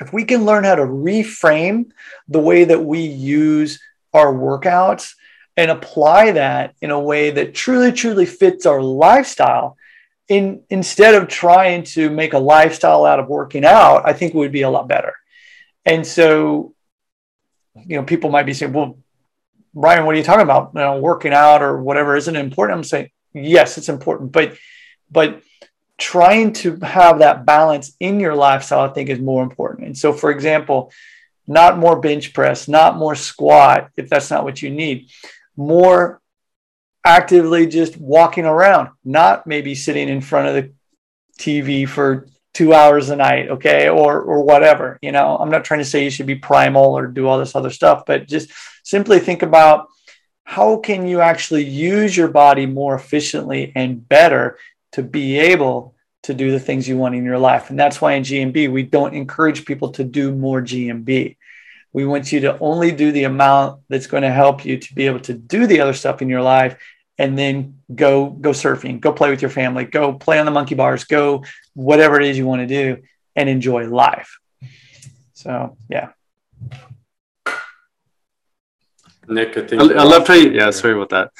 if 0.00 0.12
we 0.12 0.24
can 0.24 0.44
learn 0.44 0.64
how 0.64 0.74
to 0.74 0.82
reframe 0.82 1.90
the 2.28 2.40
way 2.40 2.64
that 2.64 2.84
we 2.84 3.00
use 3.00 3.80
our 4.12 4.32
workouts 4.32 5.14
and 5.56 5.70
apply 5.70 6.32
that 6.32 6.74
in 6.80 6.90
a 6.90 7.00
way 7.00 7.30
that 7.30 7.54
truly, 7.54 7.92
truly 7.92 8.26
fits 8.26 8.64
our 8.66 8.80
lifestyle, 8.80 9.76
in 10.28 10.62
instead 10.68 11.14
of 11.14 11.26
trying 11.26 11.82
to 11.82 12.10
make 12.10 12.34
a 12.34 12.38
lifestyle 12.38 13.04
out 13.04 13.18
of 13.18 13.28
working 13.28 13.64
out, 13.64 14.06
I 14.06 14.12
think 14.12 14.34
would 14.34 14.52
be 14.52 14.62
a 14.62 14.70
lot 14.70 14.86
better. 14.86 15.14
And 15.84 16.06
so, 16.06 16.74
you 17.74 17.96
know, 17.96 18.04
people 18.04 18.30
might 18.30 18.46
be 18.46 18.52
saying, 18.52 18.72
"Well, 18.72 18.98
Ryan, 19.74 20.04
what 20.04 20.14
are 20.14 20.18
you 20.18 20.24
talking 20.24 20.42
about? 20.42 20.72
You 20.74 20.80
know, 20.80 20.98
working 21.00 21.32
out 21.32 21.62
or 21.62 21.80
whatever 21.82 22.14
isn't 22.14 22.36
important." 22.36 22.76
I'm 22.76 22.84
saying, 22.84 23.10
yes, 23.32 23.78
it's 23.78 23.88
important, 23.88 24.32
but 24.32 24.56
but 25.10 25.42
trying 25.98 26.52
to 26.52 26.76
have 26.76 27.18
that 27.18 27.44
balance 27.44 27.94
in 27.98 28.20
your 28.20 28.34
lifestyle, 28.34 28.88
I 28.88 28.92
think, 28.92 29.10
is 29.10 29.18
more 29.18 29.42
important. 29.42 29.86
And 29.86 29.98
so, 29.98 30.12
for 30.12 30.30
example, 30.30 30.92
not 31.46 31.78
more 31.78 32.00
bench 32.00 32.32
press, 32.32 32.68
not 32.68 32.96
more 32.96 33.14
squat, 33.14 33.90
if 33.96 34.08
that's 34.08 34.30
not 34.30 34.44
what 34.44 34.62
you 34.62 34.70
need, 34.70 35.10
more 35.56 36.20
actively 37.04 37.66
just 37.66 37.96
walking 37.96 38.44
around, 38.44 38.90
not 39.04 39.46
maybe 39.46 39.74
sitting 39.74 40.08
in 40.08 40.20
front 40.20 40.48
of 40.48 40.54
the 40.54 40.72
TV 41.38 41.88
for 41.88 42.28
two 42.54 42.74
hours 42.74 43.08
a 43.10 43.16
night, 43.16 43.48
okay, 43.50 43.88
or 43.88 44.20
or 44.20 44.42
whatever. 44.42 44.98
You 45.00 45.12
know, 45.12 45.36
I'm 45.36 45.50
not 45.50 45.64
trying 45.64 45.80
to 45.80 45.84
say 45.84 46.04
you 46.04 46.10
should 46.10 46.26
be 46.26 46.34
primal 46.34 46.96
or 46.96 47.06
do 47.06 47.26
all 47.26 47.38
this 47.38 47.56
other 47.56 47.70
stuff, 47.70 48.04
but 48.06 48.28
just 48.28 48.50
simply 48.84 49.18
think 49.18 49.42
about 49.42 49.88
how 50.44 50.78
can 50.78 51.06
you 51.06 51.20
actually 51.20 51.64
use 51.64 52.16
your 52.16 52.28
body 52.28 52.66
more 52.66 52.94
efficiently 52.94 53.72
and 53.74 54.06
better 54.08 54.58
to 54.98 55.04
be 55.04 55.38
able 55.38 55.94
to 56.24 56.34
do 56.34 56.50
the 56.50 56.58
things 56.58 56.88
you 56.88 56.98
want 56.98 57.14
in 57.14 57.24
your 57.24 57.38
life. 57.38 57.70
And 57.70 57.78
that's 57.78 58.00
why 58.00 58.14
in 58.14 58.24
GMB 58.24 58.68
we 58.72 58.82
don't 58.82 59.14
encourage 59.14 59.64
people 59.64 59.90
to 59.92 60.02
do 60.02 60.34
more 60.34 60.60
GMB. 60.60 61.36
We 61.92 62.04
want 62.04 62.32
you 62.32 62.40
to 62.40 62.58
only 62.58 62.90
do 62.90 63.12
the 63.12 63.22
amount 63.22 63.80
that's 63.88 64.08
going 64.08 64.24
to 64.24 64.30
help 64.30 64.64
you 64.64 64.76
to 64.76 64.94
be 64.94 65.06
able 65.06 65.20
to 65.20 65.34
do 65.34 65.68
the 65.68 65.80
other 65.80 65.92
stuff 65.92 66.20
in 66.20 66.28
your 66.28 66.42
life 66.42 66.76
and 67.16 67.38
then 67.38 67.78
go 67.94 68.26
go 68.26 68.50
surfing, 68.50 69.00
go 69.00 69.12
play 69.12 69.30
with 69.30 69.40
your 69.40 69.52
family, 69.52 69.84
go 69.84 70.14
play 70.14 70.40
on 70.40 70.46
the 70.46 70.50
monkey 70.50 70.74
bars, 70.74 71.04
go 71.04 71.44
whatever 71.74 72.20
it 72.20 72.26
is 72.26 72.36
you 72.36 72.46
want 72.46 72.60
to 72.60 72.66
do 72.66 73.02
and 73.36 73.48
enjoy 73.48 73.86
life. 73.86 74.40
So, 75.34 75.76
yeah. 75.88 76.10
Nick, 79.28 79.56
I 79.56 79.66
think 79.66 79.82
I, 79.82 79.84
I 79.94 80.02
loved 80.04 80.28
how 80.28 80.34
you, 80.34 80.50
yeah, 80.50 80.70
sorry 80.70 80.94
about 80.94 81.10
that. 81.10 81.32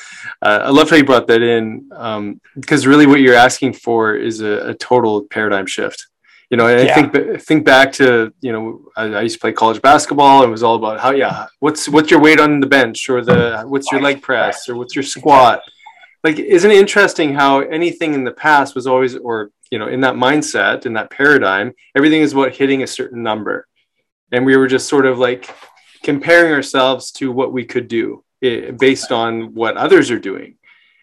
Uh, 0.43 0.61
I 0.65 0.71
love 0.71 0.91
how 0.91 0.97
you 0.97 1.05
brought 1.05 1.27
that 1.29 1.43
in 1.43 1.89
um, 1.95 2.41
because 2.55 2.87
really 2.87 3.07
what 3.07 3.21
you're 3.21 3.35
asking 3.35 3.73
for 3.75 4.15
is 4.15 4.41
a, 4.41 4.71
a 4.71 4.75
total 4.75 5.23
paradigm 5.25 5.67
shift. 5.67 6.07
You 6.51 6.57
know, 6.57 6.67
and 6.67 6.87
Yeah. 6.87 6.93
I 6.93 7.09
think 7.09 7.43
think 7.43 7.65
back 7.65 7.93
to 7.95 8.33
you 8.41 8.53
know 8.53 8.91
I, 8.97 9.05
I 9.05 9.21
used 9.23 9.35
to 9.37 9.41
play 9.41 9.53
college 9.53 9.83
basketball. 9.83 10.43
and 10.43 10.49
It 10.49 10.53
was 10.53 10.63
all 10.63 10.77
about 10.77 10.99
how 11.01 11.11
yeah, 11.11 11.47
what's 11.61 11.89
what's 11.89 12.11
your 12.11 12.21
weight 12.21 12.41
on 12.41 12.61
the 12.61 12.67
bench 12.67 13.09
or 13.11 13.23
the 13.23 13.65
what's 13.67 13.93
your 13.93 14.01
leg 14.01 14.23
press 14.23 14.69
or 14.69 14.77
what's 14.77 14.95
your 14.95 15.03
squat. 15.03 15.61
Like, 16.25 16.39
isn't 16.39 16.71
it 16.71 16.79
interesting 16.79 17.35
how 17.35 17.61
anything 17.61 18.13
in 18.15 18.25
the 18.25 18.33
past 18.33 18.75
was 18.75 18.87
always 18.87 19.15
or 19.17 19.51
you 19.71 19.79
know 19.79 19.89
in 19.89 20.01
that 20.01 20.15
mindset 20.15 20.87
in 20.87 20.95
that 20.95 21.11
paradigm, 21.11 21.75
everything 21.95 22.23
is 22.23 22.33
about 22.33 22.55
hitting 22.55 22.83
a 22.83 22.87
certain 22.87 23.23
number, 23.23 23.67
and 24.33 24.47
we 24.47 24.57
were 24.57 24.67
just 24.67 24.89
sort 24.89 25.05
of 25.05 25.19
like 25.19 25.55
comparing 26.03 26.53
ourselves 26.53 27.11
to 27.13 27.31
what 27.33 27.53
we 27.53 27.65
could 27.65 27.89
do 27.89 28.25
eh, 28.43 28.71
based 28.73 29.13
on 29.13 29.55
what 29.55 29.77
others 29.77 30.11
are 30.11 30.19
doing. 30.19 30.55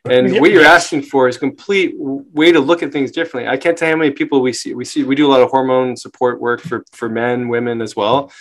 And 0.07 0.39
what 0.39 0.51
you're 0.51 0.63
asking 0.63 1.01
for 1.01 1.27
is 1.27 1.35
a 1.37 1.39
complete 1.39 1.95
way 1.97 2.51
to 2.51 2.59
look 2.59 2.83
at 2.83 2.91
things 2.91 3.11
differently. 3.11 3.49
I 3.51 3.57
can't 3.57 3.75
tell 3.75 3.87
you 3.89 3.95
how 3.95 3.99
many 3.99 4.11
people 4.11 4.39
we 4.39 4.53
see. 4.53 4.75
We 4.75 4.85
see 4.85 5.03
we 5.03 5.15
do 5.15 5.25
a 5.25 5.31
lot 5.31 5.41
of 5.41 5.49
hormone 5.49 5.97
support 5.97 6.39
work 6.39 6.61
for 6.61 6.85
for 6.91 7.09
men, 7.09 7.49
women 7.49 7.81
as 7.81 7.95
well. 7.95 8.31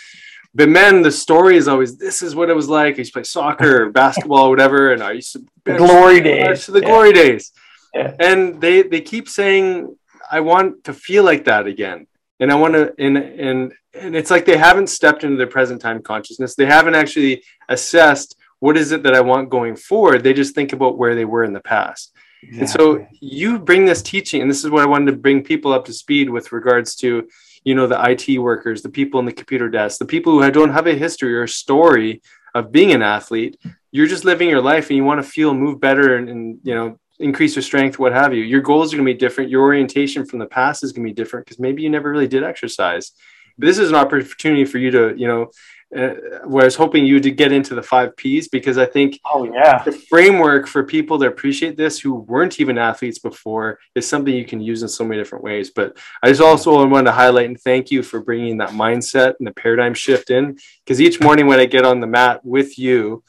But 0.53 0.69
men, 0.69 1.01
the 1.01 1.11
story 1.11 1.57
is 1.57 1.67
always 1.67 1.97
this 1.97 2.21
is 2.21 2.35
what 2.35 2.49
it 2.51 2.55
was 2.55 2.69
like. 2.69 2.95
I 2.95 2.97
used 2.99 3.13
to 3.13 3.17
play 3.19 3.23
soccer, 3.23 3.83
or 3.85 3.89
basketball, 3.91 4.45
or 4.45 4.49
whatever, 4.51 4.93
and 4.93 5.01
I 5.01 5.13
used 5.13 5.33
to 5.33 5.39
The 5.65 5.77
glory 5.77 6.21
days. 6.21 6.65
to 6.65 6.71
the 6.71 6.81
Yeah. 6.81 6.85
glory 6.87 7.13
days. 7.13 7.51
Yeah. 7.95 8.13
And 8.19 8.61
they 8.61 8.83
they 8.83 9.01
keep 9.01 9.27
saying, 9.27 9.95
I 10.31 10.41
want 10.41 10.83
to 10.83 10.93
feel 10.93 11.23
like 11.23 11.45
that 11.45 11.65
again. 11.65 12.05
And 12.39 12.51
I 12.51 12.55
want 12.55 12.73
to 12.73 12.93
and 12.99 13.17
and 13.17 13.73
and 13.93 14.15
it's 14.15 14.29
like 14.29 14.45
they 14.45 14.57
haven't 14.57 14.87
stepped 14.87 15.23
into 15.23 15.37
their 15.37 15.47
present 15.47 15.81
time 15.81 16.01
consciousness. 16.01 16.55
They 16.55 16.65
haven't 16.65 16.95
actually 16.95 17.43
assessed 17.69 18.35
what 18.59 18.77
is 18.77 18.91
it 18.91 19.03
that 19.03 19.15
I 19.15 19.21
want 19.21 19.49
going 19.49 19.75
forward. 19.75 20.23
They 20.23 20.33
just 20.33 20.55
think 20.55 20.73
about 20.73 20.97
where 20.97 21.15
they 21.15 21.25
were 21.25 21.43
in 21.43 21.53
the 21.53 21.61
past. 21.61 22.13
And 22.53 22.69
so 22.69 23.05
you 23.19 23.59
bring 23.59 23.85
this 23.85 24.01
teaching, 24.01 24.41
and 24.41 24.49
this 24.49 24.63
is 24.63 24.69
what 24.69 24.83
I 24.83 24.87
wanted 24.87 25.11
to 25.11 25.17
bring 25.17 25.43
people 25.43 25.73
up 25.73 25.85
to 25.85 25.93
speed 25.93 26.29
with 26.29 26.51
regards 26.51 26.95
to, 26.97 27.27
you 27.63 27.75
know, 27.75 27.87
the 27.87 28.01
IT 28.09 28.37
workers, 28.39 28.81
the 28.81 28.89
people 28.89 29.19
in 29.19 29.25
the 29.25 29.33
computer 29.33 29.69
desk, 29.69 29.99
the 29.99 30.05
people 30.05 30.33
who 30.33 30.51
don't 30.51 30.73
have 30.73 30.87
a 30.87 30.93
history 30.93 31.35
or 31.35 31.43
a 31.43 31.49
story 31.49 32.21
of 32.53 32.71
being 32.71 32.91
an 32.91 33.01
athlete. 33.01 33.59
You're 33.91 34.07
just 34.07 34.25
living 34.25 34.49
your 34.49 34.61
life 34.61 34.89
and 34.89 34.97
you 34.97 35.03
want 35.03 35.23
to 35.23 35.29
feel, 35.29 35.53
move 35.53 35.79
better, 35.79 36.15
and, 36.15 36.29
and 36.29 36.59
you 36.63 36.75
know, 36.75 36.99
increase 37.19 37.55
your 37.55 37.63
strength, 37.63 37.99
what 37.99 38.13
have 38.13 38.33
you. 38.33 38.43
Your 38.43 38.61
goals 38.61 38.93
are 38.93 38.97
going 38.97 39.07
to 39.07 39.13
be 39.13 39.17
different. 39.17 39.49
Your 39.49 39.63
orientation 39.63 40.25
from 40.25 40.39
the 40.39 40.45
past 40.45 40.83
is 40.83 40.91
going 40.91 41.05
to 41.05 41.09
be 41.11 41.15
different 41.15 41.45
because 41.45 41.59
maybe 41.59 41.81
you 41.81 41.89
never 41.89 42.11
really 42.11 42.27
did 42.27 42.43
exercise. 42.43 43.11
But 43.57 43.67
this 43.67 43.77
is 43.77 43.89
an 43.89 43.95
opportunity 43.95 44.65
for 44.65 44.79
you 44.79 44.91
to, 44.91 45.13
you 45.17 45.27
know, 45.27 45.51
uh, 45.95 46.15
where 46.45 46.63
I 46.63 46.65
was 46.65 46.75
hoping 46.75 47.05
you 47.05 47.19
to 47.21 47.31
get 47.31 47.51
into 47.53 47.73
the 47.75 47.81
five 47.81 48.17
P's 48.17 48.49
because 48.49 48.77
I 48.77 48.85
think 48.85 49.19
Oh, 49.31 49.45
yeah. 49.45 49.81
the 49.83 49.93
framework 49.93 50.67
for 50.67 50.83
people 50.83 51.19
to 51.19 51.27
appreciate 51.27 51.77
this 51.77 51.99
who 51.99 52.15
weren't 52.15 52.59
even 52.59 52.77
athletes 52.77 53.19
before 53.19 53.79
is 53.93 54.05
something 54.05 54.33
you 54.33 54.45
can 54.45 54.59
use 54.59 54.81
in 54.81 54.89
so 54.89 55.05
many 55.05 55.21
different 55.21 55.43
ways. 55.43 55.69
But 55.69 55.97
I 56.21 56.29
just 56.29 56.41
also 56.41 56.85
wanted 56.85 57.05
to 57.05 57.11
highlight 57.13 57.45
and 57.45 57.59
thank 57.61 57.91
you 57.91 58.03
for 58.03 58.19
bringing 58.19 58.57
that 58.57 58.71
mindset 58.71 59.35
and 59.39 59.47
the 59.47 59.53
paradigm 59.53 59.93
shift 59.93 60.31
in 60.31 60.57
because 60.83 60.99
each 60.99 61.21
morning 61.21 61.47
when 61.47 61.59
I 61.59 61.65
get 61.65 61.85
on 61.85 62.01
the 62.01 62.07
mat 62.07 62.43
with 62.43 62.77
you, 62.77 63.23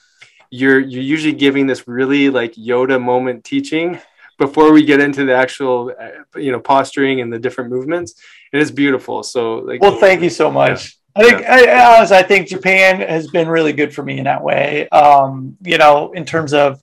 you're 0.50 0.80
you're 0.80 1.02
usually 1.02 1.34
giving 1.34 1.66
this 1.66 1.86
really 1.86 2.30
like 2.30 2.54
Yoda 2.54 3.02
moment 3.02 3.44
teaching 3.44 4.00
before 4.38 4.72
we 4.72 4.84
get 4.84 5.00
into 5.00 5.24
the 5.24 5.34
actual 5.34 5.94
uh, 5.98 6.38
you 6.38 6.52
know 6.52 6.60
posturing 6.60 7.20
and 7.20 7.32
the 7.32 7.38
different 7.38 7.70
movements. 7.70 8.14
It 8.52 8.60
is 8.60 8.70
beautiful. 8.70 9.22
So 9.22 9.58
like 9.58 9.80
Well, 9.80 9.96
thank 9.96 10.22
you 10.22 10.30
so 10.30 10.50
much. 10.50 10.98
I 11.14 11.22
think, 11.22 11.46
I, 11.46 11.70
I, 11.70 11.96
honestly, 11.96 12.16
I 12.18 12.22
think 12.22 12.46
Japan 12.46 13.00
has 13.00 13.28
been 13.28 13.48
really 13.48 13.72
good 13.72 13.94
for 13.94 14.02
me 14.02 14.18
in 14.18 14.24
that 14.24 14.42
way. 14.42 14.86
Um, 14.90 15.56
you 15.62 15.78
know, 15.78 16.12
in 16.12 16.26
terms 16.26 16.52
of, 16.52 16.78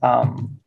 um, 0.00 0.60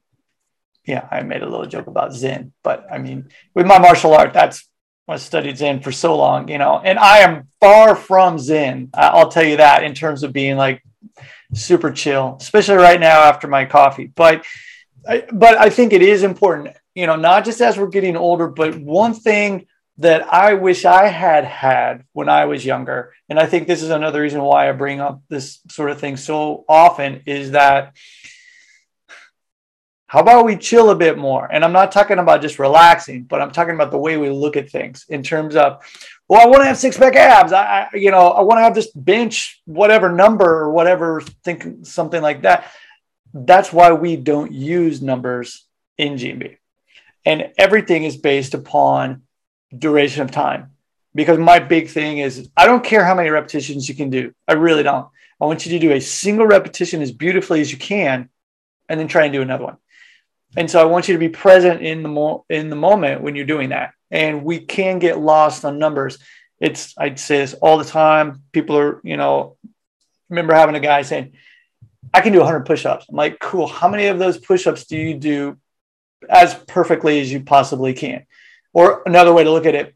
yeah, 0.86 1.08
I 1.10 1.22
made 1.22 1.42
a 1.42 1.50
little 1.50 1.66
joke 1.66 1.88
about 1.88 2.14
Zen, 2.14 2.52
but 2.64 2.86
I 2.92 2.98
mean, 2.98 3.30
with 3.54 3.66
my 3.66 3.80
martial 3.80 4.14
art, 4.14 4.34
that's 4.34 4.68
I 5.08 5.18
studied 5.18 5.58
Zen 5.58 5.82
for 5.82 5.92
so 5.92 6.18
long, 6.18 6.48
you 6.48 6.58
know, 6.58 6.80
and 6.84 6.98
I 6.98 7.20
am 7.20 7.48
far 7.60 7.96
from 7.96 8.40
Zen. 8.40 8.90
I'll 8.94 9.30
tell 9.30 9.44
you 9.44 9.58
that 9.58 9.84
in 9.84 9.94
terms 9.94 10.24
of 10.24 10.32
being 10.32 10.58
like 10.58 10.84
super 11.54 11.92
chill, 11.92 12.38
especially 12.40 12.76
right 12.76 13.00
now 13.00 13.22
after 13.22 13.48
my 13.48 13.66
coffee. 13.66 14.06
But, 14.06 14.46
I, 15.08 15.26
but 15.32 15.58
I 15.58 15.70
think 15.70 15.94
it 15.94 16.02
is 16.02 16.24
important, 16.24 16.76
you 16.96 17.08
know, 17.08 17.16
not 17.16 17.46
just 17.46 17.62
as 17.62 17.78
we're 17.78 17.88
getting 17.88 18.16
older, 18.16 18.48
but 18.48 18.78
one 18.78 19.14
thing 19.14 19.68
that 19.98 20.34
I 20.34 20.54
wish 20.56 20.86
I 20.86 21.08
had 21.08 21.46
had 21.46 22.06
when 22.14 22.30
I 22.30 22.46
was 22.46 22.66
younger. 22.66 23.14
And 23.30 23.40
I 23.40 23.46
think 23.46 23.68
this 23.68 23.84
is 23.84 23.90
another 23.92 24.22
reason 24.22 24.42
why 24.42 24.68
I 24.68 24.72
bring 24.72 25.00
up 25.00 25.22
this 25.30 25.60
sort 25.70 25.92
of 25.92 26.00
thing 26.00 26.18
so 26.18 26.66
often 26.68 27.22
is 27.26 27.52
that 27.52 27.96
how 30.08 30.20
about 30.20 30.46
we 30.46 30.58
chill 30.58 30.90
a 30.90 30.96
bit 30.96 31.18
more? 31.18 31.48
And 31.50 31.64
I'm 31.64 31.72
not 31.72 31.94
talking 31.94 32.20
about 32.20 32.42
just 32.42 32.60
relaxing, 32.60 33.24
but 33.24 33.42
I'm 33.42 33.52
talking 33.52 33.76
about 33.76 33.92
the 33.92 33.98
way 33.98 34.18
we 34.18 34.30
look 34.30 34.58
at 34.58 34.70
things 34.70 35.06
in 35.08 35.24
terms 35.24 35.56
of, 35.56 35.82
well, 36.32 36.40
I 36.40 36.46
want 36.46 36.62
to 36.62 36.66
have 36.68 36.78
six 36.78 36.98
pack 36.98 37.18
abs. 37.18 37.52
I, 37.52 37.90
I 37.92 37.96
you 37.98 38.10
know, 38.10 38.30
I 38.30 38.40
want 38.40 38.58
to 38.60 38.62
have 38.62 38.74
this 38.74 38.90
bench, 38.90 39.62
whatever 39.66 40.10
number 40.10 40.46
or 40.46 40.72
whatever, 40.72 41.20
think 41.44 41.86
something 41.86 42.22
like 42.22 42.44
that. 42.44 42.72
That's 43.34 43.74
why 43.74 43.92
we 43.92 44.16
don't 44.16 44.54
use 44.54 45.02
numbers 45.02 45.68
in 45.98 46.14
GMB. 46.14 46.56
And 47.26 47.52
everything 47.58 48.06
is 48.06 48.16
based 48.16 48.54
upon 48.54 49.24
duration 49.78 50.22
of 50.22 50.32
time 50.32 50.72
because 51.14 51.38
my 51.38 51.60
big 51.60 51.90
thing 51.90 52.20
is 52.20 52.50
I 52.56 52.66
don't 52.66 52.86
care 52.86 53.04
how 53.04 53.14
many 53.14 53.28
repetitions 53.28 53.90
you 53.90 53.96
can 53.96 54.10
do. 54.10 54.34
I 54.48 54.54
really 54.54 54.84
don't. 54.84 55.10
I 55.42 55.46
want 55.48 55.66
you 55.66 55.74
to 55.74 55.80
do 55.80 55.92
a 55.92 56.00
single 56.00 56.48
repetition 56.48 57.02
as 57.02 57.12
beautifully 57.12 57.60
as 57.60 57.74
you 57.74 57.78
can 57.78 58.30
and 58.88 58.98
then 58.98 59.10
try 59.10 59.26
and 59.26 59.34
do 59.34 59.42
another 59.42 59.66
one. 59.66 59.78
And 60.58 60.70
so 60.70 60.82
I 60.82 60.86
want 60.86 61.08
you 61.08 61.14
to 61.14 61.20
be 61.20 61.30
present 61.30 61.82
in 61.82 62.04
the 62.04 62.10
mo- 62.10 62.46
in 62.50 62.70
the 62.70 62.76
moment 62.76 63.22
when 63.22 63.36
you're 63.36 63.46
doing 63.46 63.70
that. 63.70 63.94
And 64.10 64.44
we 64.44 64.60
can 64.60 65.00
get 65.00 65.20
lost 65.20 65.64
on 65.64 65.80
numbers. 65.80 66.20
It's 66.60 66.94
I'd 66.98 67.20
say 67.20 67.38
this 67.38 67.54
all 67.54 67.78
the 67.78 67.86
time. 67.86 68.44
People 68.52 68.78
are, 68.78 69.02
you 69.04 69.18
know, 69.18 69.58
remember 70.30 70.54
having 70.54 70.76
a 70.76 70.80
guy 70.80 71.04
saying, 71.04 71.34
I 72.14 72.22
can 72.22 72.34
do 72.34 72.40
100 72.40 72.66
push-ups. 72.66 73.06
I'm 73.10 73.16
like, 73.16 73.40
cool. 73.40 73.68
How 73.68 73.88
many 73.88 74.08
of 74.08 74.20
those 74.20 74.38
push-ups 74.38 74.86
do 74.86 74.98
you 74.98 75.14
do 75.14 75.58
as 76.30 76.54
perfectly 76.54 77.22
as 77.22 77.32
you 77.32 77.42
possibly 77.42 77.94
can? 77.94 78.26
Or 78.74 79.04
another 79.06 79.34
way 79.34 79.44
to 79.44 79.52
look 79.52 79.66
at 79.66 79.76
it, 79.76 79.96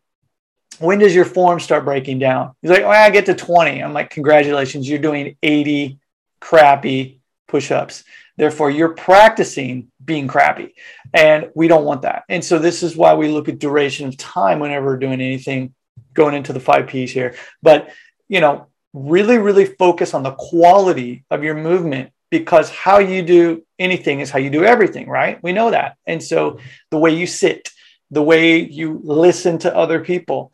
when 0.79 0.99
does 0.99 1.15
your 1.15 1.25
form 1.25 1.59
start 1.59 1.85
breaking 1.85 2.19
down? 2.19 2.53
He's 2.61 2.71
like, 2.71 2.81
well, 2.81 2.91
I 2.91 3.09
get 3.09 3.25
to 3.27 3.35
20. 3.35 3.81
I'm 3.81 3.93
like, 3.93 4.09
congratulations, 4.09 4.87
you're 4.89 4.99
doing 4.99 5.37
80 5.41 5.99
crappy 6.39 7.21
push-ups. 7.47 8.03
Therefore, 8.37 8.69
you're 8.69 8.93
practicing 8.93 9.91
being 10.03 10.27
crappy. 10.27 10.75
And 11.13 11.49
we 11.55 11.67
don't 11.67 11.85
want 11.85 12.01
that. 12.01 12.23
And 12.29 12.43
so 12.43 12.59
this 12.59 12.83
is 12.83 12.95
why 12.95 13.13
we 13.13 13.29
look 13.29 13.47
at 13.49 13.59
duration 13.59 14.07
of 14.07 14.17
time 14.17 14.59
whenever 14.59 14.87
we're 14.87 14.97
doing 14.97 15.21
anything 15.21 15.73
going 16.13 16.35
into 16.35 16.53
the 16.53 16.59
five 16.59 16.87
P's 16.87 17.11
here. 17.11 17.35
But 17.61 17.89
you 18.27 18.41
know, 18.41 18.67
really, 18.93 19.37
really 19.37 19.65
focus 19.65 20.13
on 20.13 20.23
the 20.23 20.31
quality 20.31 21.25
of 21.29 21.43
your 21.43 21.55
movement 21.55 22.11
because 22.31 22.69
how 22.69 22.99
you 22.99 23.21
do 23.21 23.63
anything 23.77 24.19
is 24.19 24.29
how 24.29 24.39
you 24.39 24.49
do 24.49 24.63
everything, 24.63 25.07
right? 25.07 25.41
We 25.43 25.53
know 25.53 25.71
that. 25.71 25.97
And 26.05 26.23
so 26.23 26.59
the 26.89 26.97
way 26.97 27.11
you 27.15 27.27
sit, 27.27 27.69
the 28.11 28.23
way 28.23 28.59
you 28.59 28.99
listen 29.03 29.57
to 29.59 29.75
other 29.75 29.99
people. 30.03 30.51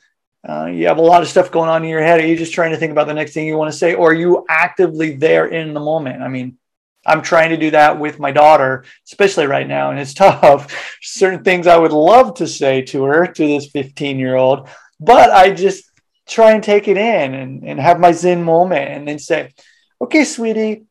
Uh, 0.48 0.66
you 0.66 0.88
have 0.88 0.98
a 0.98 1.02
lot 1.02 1.22
of 1.22 1.28
stuff 1.28 1.52
going 1.52 1.70
on 1.70 1.84
in 1.84 1.90
your 1.90 2.02
head. 2.02 2.20
Are 2.20 2.26
you 2.26 2.36
just 2.36 2.54
trying 2.54 2.72
to 2.72 2.78
think 2.78 2.92
about 2.92 3.06
the 3.06 3.14
next 3.14 3.34
thing 3.34 3.46
you 3.46 3.58
want 3.58 3.72
to 3.72 3.78
say, 3.78 3.94
or 3.94 4.10
are 4.10 4.14
you 4.14 4.44
actively 4.50 5.16
there 5.16 5.46
in 5.46 5.76
the 5.76 5.80
moment? 5.80 6.24
I 6.24 6.30
mean, 6.30 6.58
I'm 7.06 7.22
trying 7.22 7.50
to 7.50 7.58
do 7.58 7.72
that 7.72 8.00
with 8.00 8.20
my 8.20 8.32
daughter, 8.32 8.86
especially 9.06 9.48
right 9.48 9.68
now, 9.68 9.92
and 9.92 10.00
it's 10.00 10.14
tough. 10.26 10.98
Certain 11.02 11.44
things 11.44 11.68
I 11.68 11.78
would 11.78 11.92
love 11.92 12.36
to 12.36 12.48
say 12.48 12.82
to 12.84 13.04
her, 13.06 13.28
to 13.28 13.48
this 13.48 13.68
15 13.68 14.20
year 14.20 14.36
old, 14.36 14.70
but 15.00 15.32
I 15.32 15.52
just 15.52 15.86
try 16.28 16.52
and 16.52 16.64
take 16.64 16.88
it 16.88 16.98
in 16.98 17.34
and, 17.34 17.64
and 17.64 17.80
have 17.80 18.00
my 18.00 18.12
Zen 18.12 18.44
moment 18.44 18.90
and 18.90 19.08
then 19.08 19.20
say, 19.20 19.52
okay, 20.00 20.24
sweetie, 20.24 20.86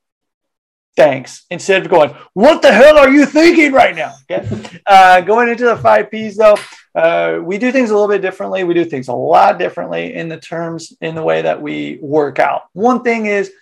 thanks 0.97 1.47
instead 1.51 1.83
of 1.83 1.89
going 1.89 2.13
what 2.35 2.61
the 2.63 2.73
hell 2.73 2.99
are 2.99 3.09
you 3.09 3.25
thinking 3.25 3.73
right 3.73 3.95
now? 3.95 4.13
Okay 4.31 4.81
uh, 4.87 5.21
going 5.21 5.49
into 5.49 5.65
the 5.65 5.77
five 5.77 6.11
p's 6.11 6.37
though 6.37 6.57
uh, 6.95 7.39
we 7.43 7.59
do 7.59 7.71
things 7.71 7.91
a 7.91 7.95
little 7.95 8.09
bit 8.09 8.23
differently. 8.23 8.65
We 8.65 8.75
do 8.75 8.85
things 8.85 9.09
a 9.09 9.15
lot 9.15 9.59
differently 9.59 10.15
in 10.15 10.29
the 10.29 10.39
terms 10.39 10.93
in 11.01 11.15
the 11.15 11.23
way 11.23 11.43
that 11.43 11.63
we 11.63 11.99
work 12.03 12.39
out. 12.39 12.63
One 12.73 13.03
thing 13.03 13.27
is 13.27 13.53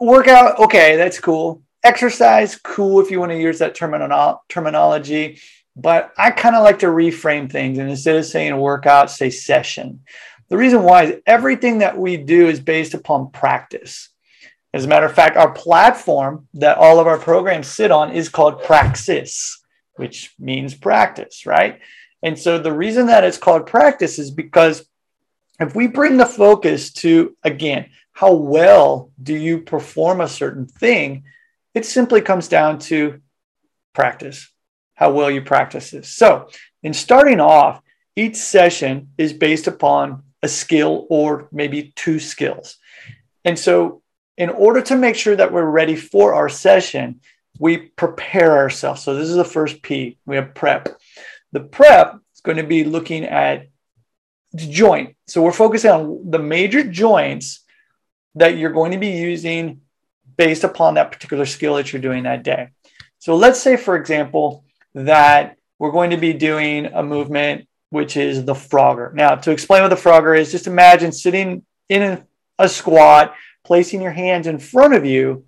workout 0.00 0.58
okay 0.58 0.96
that's 0.96 1.20
cool 1.20 1.62
exercise 1.82 2.56
cool 2.56 3.00
if 3.00 3.10
you 3.10 3.20
want 3.20 3.32
to 3.32 3.38
use 3.38 3.58
that 3.58 3.76
termino- 3.76 4.38
terminology 4.48 5.38
but 5.76 6.12
i 6.18 6.30
kind 6.30 6.56
of 6.56 6.62
like 6.62 6.78
to 6.78 6.86
reframe 6.86 7.50
things 7.50 7.78
and 7.78 7.90
instead 7.90 8.16
of 8.16 8.24
saying 8.24 8.56
workout 8.56 9.10
say 9.10 9.30
session 9.30 10.00
The 10.50 10.56
reason 10.58 10.82
why 10.82 11.04
is 11.04 11.20
everything 11.26 11.78
that 11.78 11.96
we 11.96 12.16
do 12.16 12.48
is 12.48 12.60
based 12.60 12.94
upon 12.94 13.30
practice. 13.30 14.10
As 14.72 14.84
a 14.84 14.88
matter 14.88 15.06
of 15.06 15.14
fact, 15.14 15.36
our 15.36 15.52
platform 15.52 16.48
that 16.54 16.78
all 16.78 17.00
of 17.00 17.06
our 17.06 17.18
programs 17.18 17.66
sit 17.66 17.90
on 17.90 18.12
is 18.12 18.28
called 18.28 18.62
Praxis, 18.62 19.62
which 19.96 20.34
means 20.38 20.74
practice, 20.74 21.46
right? 21.46 21.80
And 22.22 22.38
so 22.38 22.58
the 22.58 22.72
reason 22.72 23.06
that 23.06 23.24
it's 23.24 23.38
called 23.38 23.66
practice 23.66 24.18
is 24.18 24.30
because 24.30 24.86
if 25.60 25.74
we 25.74 25.86
bring 25.86 26.16
the 26.16 26.26
focus 26.26 26.92
to, 26.94 27.36
again, 27.42 27.86
how 28.14 28.32
well 28.32 29.10
do 29.20 29.34
you 29.34 29.58
perform 29.58 30.20
a 30.20 30.28
certain 30.28 30.66
thing, 30.66 31.24
it 31.74 31.84
simply 31.84 32.20
comes 32.20 32.48
down 32.48 32.78
to 32.78 33.20
practice, 33.92 34.50
how 34.94 35.10
well 35.10 35.30
you 35.30 35.42
practice 35.42 35.90
this. 35.90 36.08
So, 36.08 36.48
in 36.82 36.94
starting 36.94 37.40
off, 37.40 37.82
each 38.16 38.36
session 38.36 39.10
is 39.18 39.32
based 39.32 39.66
upon 39.66 40.22
a 40.42 40.48
skill 40.48 41.06
or 41.10 41.48
maybe 41.50 41.92
two 41.96 42.20
skills. 42.20 42.78
And 43.44 43.58
so, 43.58 44.02
in 44.36 44.48
order 44.48 44.80
to 44.82 44.96
make 44.96 45.16
sure 45.16 45.34
that 45.34 45.52
we're 45.52 45.64
ready 45.64 45.96
for 45.96 46.34
our 46.34 46.48
session, 46.48 47.20
we 47.58 47.78
prepare 47.78 48.52
ourselves. 48.52 49.02
So, 49.02 49.16
this 49.16 49.28
is 49.28 49.36
the 49.36 49.44
first 49.44 49.82
P. 49.82 50.18
We 50.24 50.36
have 50.36 50.54
prep. 50.54 50.88
The 51.50 51.60
prep 51.60 52.14
is 52.32 52.40
going 52.42 52.58
to 52.58 52.64
be 52.64 52.84
looking 52.84 53.24
at 53.24 53.66
the 54.52 54.70
joint. 54.70 55.16
So, 55.26 55.42
we're 55.42 55.50
focusing 55.50 55.90
on 55.90 56.30
the 56.30 56.38
major 56.38 56.84
joints 56.84 57.63
that 58.34 58.56
you're 58.56 58.70
going 58.70 58.92
to 58.92 58.98
be 58.98 59.08
using 59.08 59.80
based 60.36 60.64
upon 60.64 60.94
that 60.94 61.12
particular 61.12 61.46
skill 61.46 61.76
that 61.76 61.92
you're 61.92 62.02
doing 62.02 62.24
that 62.24 62.42
day. 62.42 62.70
So 63.18 63.36
let's 63.36 63.60
say, 63.60 63.76
for 63.76 63.96
example, 63.96 64.64
that 64.94 65.56
we're 65.78 65.92
going 65.92 66.10
to 66.10 66.16
be 66.16 66.32
doing 66.32 66.86
a 66.86 67.02
movement 67.02 67.68
which 67.94 68.16
is 68.16 68.44
the 68.44 68.54
frogger. 68.54 69.14
Now, 69.14 69.36
to 69.36 69.52
explain 69.52 69.82
what 69.82 69.88
the 69.88 69.94
frogger 69.94 70.36
is, 70.36 70.50
just 70.50 70.66
imagine 70.66 71.12
sitting 71.12 71.64
in 71.88 72.26
a 72.58 72.68
squat, 72.68 73.34
placing 73.62 74.02
your 74.02 74.10
hands 74.10 74.48
in 74.48 74.58
front 74.58 74.94
of 74.94 75.04
you, 75.04 75.44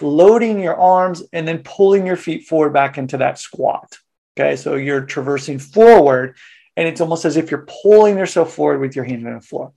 loading 0.00 0.60
your 0.60 0.76
arms, 0.76 1.24
and 1.32 1.46
then 1.46 1.58
pulling 1.64 2.06
your 2.06 2.16
feet 2.16 2.46
forward 2.46 2.72
back 2.72 2.98
into 2.98 3.16
that 3.16 3.36
squat. 3.36 3.98
Okay, 4.38 4.54
so 4.54 4.76
you're 4.76 5.00
traversing 5.00 5.58
forward, 5.58 6.36
and 6.78 6.86
it's 6.86 7.00
almost 7.00 7.24
as 7.24 7.36
if 7.36 7.50
you're 7.50 7.66
pulling 7.82 8.16
yourself 8.16 8.54
forward 8.54 8.80
with 8.80 8.94
your 8.94 9.04
hands 9.04 9.26
on 9.26 9.34
the 9.34 9.40
floor. 9.40 9.72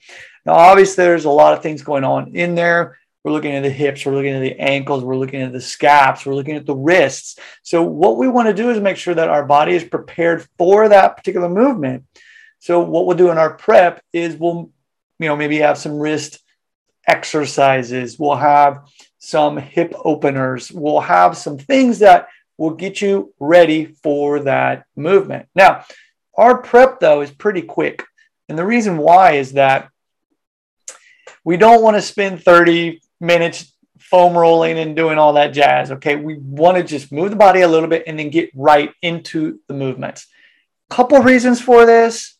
Now, 0.45 0.53
obviously, 0.53 1.03
there's 1.03 1.25
a 1.25 1.31
lot 1.31 1.57
of 1.57 1.63
things 1.63 1.81
going 1.81 2.03
on 2.03 2.35
in 2.35 2.53
there. 2.53 2.99
We're 3.23 3.31
looking 3.31 3.55
at 3.55 3.63
the 3.63 3.71
hips, 3.71 4.05
we're 4.05 4.13
looking 4.13 4.33
at 4.33 4.39
the 4.39 4.59
ankles, 4.59 5.03
we're 5.03 5.17
looking 5.17 5.41
at 5.41 5.51
the 5.51 5.61
scaps, 5.61 6.27
we're 6.27 6.35
looking 6.35 6.55
at 6.55 6.67
the 6.67 6.75
wrists. 6.75 7.39
So, 7.63 7.81
what 7.81 8.17
we 8.17 8.27
want 8.27 8.49
to 8.49 8.53
do 8.53 8.69
is 8.69 8.79
make 8.79 8.97
sure 8.97 9.15
that 9.15 9.29
our 9.29 9.43
body 9.43 9.73
is 9.73 9.83
prepared 9.83 10.47
for 10.59 10.89
that 10.89 11.17
particular 11.17 11.49
movement. 11.49 12.05
So, 12.59 12.81
what 12.81 13.07
we'll 13.07 13.17
do 13.17 13.31
in 13.31 13.39
our 13.39 13.55
prep 13.55 14.03
is 14.13 14.35
we'll, 14.35 14.69
you 15.17 15.27
know, 15.27 15.35
maybe 15.35 15.57
have 15.57 15.79
some 15.79 15.97
wrist 15.97 16.39
exercises, 17.07 18.19
we'll 18.19 18.35
have 18.35 18.87
some 19.17 19.57
hip 19.57 19.95
openers, 20.05 20.71
we'll 20.71 21.01
have 21.01 21.35
some 21.35 21.57
things 21.57 21.99
that 21.99 22.27
will 22.57 22.75
get 22.75 23.01
you 23.01 23.33
ready 23.39 23.85
for 24.03 24.41
that 24.41 24.85
movement. 24.95 25.47
Now, 25.55 25.85
our 26.35 26.57
prep, 26.57 26.99
though, 26.99 27.21
is 27.21 27.31
pretty 27.31 27.61
quick. 27.61 28.03
And 28.49 28.57
the 28.57 28.65
reason 28.65 28.97
why 28.97 29.33
is 29.33 29.53
that 29.53 29.89
we 31.43 31.57
don't 31.57 31.81
want 31.81 31.97
to 31.97 32.01
spend 32.01 32.43
30 32.43 33.01
minutes 33.19 33.73
foam 34.11 34.37
rolling 34.37 34.77
and 34.77 34.95
doing 34.95 35.17
all 35.17 35.33
that 35.33 35.53
jazz. 35.53 35.91
Okay. 35.91 36.15
We 36.15 36.37
want 36.37 36.77
to 36.77 36.83
just 36.83 37.11
move 37.11 37.29
the 37.29 37.37
body 37.37 37.61
a 37.61 37.67
little 37.67 37.87
bit 37.87 38.03
and 38.07 38.19
then 38.19 38.29
get 38.29 38.49
right 38.53 38.91
into 39.01 39.59
the 39.67 39.73
movements. 39.73 40.27
Couple 40.89 41.19
reasons 41.19 41.61
for 41.61 41.85
this. 41.85 42.35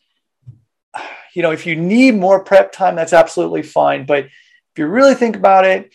You 1.34 1.44
know, 1.44 1.52
if 1.52 1.66
you 1.66 1.78
need 1.78 2.16
more 2.16 2.44
prep 2.44 2.74
time, 2.74 2.98
that's 2.98 3.14
absolutely 3.14 3.62
fine. 3.62 4.06
But 4.06 4.26
if 4.26 4.32
you 4.76 4.86
really 4.86 5.16
think 5.16 5.38
about 5.38 5.64
it, 5.64 5.94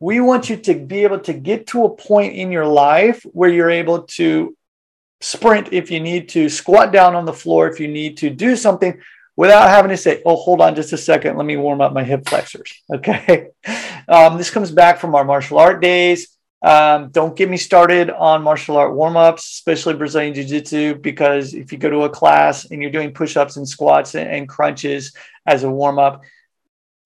we 0.00 0.18
want 0.18 0.48
you 0.48 0.56
to 0.56 0.74
be 0.74 1.04
able 1.04 1.20
to 1.20 1.34
get 1.34 1.66
to 1.66 1.84
a 1.84 1.94
point 1.94 2.32
in 2.32 2.50
your 2.50 2.64
life 2.64 3.22
where 3.34 3.50
you're 3.50 3.68
able 3.68 4.04
to 4.16 4.56
sprint 5.20 5.72
if 5.72 5.90
you 5.90 6.00
need 6.00 6.28
to, 6.30 6.48
squat 6.48 6.92
down 6.92 7.14
on 7.14 7.24
the 7.24 7.32
floor 7.32 7.68
if 7.68 7.80
you 7.80 7.88
need 7.88 8.16
to, 8.18 8.30
do 8.30 8.56
something 8.56 9.00
without 9.36 9.68
having 9.68 9.90
to 9.90 9.96
say, 9.96 10.22
oh, 10.24 10.36
hold 10.36 10.60
on 10.60 10.74
just 10.74 10.92
a 10.92 10.98
second, 10.98 11.36
let 11.36 11.46
me 11.46 11.56
warm 11.56 11.80
up 11.80 11.92
my 11.92 12.04
hip 12.04 12.28
flexors. 12.28 12.82
Okay. 12.94 13.48
Um, 14.08 14.38
this 14.38 14.50
comes 14.50 14.70
back 14.70 14.98
from 14.98 15.14
our 15.14 15.24
martial 15.24 15.58
art 15.58 15.82
days. 15.82 16.36
Um, 16.62 17.10
don't 17.10 17.36
get 17.36 17.50
me 17.50 17.56
started 17.56 18.10
on 18.10 18.42
martial 18.42 18.76
art 18.76 18.94
warm 18.94 19.16
ups, 19.16 19.44
especially 19.44 19.94
Brazilian 19.94 20.32
Jiu 20.32 20.44
Jitsu, 20.44 20.94
because 20.94 21.54
if 21.54 21.70
you 21.70 21.78
go 21.78 21.90
to 21.90 22.04
a 22.04 22.10
class 22.10 22.64
and 22.70 22.80
you're 22.80 22.90
doing 22.90 23.12
push 23.12 23.36
ups 23.36 23.56
and 23.56 23.68
squats 23.68 24.14
and, 24.14 24.28
and 24.30 24.48
crunches 24.48 25.14
as 25.46 25.64
a 25.64 25.70
warm 25.70 25.98
up, 25.98 26.22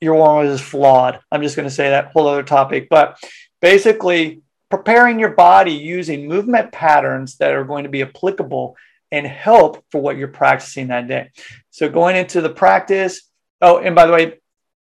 your 0.01 0.15
warm 0.15 0.47
up 0.47 0.53
is 0.53 0.61
flawed. 0.61 1.21
I'm 1.33 1.43
just 1.43 1.57
going 1.57 1.69
to 1.69 1.75
say 1.75 1.91
that 1.91 2.13
whole 2.13 2.29
other 2.29 2.43
topic. 2.43 2.89
But 2.89 3.19
basically, 3.61 4.43
preparing 4.71 5.19
your 5.19 5.31
body 5.31 5.73
using 5.73 6.29
movement 6.29 6.73
patterns 6.73 7.37
that 7.39 7.53
are 7.53 7.65
going 7.65 7.85
to 7.85 7.91
be 7.91 8.03
applicable 8.03 8.77
and 9.13 9.27
help 9.27 9.85
for 9.91 10.01
what 10.01 10.17
you're 10.17 10.29
practicing 10.29 10.89
that 10.89 11.09
day. 11.09 11.31
So 11.71 11.89
going 11.89 12.17
into 12.17 12.41
the 12.41 12.51
practice, 12.51 13.23
oh, 13.61 13.79
and 13.79 13.95
by 13.95 14.07
the 14.07 14.13
way, 14.13 14.39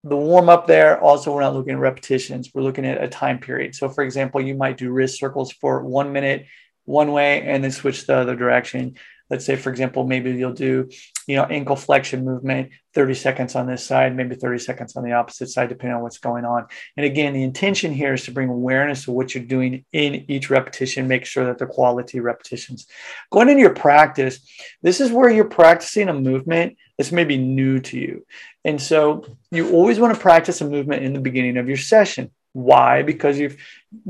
the 0.06 0.18
warm 0.18 0.50
up 0.50 0.68
there, 0.68 1.02
also, 1.02 1.34
we're 1.34 1.42
not 1.42 1.54
looking 1.54 1.74
at 1.74 1.80
repetitions. 1.80 2.52
We're 2.54 2.64
looking 2.64 2.86
at 2.86 3.02
a 3.02 3.08
time 3.08 3.40
period. 3.40 3.74
So, 3.74 3.88
for 3.88 4.04
example, 4.04 4.42
you 4.42 4.54
might 4.56 4.78
do 4.78 4.92
wrist 4.92 5.18
circles 5.18 5.52
for 5.54 5.84
one 5.84 6.12
minute 6.12 6.46
one 6.86 7.14
way 7.14 7.42
and 7.42 7.64
then 7.64 7.72
switch 7.72 8.06
the 8.06 8.16
other 8.16 8.36
direction 8.36 8.96
let's 9.34 9.46
say 9.46 9.56
for 9.56 9.72
example 9.72 10.06
maybe 10.06 10.32
you'll 10.32 10.54
do 10.54 10.88
you 11.26 11.36
know 11.36 11.44
ankle 11.46 11.76
flexion 11.76 12.24
movement 12.24 12.70
30 12.94 13.16
seconds 13.16 13.56
on 13.56 13.66
this 13.66 13.84
side 13.84 14.16
maybe 14.16 14.36
30 14.36 14.60
seconds 14.60 14.96
on 14.96 15.04
the 15.04 15.14
opposite 15.14 15.50
side 15.50 15.70
depending 15.70 15.96
on 15.96 16.04
what's 16.04 16.20
going 16.20 16.46
on. 16.46 16.68
And 16.96 17.04
again 17.04 17.34
the 17.34 17.42
intention 17.42 17.92
here 17.92 18.14
is 18.14 18.26
to 18.26 18.32
bring 18.32 18.50
awareness 18.50 19.06
to 19.06 19.12
what 19.12 19.34
you're 19.34 19.44
doing 19.44 19.86
in 19.92 20.26
each 20.30 20.52
repetition 20.52 21.08
make 21.08 21.26
sure 21.26 21.46
that 21.48 21.58
they're 21.58 21.68
quality 21.68 22.20
repetitions. 22.20 22.86
Going 23.32 23.50
into 23.50 23.62
your 23.62 23.74
practice 23.74 24.40
this 24.84 25.02
is 25.02 25.12
where 25.12 25.32
you're 25.32 25.46
practicing 25.46 26.10
a 26.10 26.14
movement 26.14 26.78
that's 27.00 27.12
maybe 27.12 27.38
new 27.38 27.80
to 27.80 27.98
you. 27.98 28.24
And 28.64 28.80
so 28.80 29.26
you 29.50 29.72
always 29.72 30.00
want 30.00 30.14
to 30.14 30.20
practice 30.20 30.62
a 30.62 30.70
movement 30.70 31.04
in 31.04 31.14
the 31.14 31.20
beginning 31.20 31.58
of 31.58 31.68
your 31.68 31.78
session. 31.78 32.30
Why? 32.52 33.02
Because 33.02 33.40
you've 33.40 33.58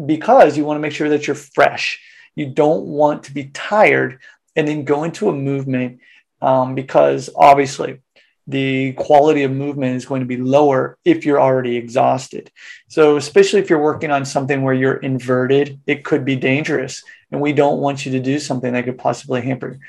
because 0.05 0.57
you 0.57 0.65
want 0.65 0.75
to 0.77 0.81
make 0.81 0.91
sure 0.91 1.09
that 1.09 1.27
you're 1.27 1.35
fresh. 1.35 2.01
You 2.35 2.47
don't 2.47 2.85
want 2.85 3.23
to 3.23 3.33
be 3.33 3.45
tired 3.45 4.19
and 4.55 4.67
then 4.67 4.83
go 4.83 5.03
into 5.03 5.29
a 5.29 5.33
movement 5.33 5.99
um, 6.41 6.75
because 6.75 7.29
obviously 7.35 8.01
the 8.47 8.91
quality 8.93 9.43
of 9.43 9.51
movement 9.51 9.95
is 9.95 10.05
going 10.05 10.19
to 10.19 10.27
be 10.27 10.37
lower 10.37 10.97
if 11.05 11.25
you're 11.25 11.39
already 11.39 11.77
exhausted. 11.77 12.51
So, 12.89 13.15
especially 13.15 13.61
if 13.61 13.69
you're 13.69 13.81
working 13.81 14.11
on 14.11 14.25
something 14.25 14.61
where 14.63 14.73
you're 14.73 14.97
inverted, 14.97 15.79
it 15.87 16.03
could 16.03 16.25
be 16.25 16.35
dangerous. 16.35 17.03
And 17.31 17.39
we 17.39 17.53
don't 17.53 17.79
want 17.79 18.05
you 18.05 18.11
to 18.11 18.19
do 18.19 18.39
something 18.39 18.73
that 18.73 18.83
could 18.83 18.97
possibly 18.97 19.41
hamper, 19.41 19.79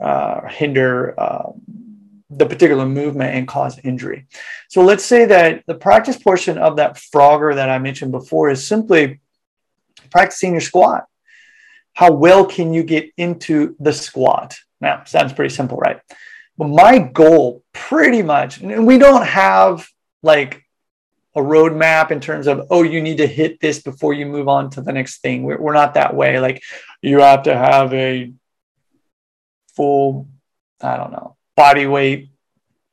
uh, 0.00 0.46
hinder 0.48 1.18
uh, 1.18 1.52
the 2.30 2.46
particular 2.46 2.84
movement 2.84 3.34
and 3.34 3.48
cause 3.48 3.78
injury. 3.82 4.26
So, 4.68 4.82
let's 4.82 5.04
say 5.04 5.24
that 5.24 5.64
the 5.66 5.74
practice 5.74 6.18
portion 6.18 6.58
of 6.58 6.76
that 6.76 6.96
frogger 6.96 7.54
that 7.54 7.70
I 7.70 7.78
mentioned 7.78 8.12
before 8.12 8.50
is 8.50 8.66
simply 8.66 9.20
practicing 10.10 10.52
your 10.52 10.60
squat 10.60 11.06
how 11.94 12.12
well 12.12 12.44
can 12.44 12.74
you 12.74 12.82
get 12.82 13.10
into 13.16 13.76
the 13.80 13.92
squat? 13.92 14.56
Now, 14.80 15.04
sounds 15.04 15.32
pretty 15.32 15.54
simple, 15.54 15.78
right? 15.78 16.00
But 16.58 16.68
my 16.68 16.98
goal, 16.98 17.64
pretty 17.72 18.22
much, 18.22 18.60
and 18.60 18.86
we 18.86 18.98
don't 18.98 19.26
have 19.26 19.88
like 20.22 20.62
a 21.36 21.40
roadmap 21.40 22.10
in 22.10 22.20
terms 22.20 22.46
of, 22.46 22.66
oh, 22.70 22.82
you 22.82 23.02
need 23.02 23.18
to 23.18 23.26
hit 23.26 23.60
this 23.60 23.82
before 23.82 24.12
you 24.12 24.26
move 24.26 24.48
on 24.48 24.70
to 24.70 24.80
the 24.80 24.92
next 24.92 25.20
thing. 25.20 25.42
We're, 25.42 25.60
we're 25.60 25.72
not 25.72 25.94
that 25.94 26.14
way. 26.14 26.38
Like, 26.38 26.62
you 27.02 27.20
have 27.20 27.44
to 27.44 27.56
have 27.56 27.92
a 27.92 28.32
full, 29.74 30.28
I 30.80 30.96
don't 30.96 31.10
know, 31.10 31.36
body 31.56 31.86
weight 31.86 32.30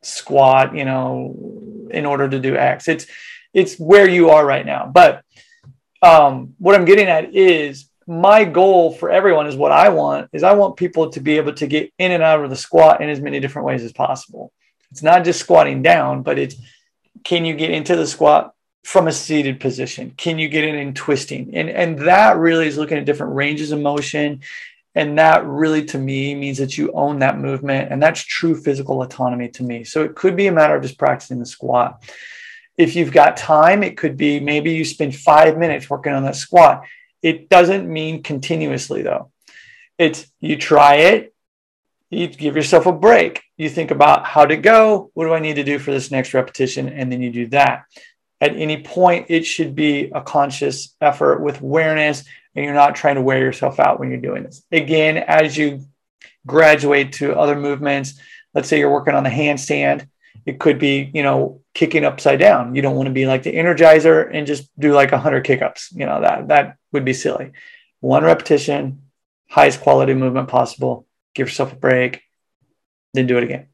squat, 0.02 0.76
you 0.76 0.86
know, 0.86 1.36
in 1.92 2.06
order 2.06 2.28
to 2.28 2.40
do 2.40 2.56
X. 2.56 2.88
It's, 2.88 3.06
it's 3.54 3.78
where 3.78 4.10
you 4.10 4.32
are 4.32 4.44
right 4.44 4.66
now. 4.66 4.90
But 4.92 5.24
um, 6.02 6.56
what 6.58 6.74
I'm 6.74 6.86
getting 6.86 7.08
at 7.08 7.36
is 7.36 7.91
my 8.12 8.44
goal 8.44 8.92
for 8.92 9.10
everyone 9.10 9.48
is 9.48 9.56
what 9.56 9.72
I 9.72 9.88
want 9.88 10.30
is 10.34 10.44
I 10.44 10.52
want 10.52 10.76
people 10.76 11.10
to 11.12 11.22
be 11.22 11.38
able 11.38 11.54
to 11.54 11.66
get 11.66 11.94
in 11.98 12.12
and 12.12 12.22
out 12.22 12.44
of 12.44 12.50
the 12.50 12.58
squat 12.58 13.00
in 13.00 13.10
as 13.10 13.22
many 13.22 13.40
different 13.40 13.66
ways 13.66 13.84
as 13.84 13.94
possible. 13.94 14.52
It's 14.92 15.02
not 15.02 15.24
just 15.24 15.40
squatting 15.40 15.82
down, 15.82 16.22
but 16.22 16.38
it's 16.38 16.58
can 17.24 17.46
you 17.46 17.54
get 17.54 17.72
into 17.72 17.96
the 17.96 18.06
squat 18.06 18.54
from 18.84 19.08
a 19.08 19.14
seated 19.14 19.62
position? 19.62 20.14
Can 20.18 20.40
you 20.40 20.50
get 20.50 20.66
in 20.66 20.76
and 20.76 20.94
twisting? 20.94 21.56
And 21.56 21.70
and 21.70 22.00
that 22.00 22.36
really 22.36 22.68
is 22.68 22.78
looking 22.78 22.98
at 22.98 23.06
different 23.06 23.34
ranges 23.34 23.72
of 23.72 23.80
motion. 23.80 24.42
And 24.94 25.18
that 25.18 25.46
really 25.46 25.86
to 25.86 25.98
me 25.98 26.36
means 26.36 26.58
that 26.58 26.78
you 26.78 26.92
own 26.92 27.20
that 27.20 27.40
movement. 27.40 27.94
And 27.94 28.04
that's 28.04 28.22
true 28.22 28.62
physical 28.62 29.04
autonomy 29.04 29.48
to 29.52 29.64
me. 29.64 29.86
So 29.86 30.04
it 30.04 30.16
could 30.16 30.36
be 30.36 30.48
a 30.48 30.52
matter 30.52 30.76
of 30.76 30.82
just 30.82 31.00
practicing 31.00 31.40
the 31.40 31.46
squat. 31.46 32.04
If 32.78 32.98
you've 32.98 33.14
got 33.14 33.38
time, 33.38 33.84
it 33.84 33.96
could 33.96 34.18
be 34.18 34.42
maybe 34.42 34.74
you 34.74 34.84
spend 34.84 35.16
five 35.16 35.58
minutes 35.58 35.90
working 35.90 36.12
on 36.12 36.24
that 36.24 36.36
squat 36.36 36.84
it 37.22 37.50
doesn't 37.50 37.92
mean 37.92 38.24
continuously, 38.24 39.02
though. 39.02 39.32
It's 39.98 40.26
you 40.40 40.58
try 40.58 40.96
it, 40.96 41.34
you 42.12 42.28
give 42.28 42.56
yourself 42.56 42.86
a 42.86 42.92
break. 42.92 43.42
You 43.58 43.70
think 43.70 43.90
about 43.90 44.26
how 44.26 44.46
to 44.46 44.58
go. 44.58 45.12
What 45.14 45.26
do 45.26 45.34
I 45.34 45.40
need 45.40 45.56
to 45.56 45.64
do 45.64 45.80
for 45.80 45.92
this 45.92 46.12
next 46.12 46.34
repetition? 46.34 46.90
And 46.90 47.12
then 47.12 47.22
you 47.22 47.32
do 47.32 47.48
that. 47.48 47.86
At 48.42 48.56
any 48.56 48.84
point, 48.84 49.28
it 49.30 49.46
should 49.46 49.76
be 49.76 50.12
a 50.14 50.22
conscious 50.22 50.96
effort 51.00 51.42
with 51.42 51.62
awareness, 51.62 52.26
and 52.56 52.66
you're 52.66 52.74
not 52.74 52.96
trying 52.96 53.16
to 53.16 53.22
wear 53.22 53.40
yourself 53.40 53.80
out 53.80 54.00
when 54.00 54.10
you're 54.10 54.20
doing 54.20 54.44
this. 54.44 54.64
Again, 54.72 55.18
as 55.18 55.56
you 55.56 55.86
graduate 56.46 57.14
to 57.14 57.38
other 57.38 57.56
movements, 57.56 58.20
let's 58.54 58.68
say 58.68 58.80
you're 58.80 58.92
working 58.92 59.14
on 59.14 59.24
the 59.24 59.30
handstand, 59.30 60.08
it 60.46 60.60
could 60.60 60.80
be, 60.80 61.12
you 61.14 61.24
know, 61.24 61.61
kicking 61.74 62.06
upside 62.06 62.40
down. 62.40 62.76
You 62.76 62.82
don't 62.82 62.96
want 62.96 63.08
to 63.08 63.14
be 63.14 63.26
like 63.26 63.44
the 63.44 63.56
energizer 63.56 64.30
and 64.34 64.48
just 64.48 64.70
do 64.80 64.94
like 64.94 65.12
100 65.12 65.46
kickups. 65.46 65.94
You 65.94 66.06
know, 66.06 66.22
that 66.22 66.48
that 66.50 66.78
would 66.92 67.06
be 67.06 67.14
silly. 67.14 67.52
One 68.00 68.24
repetition, 68.24 69.04
highest 69.50 69.82
quality 69.82 70.14
movement 70.14 70.48
possible. 70.48 71.08
Give 71.34 71.48
yourself 71.48 71.74
a 71.74 71.78
break, 71.78 72.24
then 73.14 73.28
do 73.28 73.38
it 73.38 73.44
again. 73.44 73.68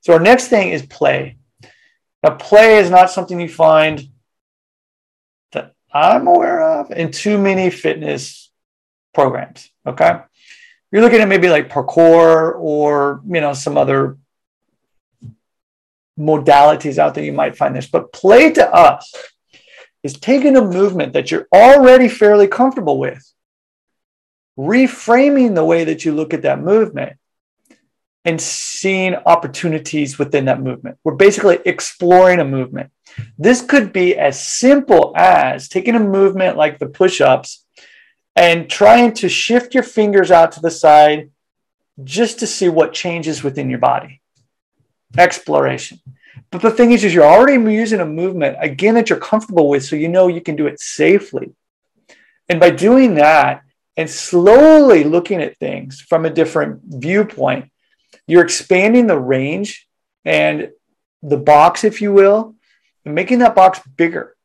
So 0.00 0.12
our 0.12 0.20
next 0.20 0.48
thing 0.48 0.70
is 0.70 0.84
play. 0.84 1.36
Now, 2.22 2.34
play 2.36 2.78
is 2.78 2.90
not 2.90 3.10
something 3.10 3.38
you 3.38 3.48
find 3.48 4.08
that 5.52 5.74
I'm 5.92 6.26
aware 6.26 6.62
of 6.62 6.90
in 6.90 7.10
too 7.10 7.38
many 7.38 7.70
fitness 7.70 8.50
programs. 9.12 9.70
Okay. 9.86 10.20
You're 10.90 11.02
looking 11.02 11.20
at 11.20 11.28
maybe 11.28 11.48
like 11.48 11.68
parkour 11.68 12.54
or, 12.56 13.22
you 13.26 13.40
know, 13.40 13.52
some 13.52 13.76
other 13.76 14.16
modalities 16.18 16.98
out 16.98 17.14
there, 17.14 17.24
you 17.24 17.32
might 17.32 17.56
find 17.56 17.74
this. 17.74 17.86
But 17.86 18.12
play 18.12 18.52
to 18.52 18.72
us 18.72 19.12
is 20.02 20.14
taking 20.14 20.56
a 20.56 20.64
movement 20.64 21.14
that 21.14 21.30
you're 21.30 21.48
already 21.52 22.08
fairly 22.08 22.46
comfortable 22.46 22.98
with, 22.98 23.32
reframing 24.58 25.54
the 25.54 25.64
way 25.64 25.84
that 25.84 26.04
you 26.04 26.12
look 26.12 26.34
at 26.34 26.42
that 26.42 26.60
movement, 26.60 27.18
and 28.24 28.40
seeing 28.40 29.14
opportunities 29.14 30.18
within 30.18 30.46
that 30.46 30.62
movement. 30.62 30.98
We're 31.04 31.14
basically 31.14 31.58
exploring 31.66 32.40
a 32.40 32.44
movement. 32.44 32.90
This 33.38 33.60
could 33.60 33.92
be 33.92 34.16
as 34.16 34.42
simple 34.42 35.12
as 35.16 35.68
taking 35.68 35.94
a 35.94 36.00
movement 36.00 36.56
like 36.56 36.78
the 36.78 36.86
push 36.86 37.20
ups 37.20 37.64
and 38.34 38.68
trying 38.68 39.12
to 39.14 39.28
shift 39.28 39.74
your 39.74 39.82
fingers 39.82 40.30
out 40.30 40.52
to 40.52 40.60
the 40.60 40.70
side 40.70 41.30
just 42.02 42.40
to 42.40 42.46
see 42.46 42.68
what 42.68 42.92
changes 42.92 43.44
within 43.44 43.70
your 43.70 43.78
body 43.78 44.20
exploration. 45.18 46.00
But 46.50 46.62
the 46.62 46.70
thing 46.70 46.92
is, 46.92 47.04
is 47.04 47.14
you're 47.14 47.24
already 47.24 47.54
using 47.72 48.00
a 48.00 48.06
movement 48.06 48.56
again 48.60 48.94
that 48.94 49.10
you're 49.10 49.18
comfortable 49.18 49.68
with, 49.68 49.84
so 49.84 49.96
you 49.96 50.08
know 50.08 50.28
you 50.28 50.40
can 50.40 50.56
do 50.56 50.66
it 50.66 50.80
safely. 50.80 51.54
And 52.48 52.60
by 52.60 52.70
doing 52.70 53.14
that 53.14 53.62
and 53.96 54.08
slowly 54.08 55.04
looking 55.04 55.40
at 55.40 55.56
things 55.58 56.00
from 56.00 56.24
a 56.24 56.30
different 56.30 56.82
viewpoint, 56.84 57.70
you're 58.26 58.44
expanding 58.44 59.06
the 59.06 59.18
range 59.18 59.86
and 60.24 60.70
the 61.22 61.36
box, 61.36 61.84
if 61.84 62.00
you 62.00 62.12
will, 62.12 62.54
and 63.04 63.14
making 63.14 63.40
that 63.40 63.54
box 63.54 63.80
bigger. 63.96 64.36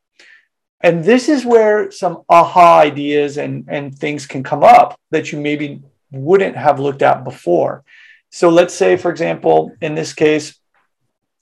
And 0.81 1.03
this 1.03 1.27
is 1.27 1.45
where 1.45 1.91
some 1.91 2.23
aha 2.29 2.79
ideas 2.79 3.37
and, 3.37 3.65
and 3.67 3.97
things 3.97 4.25
can 4.25 4.43
come 4.43 4.63
up 4.63 4.97
that 5.11 5.31
you 5.31 5.39
maybe 5.39 5.81
wouldn't 6.11 6.55
have 6.55 6.79
looked 6.79 7.01
at 7.01 7.23
before. 7.23 7.83
So 8.31 8.49
let's 8.49 8.73
say, 8.73 8.95
for 8.95 9.11
example, 9.11 9.75
in 9.81 9.95
this 9.95 10.13
case, 10.13 10.58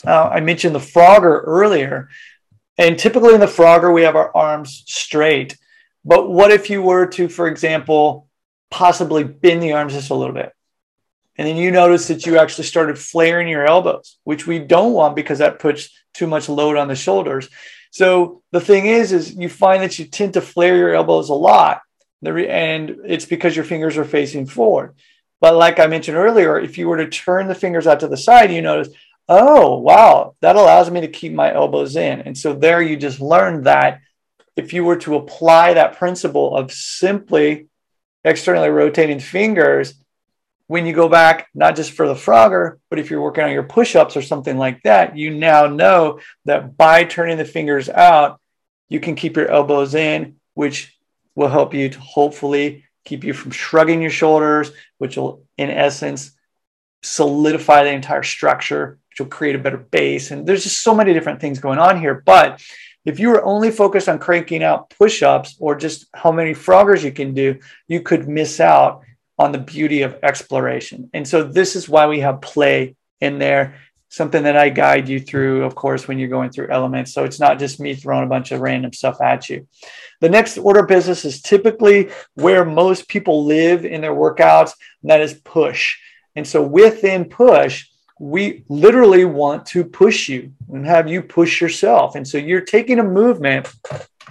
uh, 0.05 0.29
I 0.29 0.39
mentioned 0.39 0.75
the 0.75 0.79
Frogger 0.79 1.41
earlier. 1.45 2.09
And 2.77 2.97
typically 2.99 3.33
in 3.33 3.39
the 3.39 3.47
Frogger, 3.47 3.93
we 3.93 4.03
have 4.03 4.15
our 4.15 4.35
arms 4.35 4.83
straight. 4.85 5.57
But 6.05 6.29
what 6.29 6.51
if 6.51 6.69
you 6.69 6.81
were 6.81 7.07
to, 7.07 7.27
for 7.27 7.47
example, 7.47 8.27
possibly 8.69 9.23
bend 9.23 9.63
the 9.63 9.73
arms 9.73 9.93
just 9.93 10.11
a 10.11 10.15
little 10.15 10.35
bit? 10.35 10.51
And 11.37 11.47
then 11.47 11.57
you 11.57 11.71
notice 11.71 12.07
that 12.07 12.25
you 12.25 12.37
actually 12.37 12.63
started 12.63 12.97
flaring 12.97 13.47
your 13.47 13.65
elbows, 13.65 14.17
which 14.23 14.47
we 14.47 14.59
don't 14.59 14.93
want 14.93 15.15
because 15.15 15.39
that 15.39 15.59
puts 15.59 15.89
too 16.13 16.27
much 16.27 16.49
load 16.49 16.77
on 16.77 16.87
the 16.87 16.95
shoulders. 16.95 17.49
So 17.91 18.41
the 18.51 18.61
thing 18.61 18.85
is, 18.85 19.11
is 19.11 19.35
you 19.35 19.49
find 19.49 19.83
that 19.83 19.99
you 19.99 20.05
tend 20.05 20.33
to 20.33 20.41
flare 20.41 20.75
your 20.75 20.95
elbows 20.95 21.29
a 21.29 21.35
lot, 21.35 21.81
and 22.23 22.97
it's 23.05 23.25
because 23.25 23.55
your 23.55 23.65
fingers 23.65 23.97
are 23.97 24.05
facing 24.05 24.47
forward. 24.47 24.95
But 25.39 25.55
like 25.55 25.79
I 25.79 25.87
mentioned 25.87 26.17
earlier, 26.17 26.59
if 26.59 26.77
you 26.77 26.87
were 26.87 26.97
to 26.97 27.09
turn 27.09 27.47
the 27.47 27.55
fingers 27.55 27.85
out 27.85 27.99
to 27.99 28.07
the 28.07 28.17
side, 28.17 28.51
you 28.51 28.61
notice, 28.61 28.89
oh, 29.29 29.77
wow, 29.79 30.35
that 30.41 30.55
allows 30.55 30.89
me 30.89 31.01
to 31.01 31.07
keep 31.07 31.33
my 31.33 31.53
elbows 31.53 31.95
in. 31.95 32.21
And 32.21 32.37
so 32.37 32.53
there 32.53 32.81
you 32.81 32.95
just 32.95 33.19
learned 33.19 33.65
that 33.65 33.99
if 34.55 34.73
you 34.73 34.83
were 34.83 34.97
to 34.97 35.15
apply 35.15 35.73
that 35.73 35.97
principle 35.97 36.55
of 36.55 36.71
simply 36.71 37.67
externally 38.23 38.69
rotating 38.69 39.19
fingers, 39.19 39.93
when 40.67 40.85
you 40.85 40.93
go 40.93 41.07
back, 41.07 41.47
not 41.53 41.75
just 41.75 41.91
for 41.91 42.07
the 42.07 42.13
Frogger, 42.13 42.79
but 42.89 42.99
if 42.99 43.09
you're 43.09 43.21
working 43.21 43.43
on 43.43 43.51
your 43.51 43.63
push 43.63 43.95
ups 43.95 44.17
or 44.17 44.21
something 44.21 44.57
like 44.57 44.83
that, 44.83 45.17
you 45.17 45.29
now 45.31 45.67
know 45.67 46.19
that 46.45 46.75
by 46.77 47.05
turning 47.05 47.37
the 47.37 47.45
fingers 47.45 47.87
out, 47.87 48.39
you 48.89 48.99
can 48.99 49.15
keep 49.15 49.37
your 49.37 49.49
elbows 49.49 49.95
in, 49.95 50.35
which 50.55 50.97
will 51.35 51.47
help 51.47 51.73
you 51.73 51.89
to 51.89 51.99
hopefully 51.99 52.83
keep 53.05 53.23
you 53.23 53.33
from 53.33 53.51
shrugging 53.51 54.01
your 54.01 54.11
shoulders, 54.11 54.71
which 54.97 55.15
will, 55.15 55.45
in 55.57 55.69
essence, 55.69 56.31
solidify 57.01 57.83
the 57.83 57.91
entire 57.91 58.23
structure, 58.23 58.99
which 59.17 59.25
will 59.25 59.35
create 59.35 59.55
a 59.55 59.59
better 59.59 59.77
base. 59.77 60.29
And 60.29 60.45
there's 60.45 60.63
just 60.63 60.83
so 60.83 60.93
many 60.93 61.11
different 61.11 61.41
things 61.41 61.59
going 61.59 61.79
on 61.79 61.99
here. 61.99 62.21
But 62.23 62.61
if 63.03 63.19
you 63.19 63.29
were 63.29 63.43
only 63.43 63.71
focused 63.71 64.07
on 64.07 64.19
cranking 64.19 64.63
out 64.63 64.91
push 64.91 65.23
ups 65.23 65.55
or 65.59 65.75
just 65.75 66.05
how 66.13 66.31
many 66.31 66.53
froggers 66.53 67.03
you 67.03 67.11
can 67.11 67.33
do, 67.33 67.57
you 67.87 68.01
could 68.01 68.27
miss 68.27 68.59
out 68.59 69.01
on 69.39 69.51
the 69.51 69.57
beauty 69.57 70.03
of 70.03 70.19
exploration. 70.21 71.09
And 71.13 71.27
so 71.27 71.43
this 71.43 71.75
is 71.75 71.89
why 71.89 72.05
we 72.05 72.19
have 72.19 72.41
play 72.41 72.95
in 73.19 73.39
there, 73.39 73.75
something 74.09 74.43
that 74.43 74.55
I 74.55 74.69
guide 74.69 75.09
you 75.09 75.19
through, 75.19 75.63
of 75.63 75.73
course, 75.73 76.07
when 76.07 76.19
you're 76.19 76.29
going 76.29 76.51
through 76.51 76.69
elements. 76.69 77.11
So 77.11 77.23
it's 77.23 77.39
not 77.39 77.57
just 77.57 77.79
me 77.79 77.95
throwing 77.95 78.25
a 78.25 78.29
bunch 78.29 78.51
of 78.51 78.61
random 78.61 78.93
stuff 78.93 79.19
at 79.19 79.49
you. 79.49 79.67
The 80.21 80.29
next 80.29 80.59
order 80.59 80.81
of 80.81 80.87
business 80.87 81.25
is 81.25 81.41
typically 81.41 82.11
where 82.35 82.65
most 82.65 83.07
people 83.07 83.45
live 83.45 83.83
in 83.83 84.01
their 84.01 84.13
workouts, 84.13 84.73
and 85.01 85.09
that 85.09 85.21
is 85.21 85.33
push. 85.33 85.97
And 86.35 86.45
so 86.45 86.61
within 86.61 87.25
push, 87.25 87.87
we 88.19 88.63
literally 88.67 89.25
want 89.25 89.65
to 89.67 89.83
push 89.83 90.27
you 90.27 90.53
and 90.71 90.85
have 90.85 91.07
you 91.07 91.21
push 91.21 91.61
yourself. 91.61 92.15
And 92.15 92.27
so 92.27 92.37
you're 92.37 92.61
taking 92.61 92.99
a 92.99 93.03
movement, 93.03 93.71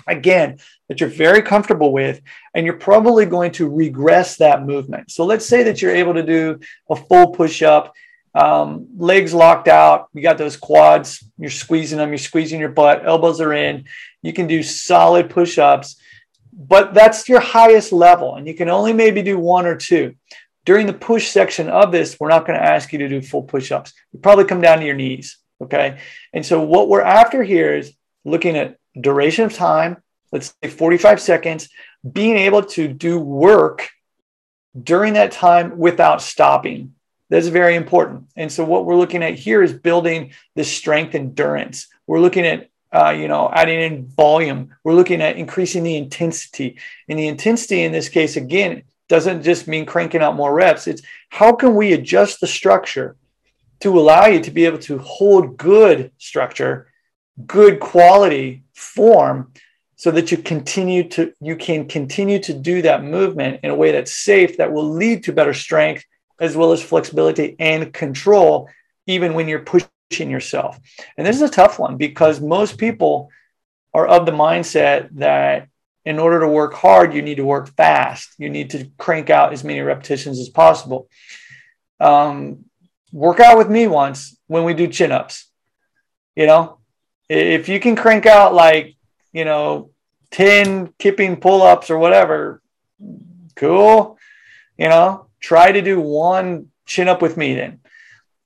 again, 0.06 0.58
that 0.88 1.00
you're 1.00 1.08
very 1.08 1.42
comfortable 1.42 1.92
with, 1.92 2.20
and 2.54 2.64
you're 2.64 2.76
probably 2.76 3.26
going 3.26 3.52
to 3.52 3.68
regress 3.68 4.36
that 4.36 4.64
movement. 4.64 5.10
So 5.10 5.24
let's 5.24 5.46
say 5.46 5.62
that 5.64 5.80
you're 5.80 5.94
able 5.94 6.14
to 6.14 6.22
do 6.22 6.60
a 6.90 6.96
full 6.96 7.28
push 7.28 7.62
up, 7.62 7.94
um, 8.34 8.88
legs 8.98 9.32
locked 9.32 9.68
out, 9.68 10.08
you 10.12 10.22
got 10.22 10.38
those 10.38 10.56
quads, 10.56 11.24
you're 11.38 11.50
squeezing 11.50 11.98
them, 11.98 12.10
you're 12.10 12.18
squeezing 12.18 12.60
your 12.60 12.68
butt, 12.68 13.06
elbows 13.06 13.40
are 13.40 13.52
in, 13.52 13.86
you 14.22 14.32
can 14.32 14.46
do 14.46 14.62
solid 14.62 15.30
push 15.30 15.58
ups, 15.58 15.96
but 16.52 16.94
that's 16.94 17.28
your 17.28 17.40
highest 17.40 17.92
level, 17.92 18.36
and 18.36 18.46
you 18.46 18.54
can 18.54 18.68
only 18.68 18.92
maybe 18.92 19.22
do 19.22 19.38
one 19.38 19.66
or 19.66 19.76
two. 19.76 20.14
During 20.66 20.86
the 20.86 20.92
push 20.92 21.28
section 21.30 21.68
of 21.68 21.92
this, 21.92 22.18
we're 22.20 22.28
not 22.28 22.46
going 22.46 22.58
to 22.58 22.64
ask 22.64 22.92
you 22.92 22.98
to 22.98 23.08
do 23.08 23.22
full 23.22 23.44
push 23.44 23.72
ups. 23.72 23.94
You 24.12 24.18
probably 24.18 24.44
come 24.44 24.60
down 24.60 24.80
to 24.80 24.84
your 24.84 24.96
knees. 24.96 25.38
Okay. 25.62 26.00
And 26.34 26.44
so 26.44 26.60
what 26.60 26.88
we're 26.88 27.00
after 27.00 27.42
here 27.42 27.74
is 27.74 27.94
looking 28.24 28.56
at 28.56 28.76
duration 29.00 29.44
of 29.44 29.54
time, 29.54 30.02
let's 30.32 30.52
say 30.62 30.68
45 30.68 31.20
seconds, 31.20 31.68
being 32.10 32.36
able 32.36 32.62
to 32.62 32.88
do 32.88 33.18
work 33.18 33.88
during 34.80 35.14
that 35.14 35.32
time 35.32 35.78
without 35.78 36.20
stopping. 36.20 36.94
That's 37.30 37.46
very 37.46 37.76
important. 37.76 38.26
And 38.36 38.52
so 38.52 38.64
what 38.64 38.84
we're 38.84 38.96
looking 38.96 39.22
at 39.22 39.34
here 39.34 39.62
is 39.62 39.72
building 39.72 40.32
this 40.56 40.70
strength 40.70 41.14
endurance. 41.14 41.86
We're 42.06 42.20
looking 42.20 42.44
at 42.44 42.68
uh, 42.92 43.10
you 43.10 43.28
know, 43.28 43.50
adding 43.52 43.80
in 43.80 44.06
volume. 44.06 44.74
We're 44.82 44.94
looking 44.94 45.20
at 45.20 45.36
increasing 45.36 45.82
the 45.82 45.96
intensity. 45.96 46.78
And 47.08 47.18
the 47.18 47.28
intensity 47.28 47.82
in 47.82 47.92
this 47.92 48.08
case, 48.08 48.36
again, 48.36 48.84
doesn't 49.08 49.42
just 49.42 49.68
mean 49.68 49.86
cranking 49.86 50.22
out 50.22 50.36
more 50.36 50.54
reps. 50.54 50.86
It's 50.86 51.02
how 51.30 51.52
can 51.52 51.74
we 51.74 51.92
adjust 51.92 52.40
the 52.40 52.46
structure 52.46 53.16
to 53.80 53.98
allow 53.98 54.26
you 54.26 54.40
to 54.40 54.50
be 54.50 54.64
able 54.64 54.78
to 54.78 54.98
hold 54.98 55.56
good 55.56 56.10
structure, 56.18 56.88
good 57.46 57.80
quality 57.80 58.64
form 58.74 59.52
so 59.96 60.10
that 60.10 60.30
you 60.30 60.38
continue 60.38 61.08
to 61.08 61.32
you 61.40 61.56
can 61.56 61.88
continue 61.88 62.38
to 62.38 62.52
do 62.52 62.82
that 62.82 63.02
movement 63.02 63.60
in 63.62 63.70
a 63.70 63.74
way 63.74 63.92
that's 63.92 64.12
safe 64.12 64.56
that 64.58 64.72
will 64.72 64.88
lead 64.88 65.24
to 65.24 65.32
better 65.32 65.54
strength 65.54 66.04
as 66.38 66.56
well 66.56 66.72
as 66.72 66.82
flexibility 66.82 67.56
and 67.58 67.92
control 67.92 68.68
even 69.06 69.34
when 69.34 69.48
you're 69.48 69.60
pushing 69.60 70.30
yourself. 70.30 70.78
And 71.16 71.26
this 71.26 71.36
is 71.36 71.42
a 71.42 71.48
tough 71.48 71.78
one 71.78 71.96
because 71.96 72.40
most 72.40 72.78
people 72.78 73.30
are 73.94 74.06
of 74.06 74.26
the 74.26 74.32
mindset 74.32 75.08
that 75.12 75.68
in 76.06 76.20
order 76.20 76.38
to 76.40 76.48
work 76.48 76.72
hard, 76.72 77.12
you 77.12 77.20
need 77.20 77.38
to 77.38 77.44
work 77.44 77.74
fast. 77.76 78.32
You 78.38 78.48
need 78.48 78.70
to 78.70 78.88
crank 78.96 79.28
out 79.28 79.52
as 79.52 79.64
many 79.64 79.80
repetitions 79.80 80.38
as 80.38 80.48
possible. 80.48 81.08
Um, 81.98 82.66
work 83.12 83.40
out 83.40 83.58
with 83.58 83.68
me 83.68 83.88
once 83.88 84.38
when 84.46 84.62
we 84.62 84.72
do 84.72 84.86
chin 84.86 85.10
ups. 85.10 85.50
You 86.36 86.46
know, 86.46 86.78
if 87.28 87.68
you 87.68 87.80
can 87.80 87.96
crank 87.96 88.24
out 88.24 88.54
like, 88.54 88.94
you 89.32 89.44
know, 89.44 89.90
10 90.30 90.94
kipping 90.96 91.40
pull 91.40 91.62
ups 91.62 91.90
or 91.90 91.98
whatever, 91.98 92.62
cool. 93.56 94.16
You 94.78 94.88
know, 94.88 95.26
try 95.40 95.72
to 95.72 95.82
do 95.82 96.00
one 96.00 96.68
chin 96.86 97.08
up 97.08 97.20
with 97.20 97.36
me 97.36 97.54
then. 97.54 97.80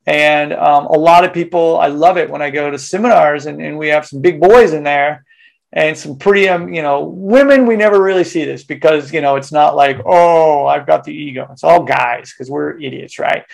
And 0.07 0.55
um, 0.55 0.87
a 0.87 0.99
lot 0.99 1.25
of 1.25 1.35
people, 1.35 1.79
I 1.79 1.89
love 1.89 2.17
it 2.17 2.31
when 2.31 2.41
I 2.41 2.49
go 2.49 2.71
to 2.71 2.79
seminars 2.79 3.45
and, 3.45 3.61
and 3.61 3.77
we 3.77 3.89
have 3.89 4.07
some 4.07 4.23
big 4.23 4.41
boys 4.41 4.73
in 4.73 4.83
there 4.83 5.27
and 5.73 5.97
some 5.97 6.18
pretty, 6.18 6.49
um, 6.49 6.73
you 6.73 6.83
know, 6.83 7.05
women, 7.05 7.66
we 7.66 7.77
never 7.77 8.03
really 8.03 8.25
see 8.25 8.45
this 8.45 8.64
because, 8.64 9.12
you 9.12 9.21
know, 9.21 9.37
it's 9.37 9.53
not 9.53 9.77
like, 9.77 10.01
oh, 10.05 10.66
I've 10.66 10.87
got 10.87 11.05
the 11.05 11.14
ego. 11.14 11.49
It's 11.53 11.62
all 11.62 11.85
guys 11.85 12.33
because 12.33 12.51
we're 12.51 12.79
idiots, 12.81 13.18
right? 13.18 13.45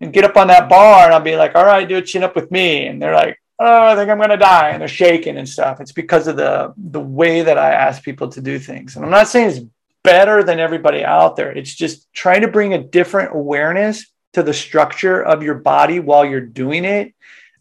And 0.00 0.12
get 0.12 0.24
up 0.24 0.36
on 0.36 0.48
that 0.48 0.68
bar 0.68 1.04
and 1.04 1.14
I'll 1.14 1.20
be 1.20 1.36
like, 1.36 1.54
all 1.54 1.64
right, 1.64 1.88
do 1.88 1.98
a 1.98 2.02
chin 2.02 2.24
up 2.24 2.34
with 2.34 2.50
me. 2.50 2.86
And 2.86 3.00
they're 3.00 3.14
like, 3.14 3.40
oh, 3.60 3.86
I 3.86 3.94
think 3.94 4.10
I'm 4.10 4.16
going 4.16 4.30
to 4.30 4.36
die. 4.36 4.70
And 4.70 4.80
they're 4.80 4.88
shaking 4.88 5.36
and 5.36 5.48
stuff. 5.48 5.80
It's 5.80 5.92
because 5.92 6.26
of 6.26 6.36
the, 6.36 6.74
the 6.76 7.00
way 7.00 7.42
that 7.42 7.58
I 7.58 7.72
ask 7.72 8.02
people 8.02 8.28
to 8.30 8.40
do 8.40 8.58
things. 8.58 8.96
And 8.96 9.04
I'm 9.04 9.10
not 9.12 9.28
saying 9.28 9.50
it's 9.50 9.66
better 10.02 10.42
than 10.42 10.58
everybody 10.58 11.04
out 11.04 11.36
there. 11.36 11.52
It's 11.52 11.72
just 11.72 12.12
trying 12.12 12.40
to 12.40 12.48
bring 12.48 12.74
a 12.74 12.82
different 12.82 13.36
awareness 13.36 14.06
to 14.32 14.42
the 14.42 14.52
structure 14.52 15.22
of 15.22 15.44
your 15.44 15.54
body 15.54 16.00
while 16.00 16.24
you're 16.24 16.40
doing 16.40 16.84
it. 16.84 17.14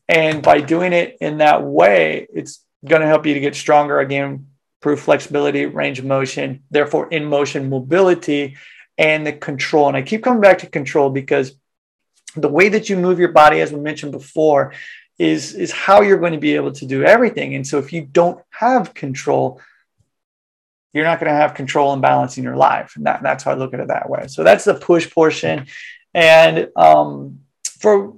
And 0.10 0.42
by 0.42 0.60
doing 0.62 0.92
it 0.92 1.18
in 1.22 1.38
that 1.38 1.64
way, 1.64 2.28
it's 2.34 2.61
going 2.86 3.02
to 3.02 3.08
help 3.08 3.26
you 3.26 3.34
to 3.34 3.40
get 3.40 3.56
stronger 3.56 4.00
again, 4.00 4.48
improve 4.80 5.00
flexibility, 5.00 5.66
range 5.66 6.00
of 6.00 6.06
motion, 6.06 6.64
therefore 6.72 7.08
in 7.10 7.26
motion 7.26 7.70
mobility 7.70 8.58
and 8.98 9.26
the 9.26 9.34
control. 9.34 9.88
And 9.88 9.98
I 9.98 10.02
keep 10.02 10.24
coming 10.24 10.42
back 10.42 10.60
to 10.60 10.68
control 10.68 11.10
because 11.10 11.54
the 12.36 12.50
way 12.50 12.70
that 12.70 12.90
you 12.90 12.98
move 12.98 13.20
your 13.20 13.32
body, 13.32 13.62
as 13.62 13.72
we 13.72 13.80
mentioned 13.80 14.12
before, 14.12 14.74
is, 15.20 15.54
is 15.54 15.72
how 15.72 16.02
you're 16.02 16.18
going 16.18 16.34
to 16.34 16.40
be 16.40 16.56
able 16.56 16.72
to 16.72 16.86
do 16.86 17.04
everything. 17.04 17.54
And 17.56 17.66
so 17.66 17.78
if 17.78 17.94
you 17.94 18.02
don't 18.02 18.42
have 18.50 18.94
control, 18.94 19.62
you're 20.94 21.06
not 21.06 21.20
going 21.20 21.32
to 21.32 21.38
have 21.38 21.54
control 21.54 21.94
and 21.94 22.02
balance 22.02 22.38
in 22.38 22.44
your 22.44 22.56
life. 22.56 22.94
And 22.96 23.06
that, 23.06 23.22
that's 23.22 23.44
how 23.44 23.52
I 23.52 23.56
look 23.56 23.74
at 23.74 23.80
it 23.80 23.88
that 23.90 24.10
way. 24.10 24.28
So 24.28 24.44
that's 24.44 24.66
the 24.66 24.74
push 24.74 25.10
portion. 25.10 25.68
And 26.14 26.70
um, 26.76 27.42
for 27.80 28.14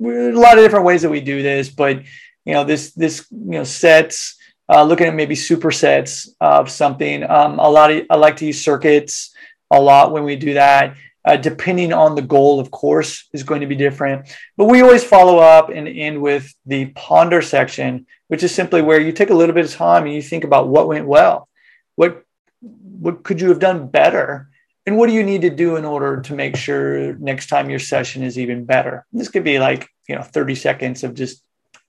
a 0.00 0.32
lot 0.32 0.58
of 0.58 0.64
different 0.64 0.84
ways 0.84 1.02
that 1.02 1.10
we 1.10 1.20
do 1.20 1.42
this, 1.42 1.68
but 1.68 2.02
you 2.44 2.54
know, 2.54 2.64
this 2.64 2.92
this 2.92 3.26
you 3.30 3.58
know 3.58 3.64
sets, 3.64 4.36
uh, 4.68 4.82
looking 4.82 5.06
at 5.06 5.14
maybe 5.14 5.34
supersets 5.34 6.28
of 6.40 6.70
something. 6.70 7.22
Um, 7.28 7.58
a 7.58 7.68
lot 7.68 7.90
of 7.90 8.06
I 8.10 8.16
like 8.16 8.36
to 8.36 8.46
use 8.46 8.62
circuits 8.62 9.34
a 9.70 9.80
lot 9.80 10.12
when 10.12 10.24
we 10.24 10.36
do 10.36 10.54
that. 10.54 10.96
Uh, 11.24 11.36
depending 11.36 11.92
on 11.92 12.16
the 12.16 12.22
goal, 12.22 12.58
of 12.58 12.72
course, 12.72 13.28
is 13.32 13.44
going 13.44 13.60
to 13.60 13.66
be 13.68 13.76
different. 13.76 14.28
But 14.56 14.64
we 14.64 14.82
always 14.82 15.04
follow 15.04 15.38
up 15.38 15.68
and 15.68 15.86
end 15.86 16.20
with 16.20 16.52
the 16.66 16.86
ponder 16.86 17.40
section, 17.42 18.06
which 18.26 18.42
is 18.42 18.52
simply 18.52 18.82
where 18.82 19.00
you 19.00 19.12
take 19.12 19.30
a 19.30 19.34
little 19.34 19.54
bit 19.54 19.64
of 19.64 19.72
time 19.72 20.04
and 20.04 20.12
you 20.12 20.20
think 20.20 20.42
about 20.42 20.66
what 20.66 20.88
went 20.88 21.06
well, 21.06 21.48
what 21.94 22.24
what 22.60 23.22
could 23.22 23.40
you 23.40 23.50
have 23.50 23.60
done 23.60 23.86
better, 23.86 24.48
and 24.84 24.96
what 24.96 25.08
do 25.08 25.12
you 25.12 25.22
need 25.22 25.42
to 25.42 25.50
do 25.50 25.76
in 25.76 25.84
order 25.84 26.20
to 26.22 26.34
make 26.34 26.56
sure 26.56 27.14
next 27.14 27.46
time 27.46 27.70
your 27.70 27.78
session 27.78 28.24
is 28.24 28.36
even 28.36 28.64
better. 28.64 29.06
This 29.12 29.28
could 29.28 29.44
be 29.44 29.60
like 29.60 29.88
you 30.08 30.16
know 30.16 30.22
30 30.22 30.56
seconds 30.56 31.04
of 31.04 31.14
just 31.14 31.40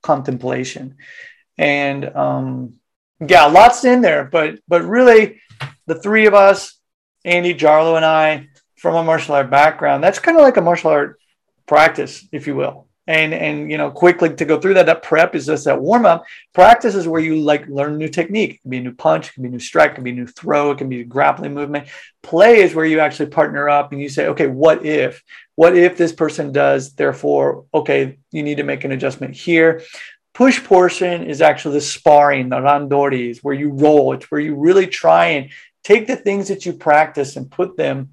contemplation. 0.04 0.98
And 1.58 2.16
um, 2.16 2.76
yeah, 3.20 3.46
lots 3.46 3.84
in 3.86 4.02
there, 4.02 4.26
but 4.26 4.60
but 4.68 4.84
really, 4.84 5.42
the 5.88 5.96
three 5.96 6.28
of 6.28 6.34
us, 6.34 6.78
Andy, 7.26 7.56
Jarlo, 7.56 7.96
and 7.96 8.06
I, 8.06 8.50
from 8.78 8.96
a 8.96 9.04
martial 9.04 9.36
art 9.36 9.50
background, 9.50 10.04
that's 10.04 10.20
kind 10.20 10.38
of 10.38 10.44
like 10.44 10.58
a 10.58 10.62
martial 10.62 10.92
art 10.92 11.20
practice, 11.66 12.28
if 12.32 12.48
you 12.48 12.56
will. 12.56 12.88
And 13.06 13.34
and 13.34 13.70
you 13.70 13.78
know, 13.78 13.92
quickly 13.92 14.34
to 14.34 14.46
go 14.46 14.60
through 14.62 14.76
that, 14.76 14.86
that 14.86 15.04
prep 15.04 15.36
is 15.36 15.46
just 15.46 15.66
that 15.66 15.82
warm 15.82 16.06
up. 16.06 16.24
Practice 16.54 16.96
is 16.96 17.06
where 17.06 17.20
you 17.20 17.36
like 17.36 17.68
learn 17.68 17.98
new 17.98 18.08
technique. 18.08 18.52
It 18.52 18.62
can 18.62 18.72
be 18.72 18.78
a 18.78 18.82
new 18.82 18.94
punch, 18.96 19.28
it 19.28 19.34
can 19.34 19.44
be 19.44 19.50
a 19.50 19.52
new 19.52 19.60
strike, 19.60 19.92
it 19.92 19.96
can 19.96 20.06
be 20.06 20.12
a 20.12 20.16
new 20.16 20.28
throw, 20.28 20.72
it 20.72 20.78
can 20.78 20.88
be 20.88 21.02
a 21.02 21.06
grappling 21.06 21.54
movement. 21.54 21.90
Play 22.22 22.62
is 22.62 22.74
where 22.74 22.86
you 22.86 23.02
actually 23.02 23.26
partner 23.26 23.68
up 23.68 23.92
and 23.92 24.00
you 24.00 24.08
say, 24.08 24.28
okay, 24.28 24.48
what 24.48 24.86
if? 24.86 25.22
What 25.56 25.76
if 25.76 25.98
this 25.98 26.14
person 26.14 26.54
does? 26.54 26.94
Therefore, 26.94 27.66
okay, 27.74 28.20
you 28.32 28.42
need 28.42 28.58
to 28.58 28.64
make 28.64 28.86
an 28.86 28.94
adjustment 28.94 29.36
here. 29.36 29.82
Push 30.34 30.64
portion 30.64 31.26
is 31.26 31.42
actually 31.42 31.76
the 31.76 31.82
sparring, 31.82 32.50
the 32.50 32.56
randoris, 32.56 33.40
where 33.44 33.54
you 33.54 33.72
roll. 33.72 34.14
It's 34.14 34.32
where 34.32 34.42
you 34.42 34.56
really 34.56 34.88
try 34.88 35.26
and 35.26 35.50
take 35.84 36.08
the 36.08 36.16
things 36.16 36.48
that 36.48 36.66
you 36.66 36.74
practice 36.74 37.36
and 37.36 37.52
put 37.52 37.78
them 37.78 38.12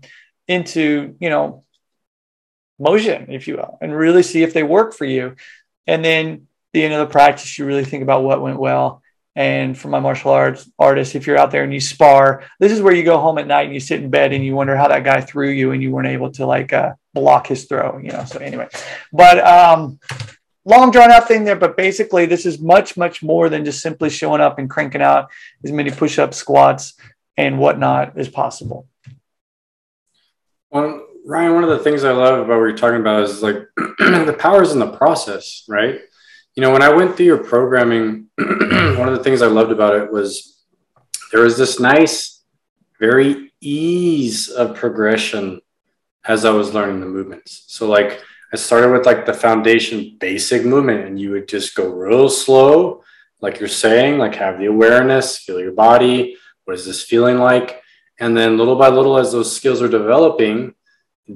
into, 0.49 1.14
you 1.20 1.30
know, 1.30 1.64
motion, 2.81 3.26
if 3.31 3.47
you 3.47 3.57
will, 3.57 3.78
and 3.81 3.95
really 3.95 4.22
see 4.22 4.43
if 4.43 4.53
they 4.53 4.62
work 4.62 4.95
for 4.95 5.05
you. 5.05 5.37
And 5.87 6.05
then 6.05 6.47
the 6.72 6.85
end 6.85 6.95
of 6.95 7.07
the 7.07 7.12
practice, 7.12 7.59
you 7.59 7.66
really 7.66 7.85
think 7.85 8.03
about 8.03 8.22
what 8.24 8.43
went 8.43 8.59
well 8.59 9.03
and 9.37 9.78
for 9.78 9.89
my 9.89 10.01
martial 10.01 10.33
arts 10.33 10.68
artists, 10.78 11.14
if 11.14 11.26
you're 11.26 11.39
out 11.39 11.51
there 11.51 11.62
and 11.62 11.72
you 11.72 11.81
spar, 11.81 12.45
this 12.59 12.72
is 12.72 12.83
where 12.83 12.95
you 12.95 13.05
go 13.05 13.18
home 13.18 13.39
at 13.39 13.47
night 13.47 13.66
and 13.66 13.74
you 13.74 13.81
sit 13.81 14.03
in 14.03 14.11
bed 14.11 14.33
and 14.33 14.45
you 14.45 14.55
wonder 14.55 14.76
how 14.76 14.89
that 14.89 15.05
guy 15.05 15.20
threw 15.20 15.49
you 15.49 15.70
and 15.70 15.83
you 15.83 15.93
weren't 15.93 16.09
able 16.09 16.33
to 16.33 16.47
like 16.47 16.72
uh, 16.72 16.93
block 17.14 17.47
his 17.47 17.64
throw, 17.66 17.99
you 17.99 18.11
know. 18.11 18.24
So 18.24 18.39
anyway, 18.41 18.68
but 19.12 19.39
um, 19.39 20.01
long 20.64 20.91
drawn 20.91 21.12
out 21.12 21.28
thing 21.28 21.45
there. 21.45 21.57
But 21.57 21.76
basically, 21.76 22.26
this 22.26 22.45
is 22.45 22.61
much 22.61 22.97
much 22.97 23.22
more 23.22 23.49
than 23.49 23.64
just 23.64 23.81
simply 23.81 24.11
showing 24.11 24.41
up 24.41 24.59
and 24.59 24.68
cranking 24.68 25.03
out 25.03 25.31
as 25.64 25.70
many 25.70 25.93
push 25.93 26.18
ups, 26.18 26.37
squats, 26.37 26.95
and 27.37 27.59
whatnot 27.59 28.18
as 28.18 28.28
possible. 28.28 28.89
Well, 30.70 31.07
Ryan, 31.26 31.54
one 31.54 31.64
of 31.64 31.70
the 31.70 31.78
things 31.78 32.04
I 32.04 32.12
love 32.12 32.40
about 32.40 32.58
what 32.60 32.66
you're 32.66 32.76
talking 32.76 33.00
about 33.00 33.22
is 33.22 33.42
like 33.42 33.56
the 33.76 34.36
power 34.38 34.62
is 34.62 34.72
in 34.72 34.78
the 34.78 34.96
process, 34.96 35.64
right? 35.68 36.00
you 36.54 36.62
know, 36.62 36.72
when 36.72 36.82
I 36.82 36.92
went 36.92 37.16
through 37.16 37.26
your 37.26 37.44
programming, 37.44 38.26
one 38.36 39.08
of 39.08 39.16
the 39.16 39.22
things 39.22 39.42
I 39.42 39.46
loved 39.46 39.70
about 39.70 39.94
it 39.94 40.12
was 40.12 40.62
there 41.32 41.42
was 41.42 41.56
this 41.56 41.78
nice, 41.78 42.42
very 42.98 43.52
ease 43.60 44.48
of 44.48 44.74
progression 44.74 45.60
as 46.24 46.44
I 46.44 46.50
was 46.50 46.74
learning 46.74 47.00
the 47.00 47.06
movements. 47.06 47.64
So, 47.68 47.88
like, 47.88 48.22
I 48.52 48.56
started 48.56 48.90
with 48.90 49.06
like 49.06 49.26
the 49.26 49.32
foundation 49.32 50.16
basic 50.18 50.64
movement, 50.64 51.06
and 51.06 51.20
you 51.20 51.30
would 51.30 51.48
just 51.48 51.74
go 51.76 51.88
real 51.88 52.28
slow, 52.28 53.04
like 53.40 53.60
you're 53.60 53.68
saying, 53.68 54.18
like 54.18 54.34
have 54.34 54.58
the 54.58 54.66
awareness, 54.66 55.38
feel 55.38 55.60
your 55.60 55.72
body. 55.72 56.36
What 56.64 56.76
is 56.76 56.84
this 56.84 57.02
feeling 57.02 57.38
like? 57.38 57.80
And 58.18 58.36
then 58.36 58.58
little 58.58 58.76
by 58.76 58.88
little, 58.88 59.16
as 59.16 59.32
those 59.32 59.54
skills 59.54 59.80
are 59.80 59.88
developing, 59.88 60.74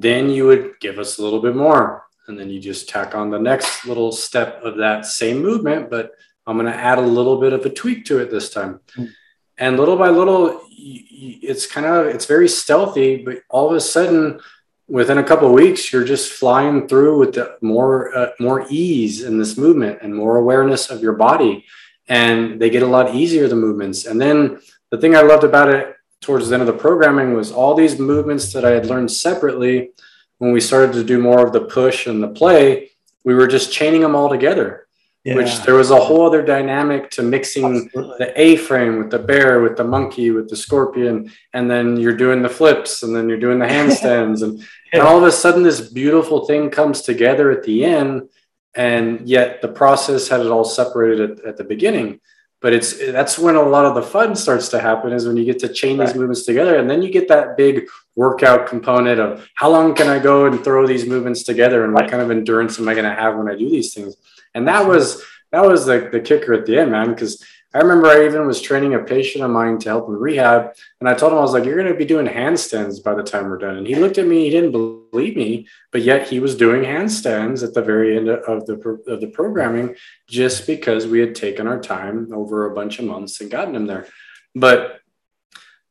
then 0.00 0.30
you 0.30 0.46
would 0.46 0.80
give 0.80 0.98
us 0.98 1.18
a 1.18 1.22
little 1.22 1.40
bit 1.40 1.54
more. 1.54 2.04
And 2.26 2.38
then 2.38 2.50
you 2.50 2.58
just 2.58 2.88
tack 2.88 3.14
on 3.14 3.30
the 3.30 3.38
next 3.38 3.86
little 3.86 4.10
step 4.10 4.62
of 4.62 4.78
that 4.78 5.04
same 5.04 5.42
movement 5.42 5.90
but 5.90 6.12
i'm 6.46 6.58
going 6.58 6.70
to 6.70 6.78
add 6.78 6.98
a 6.98 7.02
little 7.02 7.38
bit 7.38 7.52
of 7.52 7.66
a 7.66 7.70
tweak 7.70 8.06
to 8.06 8.18
it 8.18 8.30
this 8.30 8.50
time. 8.50 8.80
Mm. 8.96 9.10
and 9.58 9.76
little 9.76 9.96
by 9.96 10.08
little 10.08 10.62
it's 10.70 11.66
kind 11.66 11.86
of 11.86 12.06
it's 12.06 12.26
very 12.26 12.48
stealthy 12.48 13.22
but 13.22 13.42
all 13.50 13.68
of 13.68 13.76
a 13.76 13.80
sudden 13.80 14.40
within 14.88 15.18
a 15.18 15.24
couple 15.24 15.48
of 15.48 15.54
weeks 15.54 15.92
you're 15.92 16.04
just 16.04 16.32
flying 16.32 16.86
through 16.86 17.18
with 17.18 17.34
the 17.34 17.56
more 17.60 18.14
uh, 18.16 18.30
more 18.38 18.66
ease 18.70 19.22
in 19.22 19.38
this 19.38 19.56
movement 19.56 19.98
and 20.02 20.14
more 20.14 20.36
awareness 20.36 20.90
of 20.90 21.02
your 21.02 21.14
body. 21.14 21.64
And 22.06 22.60
they 22.60 22.68
get 22.68 22.82
a 22.82 22.86
lot 22.86 23.14
easier 23.14 23.48
the 23.48 23.56
movements. 23.56 24.04
And 24.04 24.20
then 24.20 24.60
the 24.90 24.98
thing 24.98 25.16
i 25.16 25.22
loved 25.22 25.44
about 25.44 25.70
it 25.70 25.93
towards 26.24 26.48
the 26.48 26.54
end 26.54 26.62
of 26.62 26.66
the 26.66 26.82
programming 26.82 27.34
was 27.34 27.52
all 27.52 27.74
these 27.74 27.98
movements 27.98 28.52
that 28.52 28.64
i 28.64 28.70
had 28.70 28.86
learned 28.86 29.10
separately 29.10 29.90
when 30.38 30.52
we 30.52 30.60
started 30.60 30.92
to 30.94 31.04
do 31.04 31.18
more 31.18 31.44
of 31.44 31.52
the 31.52 31.62
push 31.62 32.06
and 32.06 32.22
the 32.22 32.28
play, 32.28 32.90
we 33.24 33.34
were 33.34 33.46
just 33.46 33.72
chaining 33.72 34.00
them 34.00 34.14
all 34.14 34.28
together. 34.28 34.86
Yeah. 35.24 35.36
Which 35.36 35.62
there 35.62 35.74
was 35.74 35.90
a 35.90 35.98
whole 35.98 36.26
other 36.26 36.42
dynamic 36.42 37.10
to 37.12 37.22
mixing 37.22 37.86
Absolutely. 37.86 38.16
the 38.18 38.38
A 38.38 38.56
frame 38.56 38.98
with 38.98 39.10
the 39.10 39.18
bear, 39.18 39.62
with 39.62 39.78
the 39.78 39.84
monkey, 39.84 40.30
with 40.30 40.50
the 40.50 40.56
scorpion, 40.56 41.32
and 41.54 41.70
then 41.70 41.96
you're 41.96 42.16
doing 42.16 42.42
the 42.42 42.50
flips, 42.50 43.02
and 43.02 43.16
then 43.16 43.26
you're 43.30 43.40
doing 43.40 43.58
the 43.58 43.64
handstands, 43.64 44.42
and, 44.42 44.58
yeah. 44.58 44.66
and 44.92 45.02
all 45.02 45.16
of 45.16 45.22
a 45.22 45.32
sudden 45.32 45.62
this 45.62 45.80
beautiful 45.80 46.44
thing 46.44 46.68
comes 46.68 47.00
together 47.00 47.50
at 47.50 47.62
the 47.62 47.86
end, 47.86 48.28
and 48.74 49.26
yet 49.26 49.62
the 49.62 49.68
process 49.68 50.28
had 50.28 50.40
it 50.40 50.48
all 50.48 50.64
separated 50.64 51.38
at, 51.38 51.44
at 51.46 51.56
the 51.56 51.64
beginning 51.64 52.20
but 52.64 52.72
it's 52.72 52.96
that's 53.12 53.38
when 53.38 53.56
a 53.56 53.62
lot 53.62 53.84
of 53.84 53.94
the 53.94 54.02
fun 54.02 54.34
starts 54.34 54.70
to 54.70 54.80
happen 54.80 55.12
is 55.12 55.26
when 55.26 55.36
you 55.36 55.44
get 55.44 55.58
to 55.58 55.68
chain 55.68 55.98
right. 55.98 56.06
these 56.06 56.16
movements 56.16 56.46
together 56.46 56.78
and 56.78 56.88
then 56.88 57.02
you 57.02 57.10
get 57.10 57.28
that 57.28 57.58
big 57.58 57.86
workout 58.16 58.66
component 58.66 59.20
of 59.20 59.46
how 59.52 59.68
long 59.68 59.94
can 59.94 60.08
i 60.08 60.18
go 60.18 60.46
and 60.46 60.64
throw 60.64 60.86
these 60.86 61.06
movements 61.06 61.42
together 61.42 61.84
and 61.84 61.92
right. 61.92 62.04
what 62.04 62.10
kind 62.10 62.22
of 62.22 62.30
endurance 62.30 62.78
am 62.80 62.88
i 62.88 62.94
going 62.94 63.04
to 63.04 63.14
have 63.14 63.36
when 63.36 63.50
i 63.50 63.54
do 63.54 63.68
these 63.68 63.92
things 63.92 64.16
and 64.54 64.66
that 64.66 64.88
was 64.88 65.22
that 65.52 65.62
was 65.62 65.84
the, 65.84 66.08
the 66.10 66.20
kicker 66.20 66.54
at 66.54 66.64
the 66.64 66.78
end 66.78 66.90
man 66.90 67.10
because 67.10 67.44
I 67.74 67.78
remember 67.78 68.06
I 68.06 68.24
even 68.24 68.46
was 68.46 68.62
training 68.62 68.94
a 68.94 69.00
patient 69.00 69.42
of 69.42 69.50
mine 69.50 69.78
to 69.80 69.88
help 69.88 70.06
him 70.06 70.14
rehab. 70.14 70.76
And 71.00 71.08
I 71.08 71.14
told 71.14 71.32
him, 71.32 71.38
I 71.38 71.42
was 71.42 71.52
like, 71.52 71.64
you're 71.64 71.76
going 71.76 71.92
to 71.92 71.98
be 71.98 72.04
doing 72.04 72.26
handstands 72.26 73.02
by 73.02 73.14
the 73.14 73.22
time 73.24 73.50
we're 73.50 73.58
done. 73.58 73.76
And 73.76 73.86
he 73.86 73.96
looked 73.96 74.16
at 74.16 74.28
me, 74.28 74.44
he 74.44 74.50
didn't 74.50 74.70
believe 74.70 75.36
me, 75.36 75.66
but 75.90 76.02
yet 76.02 76.28
he 76.28 76.38
was 76.38 76.56
doing 76.56 76.82
handstands 76.82 77.64
at 77.64 77.74
the 77.74 77.82
very 77.82 78.16
end 78.16 78.28
of 78.28 78.64
the, 78.66 78.74
of 79.08 79.20
the 79.20 79.26
programming 79.26 79.96
just 80.28 80.68
because 80.68 81.08
we 81.08 81.18
had 81.18 81.34
taken 81.34 81.66
our 81.66 81.80
time 81.80 82.32
over 82.32 82.70
a 82.70 82.74
bunch 82.74 83.00
of 83.00 83.06
months 83.06 83.40
and 83.40 83.50
gotten 83.50 83.74
him 83.74 83.86
there. 83.86 84.06
But 84.54 85.00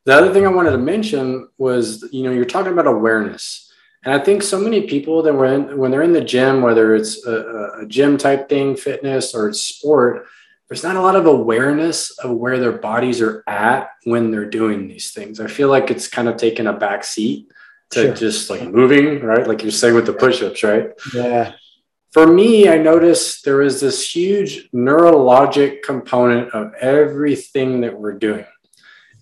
the 0.05 0.13
other 0.13 0.31
thing 0.31 0.45
I 0.45 0.51
wanted 0.51 0.71
to 0.71 0.77
mention 0.77 1.49
was, 1.57 2.07
you 2.13 2.23
know, 2.23 2.31
you're 2.31 2.45
talking 2.45 2.71
about 2.71 2.87
awareness. 2.87 3.73
And 4.05 4.13
I 4.13 4.19
think 4.19 4.41
so 4.41 4.59
many 4.59 4.87
people 4.87 5.21
that 5.23 5.33
when, 5.33 5.77
when 5.77 5.91
they're 5.91 6.01
in 6.01 6.13
the 6.13 6.23
gym, 6.23 6.61
whether 6.61 6.95
it's 6.95 7.25
a, 7.25 7.81
a 7.81 7.85
gym 7.87 8.17
type 8.17 8.47
thing, 8.47 8.75
fitness, 8.75 9.33
or 9.35 9.49
it's 9.49 9.61
sport, 9.61 10.27
there's 10.69 10.83
not 10.83 10.95
a 10.95 11.01
lot 11.01 11.15
of 11.15 11.25
awareness 11.25 12.11
of 12.19 12.31
where 12.31 12.59
their 12.59 12.71
bodies 12.71 13.21
are 13.21 13.43
at 13.47 13.89
when 14.05 14.31
they're 14.31 14.49
doing 14.49 14.87
these 14.87 15.11
things. 15.11 15.39
I 15.39 15.47
feel 15.47 15.69
like 15.69 15.91
it's 15.91 16.07
kind 16.07 16.27
of 16.27 16.37
taken 16.37 16.67
a 16.67 16.73
back 16.73 17.03
seat 17.03 17.51
to 17.91 18.01
Sure. 18.07 18.13
just 18.15 18.49
like 18.49 18.63
moving, 18.67 19.21
right? 19.21 19.45
Like 19.47 19.61
you're 19.61 19.71
saying 19.71 19.93
with 19.95 20.05
the 20.05 20.13
push-ups, 20.13 20.63
right? 20.63 20.89
Yeah. 21.13 21.53
For 22.11 22.27
me, 22.27 22.69
I 22.69 22.77
noticed 22.77 23.43
there 23.43 23.61
is 23.61 23.81
this 23.81 24.15
huge 24.15 24.69
neurologic 24.71 25.81
component 25.81 26.51
of 26.51 26.73
everything 26.75 27.81
that 27.81 27.99
we're 27.99 28.13
doing. 28.17 28.45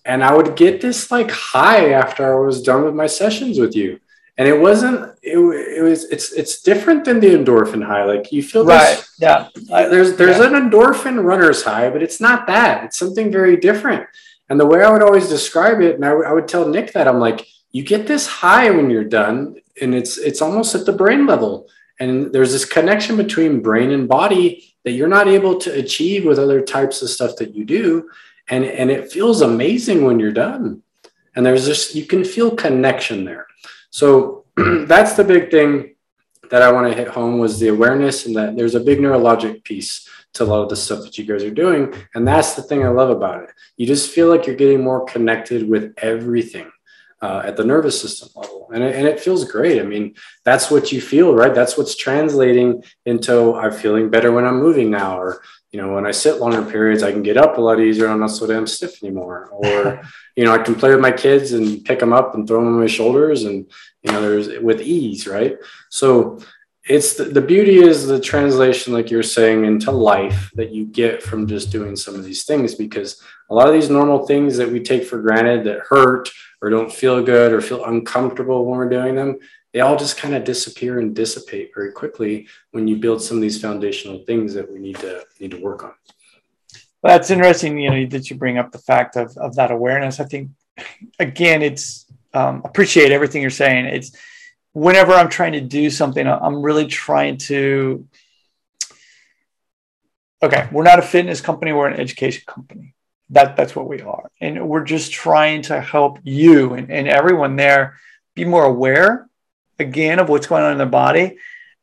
And 0.05 0.23
I 0.23 0.33
would 0.35 0.55
get 0.55 0.81
this 0.81 1.11
like 1.11 1.31
high 1.31 1.91
after 1.91 2.33
I 2.33 2.45
was 2.45 2.61
done 2.61 2.83
with 2.83 2.93
my 2.95 3.07
sessions 3.07 3.59
with 3.59 3.75
you. 3.75 3.99
And 4.37 4.47
it 4.47 4.59
wasn't, 4.59 5.13
it, 5.21 5.37
it 5.37 5.81
was, 5.83 6.05
it's, 6.05 6.31
it's 6.31 6.61
different 6.61 7.05
than 7.05 7.19
the 7.19 7.27
endorphin 7.35 7.83
high. 7.85 8.05
Like 8.05 8.31
you 8.31 8.41
feel 8.41 8.65
Right. 8.65 8.95
this, 8.97 9.15
Yeah. 9.19 9.49
I- 9.71 9.87
there's, 9.87 10.15
there's 10.15 10.37
yeah. 10.39 10.47
an 10.47 10.69
endorphin 10.69 11.23
runner's 11.23 11.63
high, 11.63 11.89
but 11.89 12.01
it's 12.01 12.19
not 12.21 12.47
that. 12.47 12.83
It's 12.85 12.97
something 12.97 13.31
very 13.31 13.57
different. 13.57 14.07
And 14.49 14.59
the 14.59 14.65
way 14.65 14.83
I 14.83 14.91
would 14.91 15.03
always 15.03 15.29
describe 15.29 15.81
it, 15.81 15.95
and 15.95 16.05
I 16.05 16.13
would- 16.13 16.25
I 16.25 16.33
would 16.33 16.47
tell 16.47 16.67
Nick 16.67 16.93
that 16.93 17.07
I'm 17.07 17.19
like, 17.19 17.45
you 17.71 17.83
get 17.83 18.07
this 18.07 18.27
high 18.27 18.69
when 18.69 18.89
you're 18.89 19.03
done, 19.05 19.55
and 19.81 19.95
it's 19.95 20.17
it's 20.17 20.41
almost 20.41 20.75
at 20.75 20.85
the 20.85 20.91
brain 20.91 21.25
level. 21.25 21.69
And 22.01 22.33
there's 22.33 22.51
this 22.51 22.65
connection 22.65 23.15
between 23.15 23.61
brain 23.61 23.91
and 23.91 24.09
body 24.09 24.75
that 24.83 24.91
you're 24.91 25.07
not 25.07 25.27
able 25.27 25.57
to 25.59 25.71
achieve 25.71 26.25
with 26.25 26.37
other 26.39 26.59
types 26.61 27.01
of 27.01 27.09
stuff 27.09 27.35
that 27.37 27.53
you 27.55 27.63
do. 27.63 28.09
And, 28.49 28.65
and 28.65 28.89
it 28.91 29.11
feels 29.11 29.41
amazing 29.41 30.03
when 30.03 30.19
you're 30.19 30.31
done. 30.33 30.81
And 31.35 31.45
there's 31.45 31.65
just, 31.65 31.95
you 31.95 32.05
can 32.05 32.25
feel 32.25 32.51
connection 32.55 33.23
there. 33.23 33.45
So 33.91 34.45
that's 34.57 35.13
the 35.13 35.23
big 35.23 35.51
thing 35.51 35.95
that 36.49 36.61
I 36.61 36.71
want 36.71 36.91
to 36.91 36.97
hit 36.97 37.07
home 37.07 37.37
was 37.37 37.59
the 37.59 37.69
awareness 37.69 38.25
and 38.25 38.35
that 38.35 38.57
there's 38.57 38.75
a 38.75 38.79
big 38.79 38.99
neurologic 38.99 39.63
piece 39.63 40.07
to 40.33 40.43
a 40.43 40.45
lot 40.45 40.63
of 40.63 40.69
the 40.69 40.75
stuff 40.75 41.03
that 41.03 41.17
you 41.17 41.25
guys 41.25 41.43
are 41.43 41.51
doing. 41.51 41.93
And 42.15 42.27
that's 42.27 42.55
the 42.55 42.61
thing 42.61 42.83
I 42.83 42.89
love 42.89 43.09
about 43.09 43.43
it. 43.43 43.49
You 43.77 43.85
just 43.85 44.11
feel 44.11 44.27
like 44.27 44.45
you're 44.45 44.55
getting 44.55 44.83
more 44.83 45.05
connected 45.05 45.67
with 45.67 45.93
everything 45.97 46.71
uh, 47.21 47.43
at 47.45 47.55
the 47.55 47.63
nervous 47.63 48.01
system 48.01 48.29
level. 48.35 48.69
And 48.73 48.83
it, 48.83 48.95
and 48.95 49.07
it 49.07 49.19
feels 49.19 49.45
great. 49.45 49.79
I 49.79 49.83
mean, 49.83 50.15
that's 50.43 50.71
what 50.71 50.91
you 50.91 51.01
feel, 51.01 51.33
right? 51.33 51.53
That's 51.53 51.77
what's 51.77 51.95
translating 51.95 52.83
into 53.05 53.55
I'm 53.55 53.71
feeling 53.71 54.09
better 54.09 54.31
when 54.31 54.45
I'm 54.45 54.59
moving 54.59 54.89
now. 54.89 55.19
Or, 55.19 55.41
you 55.71 55.81
know, 55.81 55.93
when 55.93 56.05
I 56.05 56.11
sit 56.11 56.39
longer 56.39 56.63
periods, 56.69 57.03
I 57.03 57.11
can 57.11 57.23
get 57.23 57.37
up 57.37 57.57
a 57.57 57.61
lot 57.61 57.79
easier. 57.79 58.07
I'm 58.07 58.19
not 58.19 58.31
so 58.31 58.47
damn 58.47 58.67
stiff 58.67 59.03
anymore. 59.03 59.49
Or, 59.51 60.01
you 60.35 60.45
know, 60.45 60.53
I 60.53 60.59
can 60.59 60.75
play 60.75 60.91
with 60.91 60.99
my 60.99 61.11
kids 61.11 61.53
and 61.53 61.83
pick 61.83 61.99
them 61.99 62.13
up 62.13 62.35
and 62.35 62.47
throw 62.47 62.59
them 62.59 62.73
on 62.73 62.79
my 62.79 62.87
shoulders 62.87 63.43
and, 63.43 63.69
you 64.03 64.11
know, 64.11 64.21
there's 64.21 64.59
with 64.59 64.81
ease, 64.81 65.27
right? 65.27 65.57
So 65.89 66.39
it's 66.87 67.13
the, 67.13 67.25
the 67.25 67.41
beauty 67.41 67.77
is 67.77 68.07
the 68.07 68.19
translation, 68.19 68.93
like 68.93 69.11
you're 69.11 69.23
saying, 69.23 69.65
into 69.65 69.91
life 69.91 70.51
that 70.55 70.71
you 70.71 70.85
get 70.85 71.21
from 71.21 71.47
just 71.47 71.71
doing 71.71 71.95
some 71.95 72.15
of 72.15 72.23
these 72.23 72.43
things 72.43 72.75
because 72.75 73.21
a 73.49 73.53
lot 73.53 73.67
of 73.67 73.73
these 73.73 73.89
normal 73.89 74.25
things 74.25 74.57
that 74.57 74.69
we 74.69 74.79
take 74.79 75.03
for 75.03 75.21
granted 75.21 75.63
that 75.65 75.81
hurt 75.87 76.29
or 76.61 76.69
don't 76.69 76.91
feel 76.91 77.23
good 77.23 77.51
or 77.51 77.61
feel 77.61 77.85
uncomfortable 77.85 78.65
when 78.65 78.77
we're 78.77 78.89
doing 78.89 79.15
them, 79.15 79.37
they 79.73 79.79
all 79.79 79.95
just 79.95 80.17
kind 80.17 80.35
of 80.35 80.43
disappear 80.43 80.99
and 80.99 81.15
dissipate 81.15 81.71
very 81.73 81.91
quickly 81.91 82.47
when 82.71 82.87
you 82.87 82.97
build 82.97 83.21
some 83.21 83.37
of 83.37 83.41
these 83.41 83.61
foundational 83.61 84.23
things 84.25 84.53
that 84.53 84.71
we 84.71 84.79
need 84.79 84.97
to 84.97 85.23
need 85.39 85.51
to 85.51 85.61
work 85.61 85.83
on. 85.83 85.93
That's 87.03 87.31
interesting, 87.31 87.79
you 87.79 87.89
know, 87.89 88.05
that 88.07 88.29
you 88.29 88.35
bring 88.35 88.57
up 88.57 88.71
the 88.71 88.77
fact 88.77 89.15
of, 89.15 89.35
of 89.37 89.55
that 89.55 89.71
awareness. 89.71 90.19
I 90.19 90.25
think, 90.25 90.51
again, 91.19 91.61
it's 91.61 92.05
um, 92.33 92.61
appreciate 92.63 93.11
everything 93.11 93.41
you're 93.41 93.49
saying. 93.49 93.85
It's 93.85 94.15
whenever 94.73 95.13
I'm 95.13 95.29
trying 95.29 95.53
to 95.53 95.61
do 95.61 95.89
something, 95.89 96.25
I'm 96.27 96.61
really 96.61 96.87
trying 96.87 97.37
to. 97.37 98.07
Okay, 100.43 100.67
we're 100.71 100.83
not 100.83 100.99
a 100.99 101.03
fitness 101.03 101.41
company; 101.41 101.73
we're 101.73 101.87
an 101.87 101.99
education 101.99 102.43
company. 102.45 102.93
That 103.31 103.55
that's 103.55 103.75
what 103.75 103.87
we 103.87 104.01
are, 104.01 104.29
and 104.39 104.67
we're 104.67 104.83
just 104.83 105.11
trying 105.11 105.63
to 105.63 105.81
help 105.81 106.19
you 106.23 106.73
and, 106.73 106.91
and 106.91 107.07
everyone 107.07 107.55
there 107.55 107.97
be 108.35 108.45
more 108.45 108.63
aware, 108.63 109.27
again, 109.79 110.19
of 110.19 110.29
what's 110.29 110.47
going 110.47 110.63
on 110.63 110.73
in 110.73 110.77
their 110.77 110.87
body. 110.87 111.37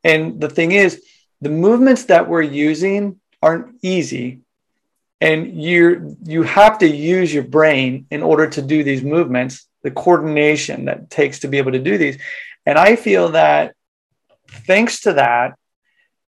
And 0.04 0.40
the 0.40 0.48
thing 0.48 0.72
is, 0.72 1.02
the 1.40 1.50
movements 1.50 2.04
that 2.04 2.28
we're 2.28 2.42
using 2.42 3.20
aren't 3.42 3.76
easy 3.82 4.42
and 5.20 5.60
you 5.60 6.16
you 6.24 6.42
have 6.42 6.78
to 6.78 6.88
use 6.88 7.32
your 7.32 7.42
brain 7.42 8.06
in 8.10 8.22
order 8.22 8.48
to 8.48 8.62
do 8.62 8.84
these 8.84 9.02
movements 9.02 9.66
the 9.82 9.90
coordination 9.90 10.86
that 10.86 11.10
takes 11.10 11.40
to 11.40 11.48
be 11.48 11.58
able 11.58 11.72
to 11.72 11.78
do 11.78 11.98
these. 11.98 12.18
And 12.66 12.78
i 12.78 12.96
feel 12.96 13.30
that 13.30 13.74
thanks 14.48 15.00
to 15.02 15.14
that 15.14 15.56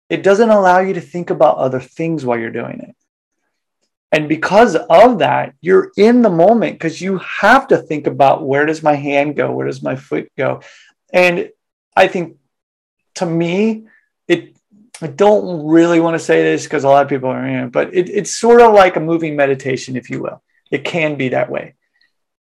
it 0.09 0.23
doesn't 0.23 0.49
allow 0.49 0.79
you 0.79 0.93
to 0.93 1.01
think 1.01 1.29
about 1.29 1.57
other 1.57 1.79
things 1.79 2.23
while 2.23 2.37
you're 2.37 2.51
doing 2.51 2.79
it. 2.81 2.95
And 4.11 4.29
because 4.29 4.75
of 4.75 5.19
that 5.19 5.55
you're 5.61 5.91
in 5.97 6.21
the 6.21 6.29
moment 6.29 6.73
because 6.73 7.01
you 7.01 7.17
have 7.19 7.67
to 7.69 7.77
think 7.77 8.05
about 8.07 8.45
where 8.45 8.65
does 8.65 8.83
my 8.83 8.95
hand 8.95 9.35
go? 9.35 9.51
Where 9.51 9.67
does 9.67 9.81
my 9.81 9.95
foot 9.95 10.31
go? 10.37 10.61
And 11.11 11.49
i 11.95 12.07
think 12.07 12.37
to 13.15 13.25
me 13.25 13.85
it 14.27 14.52
I 15.03 15.07
don't 15.07 15.67
really 15.67 15.99
want 15.99 16.15
to 16.15 16.19
say 16.19 16.43
this 16.43 16.63
because 16.63 16.85
a 16.85 16.87
lot 16.87 17.03
of 17.03 17.09
people 17.09 17.29
are, 17.29 17.45
know, 17.45 17.67
but 17.67 17.93
it, 17.93 18.09
it's 18.09 18.33
sort 18.33 18.61
of 18.61 18.73
like 18.73 18.95
a 18.95 19.01
moving 19.01 19.35
meditation, 19.35 19.97
if 19.97 20.09
you 20.09 20.21
will. 20.21 20.41
It 20.71 20.85
can 20.85 21.15
be 21.15 21.29
that 21.29 21.49
way. 21.49 21.75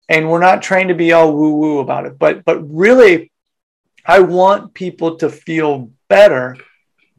And 0.07 0.29
we're 0.29 0.39
not 0.39 0.61
trying 0.61 0.89
to 0.89 0.93
be 0.93 1.11
all 1.11 1.33
woo 1.33 1.55
woo 1.55 1.79
about 1.79 2.05
it, 2.05 2.19
but 2.19 2.45
but 2.45 2.61
really, 2.69 3.31
I 4.05 4.19
want 4.19 4.75
people 4.75 5.15
to 5.17 5.29
feel 5.29 5.91
better 6.07 6.57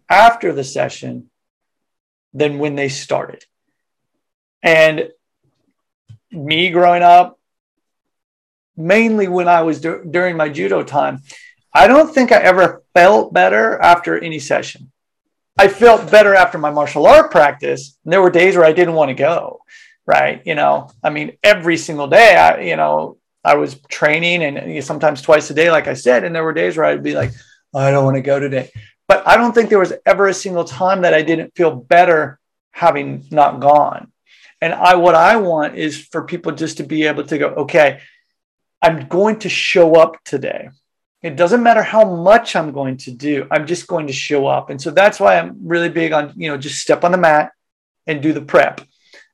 after 0.09 0.53
the 0.53 0.63
session 0.63 1.29
than 2.33 2.59
when 2.59 2.77
they 2.77 2.89
started. 2.89 3.45
And 4.63 5.09
me 6.31 6.71
growing 6.71 7.03
up, 7.03 7.39
mainly 8.77 9.27
when 9.27 9.49
I 9.49 9.63
was 9.63 9.81
dur- 9.81 10.05
during 10.05 10.37
my 10.37 10.51
judo 10.51 10.85
time, 10.85 11.19
I 11.75 11.89
don't 11.89 12.15
think 12.15 12.31
I 12.31 12.43
ever 12.43 12.85
felt 12.95 13.33
better 13.33 13.81
after 13.81 14.17
any 14.17 14.39
session. 14.39 14.92
I 15.59 15.69
felt 15.69 16.11
better 16.11 16.35
after 16.35 16.59
my 16.59 16.71
martial 16.71 17.07
art 17.07 17.31
practice. 17.31 17.99
And 18.05 18.13
there 18.13 18.23
were 18.23 18.31
days 18.31 18.57
where 18.57 18.65
I 18.65 18.73
didn't 18.73 18.95
want 18.95 19.11
to 19.11 19.15
go, 19.15 19.61
right? 20.07 20.43
You 20.45 20.55
know, 20.55 20.91
I 21.03 21.11
mean, 21.11 21.37
every 21.43 21.77
single 21.77 22.07
day, 22.07 22.37
I, 22.37 22.61
you 22.61 22.77
know, 22.77 23.19
I 23.45 23.57
was 23.57 23.81
training 23.89 24.43
and 24.43 24.69
you 24.69 24.75
know, 24.77 24.81
sometimes 24.81 25.21
twice 25.21 25.51
a 25.51 25.55
day, 25.55 25.71
like 25.71 25.89
I 25.89 25.95
said. 25.95 26.25
And 26.25 26.35
there 26.35 26.45
were 26.45 26.53
days 26.53 26.77
where 26.77 26.87
I'd 26.87 27.03
be 27.03 27.15
like, 27.15 27.33
oh, 27.75 27.81
I 27.81 27.91
don't 27.91 28.05
want 28.05 28.17
to 28.17 28.23
go 28.23 28.39
today. 28.39 28.71
But 29.09 29.27
I 29.27 29.37
don't 29.37 29.53
think 29.53 29.69
there 29.69 29.79
was 29.79 29.93
ever 30.07 30.29
a 30.29 30.35
single 30.35 30.65
time 30.65 31.03
that 31.03 31.15
I 31.15 31.23
didn't 31.23 31.55
feel 31.55 31.75
better 31.75 32.39
having 32.71 33.27
not 33.31 33.61
gone. 33.61 34.11
And 34.61 34.73
I, 34.73 34.95
what 34.95 35.15
I 35.15 35.37
want 35.37 35.77
is 35.77 36.07
for 36.07 36.25
people 36.25 36.53
just 36.53 36.77
to 36.77 36.85
be 36.85 37.05
able 37.05 37.25
to 37.25 37.37
go, 37.37 37.49
okay, 37.49 38.01
I'm 38.81 39.09
going 39.09 39.41
to 39.41 39.49
show 39.49 39.97
up 39.97 40.23
today. 40.25 40.71
It 41.23 41.37
doesn't 41.37 41.63
matter 41.63 41.83
how 41.83 42.05
much 42.05 42.57
I'm 42.57 42.73
going 42.73 42.97
to 42.99 43.13
do. 43.13 43.47
I'm 43.51 43.67
just 43.67 43.87
going 43.87 44.09
to 44.09 44.13
show 44.13 44.47
up. 44.47 44.71
And 44.71 44.81
so 44.81 44.91
that's 44.91 45.21
why 45.21 45.39
I'm 45.39 45.57
really 45.63 45.89
big 45.89 46.13
on, 46.13 46.33
you 46.37 46.49
know, 46.49 46.57
just 46.57 46.81
step 46.81 47.05
on 47.05 47.13
the 47.13 47.19
mat 47.19 47.53
and 48.07 48.21
do 48.21 48.33
the 48.33 48.41
prep. 48.43 48.81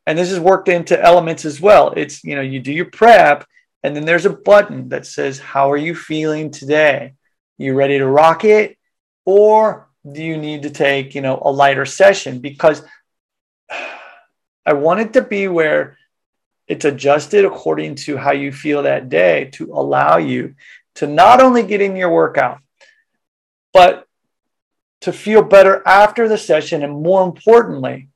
And 0.06 0.18
this 0.18 0.30
is 0.30 0.38
worked 0.38 0.68
into 0.68 1.00
elements 1.00 1.44
as 1.44 1.60
well. 1.60 1.92
It's, 1.96 2.22
you 2.24 2.34
know, 2.34 2.42
you 2.42 2.60
do 2.60 2.72
your 2.72 2.90
prep 2.90 3.46
and 3.82 3.94
then 3.94 4.04
there's 4.04 4.26
a 4.26 4.30
button 4.30 4.88
that 4.90 5.06
says, 5.06 5.38
how 5.38 5.70
are 5.70 5.76
you 5.76 5.94
feeling 5.94 6.50
today? 6.50 7.14
You 7.56 7.74
ready 7.74 7.98
to 7.98 8.06
rock 8.06 8.44
it? 8.44 8.76
Or 9.24 9.88
do 10.10 10.22
you 10.22 10.36
need 10.36 10.62
to 10.62 10.70
take, 10.70 11.14
you 11.14 11.20
know, 11.20 11.40
a 11.42 11.50
lighter 11.50 11.86
session? 11.86 12.40
Because 12.40 12.82
I 14.66 14.74
want 14.74 15.00
it 15.00 15.12
to 15.14 15.22
be 15.22 15.48
where 15.48 15.96
it's 16.66 16.84
adjusted 16.84 17.46
according 17.46 17.94
to 17.94 18.18
how 18.18 18.32
you 18.32 18.52
feel 18.52 18.82
that 18.82 19.08
day 19.08 19.46
to 19.52 19.72
allow 19.72 20.18
you 20.18 20.54
to 20.98 21.06
not 21.06 21.40
only 21.40 21.62
get 21.62 21.80
in 21.80 21.96
your 21.96 22.10
workout, 22.10 22.58
but 23.72 24.06
to 25.02 25.12
feel 25.12 25.42
better 25.42 25.80
after 25.86 26.28
the 26.28 26.36
session. 26.36 26.82
And 26.82 27.02
more 27.02 27.22
importantly, 27.22 28.08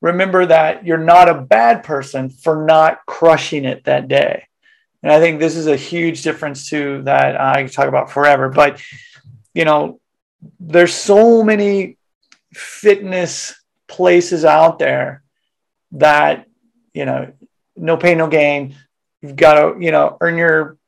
remember 0.00 0.46
that 0.46 0.86
you're 0.86 0.98
not 0.98 1.28
a 1.28 1.34
bad 1.34 1.82
person 1.82 2.30
for 2.30 2.64
not 2.64 3.04
crushing 3.06 3.64
it 3.64 3.84
that 3.84 4.06
day. 4.06 4.46
And 5.02 5.10
I 5.10 5.18
think 5.18 5.40
this 5.40 5.56
is 5.56 5.66
a 5.66 5.76
huge 5.76 6.22
difference 6.22 6.70
too 6.70 7.02
that 7.02 7.40
I 7.40 7.66
talk 7.66 7.88
about 7.88 8.12
forever. 8.12 8.48
But, 8.48 8.80
you 9.52 9.64
know, 9.64 9.98
there's 10.60 10.94
so 10.94 11.42
many 11.42 11.96
fitness 12.52 13.60
places 13.88 14.44
out 14.44 14.78
there 14.78 15.24
that, 15.92 16.46
you 16.94 17.04
know, 17.04 17.32
no 17.76 17.96
pain, 17.96 18.18
no 18.18 18.28
gain. 18.28 18.76
You've 19.22 19.34
got 19.34 19.54
to, 19.54 19.84
you 19.84 19.90
know, 19.90 20.16
earn 20.20 20.36
your 20.36 20.78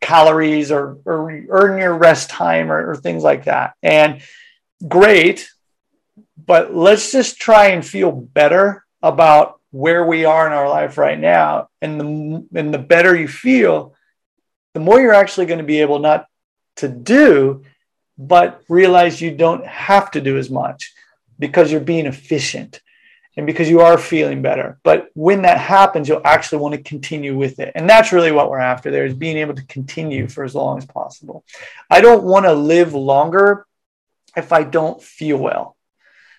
calories 0.00 0.70
or, 0.70 0.98
or 1.04 1.44
earn 1.48 1.78
your 1.78 1.96
rest 1.96 2.30
time 2.30 2.70
or, 2.70 2.90
or 2.90 2.96
things 2.96 3.22
like 3.22 3.44
that. 3.44 3.74
And 3.82 4.20
great, 4.86 5.48
but 6.36 6.74
let's 6.74 7.12
just 7.12 7.40
try 7.40 7.68
and 7.68 7.84
feel 7.84 8.12
better 8.12 8.84
about 9.02 9.60
where 9.70 10.04
we 10.04 10.24
are 10.24 10.46
in 10.46 10.52
our 10.52 10.68
life 10.68 10.96
right 10.98 11.18
now. 11.18 11.68
And 11.82 12.00
the, 12.00 12.58
and 12.58 12.72
the 12.72 12.78
better 12.78 13.16
you 13.16 13.28
feel, 13.28 13.94
the 14.74 14.80
more 14.80 15.00
you're 15.00 15.14
actually 15.14 15.46
going 15.46 15.58
to 15.58 15.64
be 15.64 15.80
able 15.80 15.98
not 15.98 16.26
to 16.76 16.88
do, 16.88 17.64
but 18.18 18.62
realize 18.68 19.20
you 19.20 19.34
don't 19.34 19.66
have 19.66 20.10
to 20.12 20.20
do 20.20 20.38
as 20.38 20.50
much 20.50 20.94
because 21.38 21.70
you're 21.70 21.80
being 21.80 22.06
efficient. 22.06 22.80
And 23.36 23.46
because 23.46 23.68
you 23.68 23.80
are 23.80 23.98
feeling 23.98 24.40
better. 24.40 24.78
But 24.82 25.10
when 25.14 25.42
that 25.42 25.58
happens, 25.58 26.08
you'll 26.08 26.22
actually 26.24 26.58
want 26.58 26.74
to 26.74 26.82
continue 26.82 27.36
with 27.36 27.58
it. 27.58 27.72
And 27.74 27.88
that's 27.88 28.12
really 28.12 28.32
what 28.32 28.50
we're 28.50 28.58
after 28.58 28.90
there 28.90 29.04
is 29.04 29.14
being 29.14 29.36
able 29.36 29.54
to 29.54 29.64
continue 29.64 30.26
for 30.26 30.42
as 30.42 30.54
long 30.54 30.78
as 30.78 30.86
possible. 30.86 31.44
I 31.90 32.00
don't 32.00 32.24
want 32.24 32.46
to 32.46 32.54
live 32.54 32.94
longer 32.94 33.66
if 34.36 34.52
I 34.52 34.62
don't 34.62 35.02
feel 35.02 35.36
well. 35.36 35.76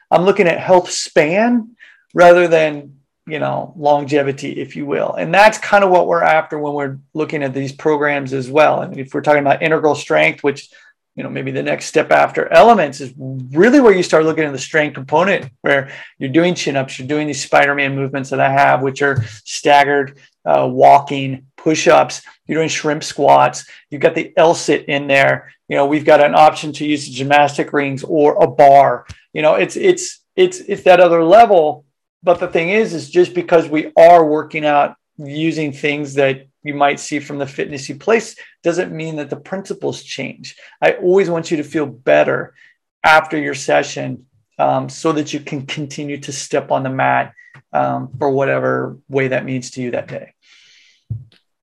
I'm 0.09 0.23
looking 0.23 0.47
at 0.47 0.59
health 0.59 0.89
span 0.89 1.75
rather 2.13 2.47
than 2.47 2.93
you 3.27 3.39
know 3.39 3.73
longevity 3.75 4.53
if 4.61 4.77
you 4.77 4.85
will 4.85 5.13
and 5.13 5.33
that's 5.33 5.57
kind 5.57 5.83
of 5.83 5.89
what 5.89 6.07
we're 6.07 6.23
after 6.23 6.57
when 6.57 6.73
we're 6.73 6.97
looking 7.13 7.43
at 7.43 7.53
these 7.53 7.73
programs 7.73 8.31
as 8.31 8.49
well 8.49 8.81
and 8.81 8.97
if 8.97 9.13
we're 9.13 9.19
talking 9.21 9.41
about 9.41 9.61
integral 9.61 9.95
strength 9.95 10.43
which 10.45 10.69
you 11.17 11.23
know 11.23 11.29
maybe 11.29 11.51
the 11.51 11.63
next 11.63 11.87
step 11.87 12.11
after 12.11 12.51
elements 12.53 13.01
is 13.01 13.11
really 13.17 13.81
where 13.81 13.93
you 13.93 14.03
start 14.03 14.23
looking 14.23 14.45
at 14.45 14.53
the 14.53 14.57
strength 14.59 14.93
component 14.93 15.51
where 15.61 15.91
you're 16.19 16.29
doing 16.29 16.55
chin-ups 16.55 16.97
you're 16.97 17.07
doing 17.07 17.27
these 17.27 17.43
spider-man 17.43 17.95
movements 17.95 18.29
that 18.29 18.39
i 18.39 18.49
have 18.49 18.81
which 18.81 19.01
are 19.01 19.21
staggered 19.43 20.17
uh, 20.47 20.65
walking 20.65 21.45
push-ups. 21.57 22.21
You're 22.45 22.59
doing 22.59 22.69
shrimp 22.69 23.03
squats. 23.03 23.65
You've 23.89 24.01
got 24.01 24.15
the 24.15 24.31
l-sit 24.37 24.85
in 24.85 25.07
there. 25.07 25.51
You 25.67 25.75
know 25.75 25.85
we've 25.85 26.05
got 26.05 26.23
an 26.23 26.33
option 26.33 26.71
to 26.73 26.85
use 26.85 27.05
the 27.05 27.11
gymnastic 27.11 27.73
rings 27.73 28.03
or 28.03 28.41
a 28.41 28.47
bar. 28.47 29.05
You 29.33 29.41
know 29.41 29.55
it's 29.55 29.75
it's 29.75 30.21
it's 30.37 30.59
it's 30.59 30.83
that 30.83 31.01
other 31.01 31.23
level. 31.23 31.83
But 32.23 32.39
the 32.39 32.47
thing 32.47 32.69
is 32.69 32.93
is 32.93 33.09
just 33.09 33.33
because 33.33 33.67
we 33.67 33.91
are 33.97 34.25
working 34.25 34.65
out 34.65 34.95
using 35.17 35.73
things 35.73 36.13
that 36.13 36.47
you 36.67 36.73
might 36.73 36.99
see 36.99 37.19
from 37.19 37.37
the 37.37 37.45
fitnessy 37.45 37.99
place 37.99 38.35
doesn't 38.63 38.91
mean 38.91 39.15
that 39.17 39.29
the 39.29 39.37
principles 39.37 40.03
change. 40.03 40.55
I 40.81 40.93
always 40.93 41.29
want 41.29 41.51
you 41.51 41.57
to 41.57 41.63
feel 41.63 41.85
better 41.85 42.53
after 43.03 43.37
your 43.37 43.53
session 43.55 44.25
um, 44.59 44.89
so 44.89 45.11
that 45.13 45.33
you 45.33 45.39
can 45.39 45.65
continue 45.65 46.17
to 46.17 46.31
step 46.31 46.71
on 46.71 46.83
the 46.83 46.89
mat 46.89 47.33
um, 47.73 48.09
for 48.17 48.29
whatever 48.29 48.97
way 49.07 49.29
that 49.29 49.45
means 49.45 49.71
to 49.71 49.81
you 49.81 49.91
that 49.91 50.07
day. 50.07 50.33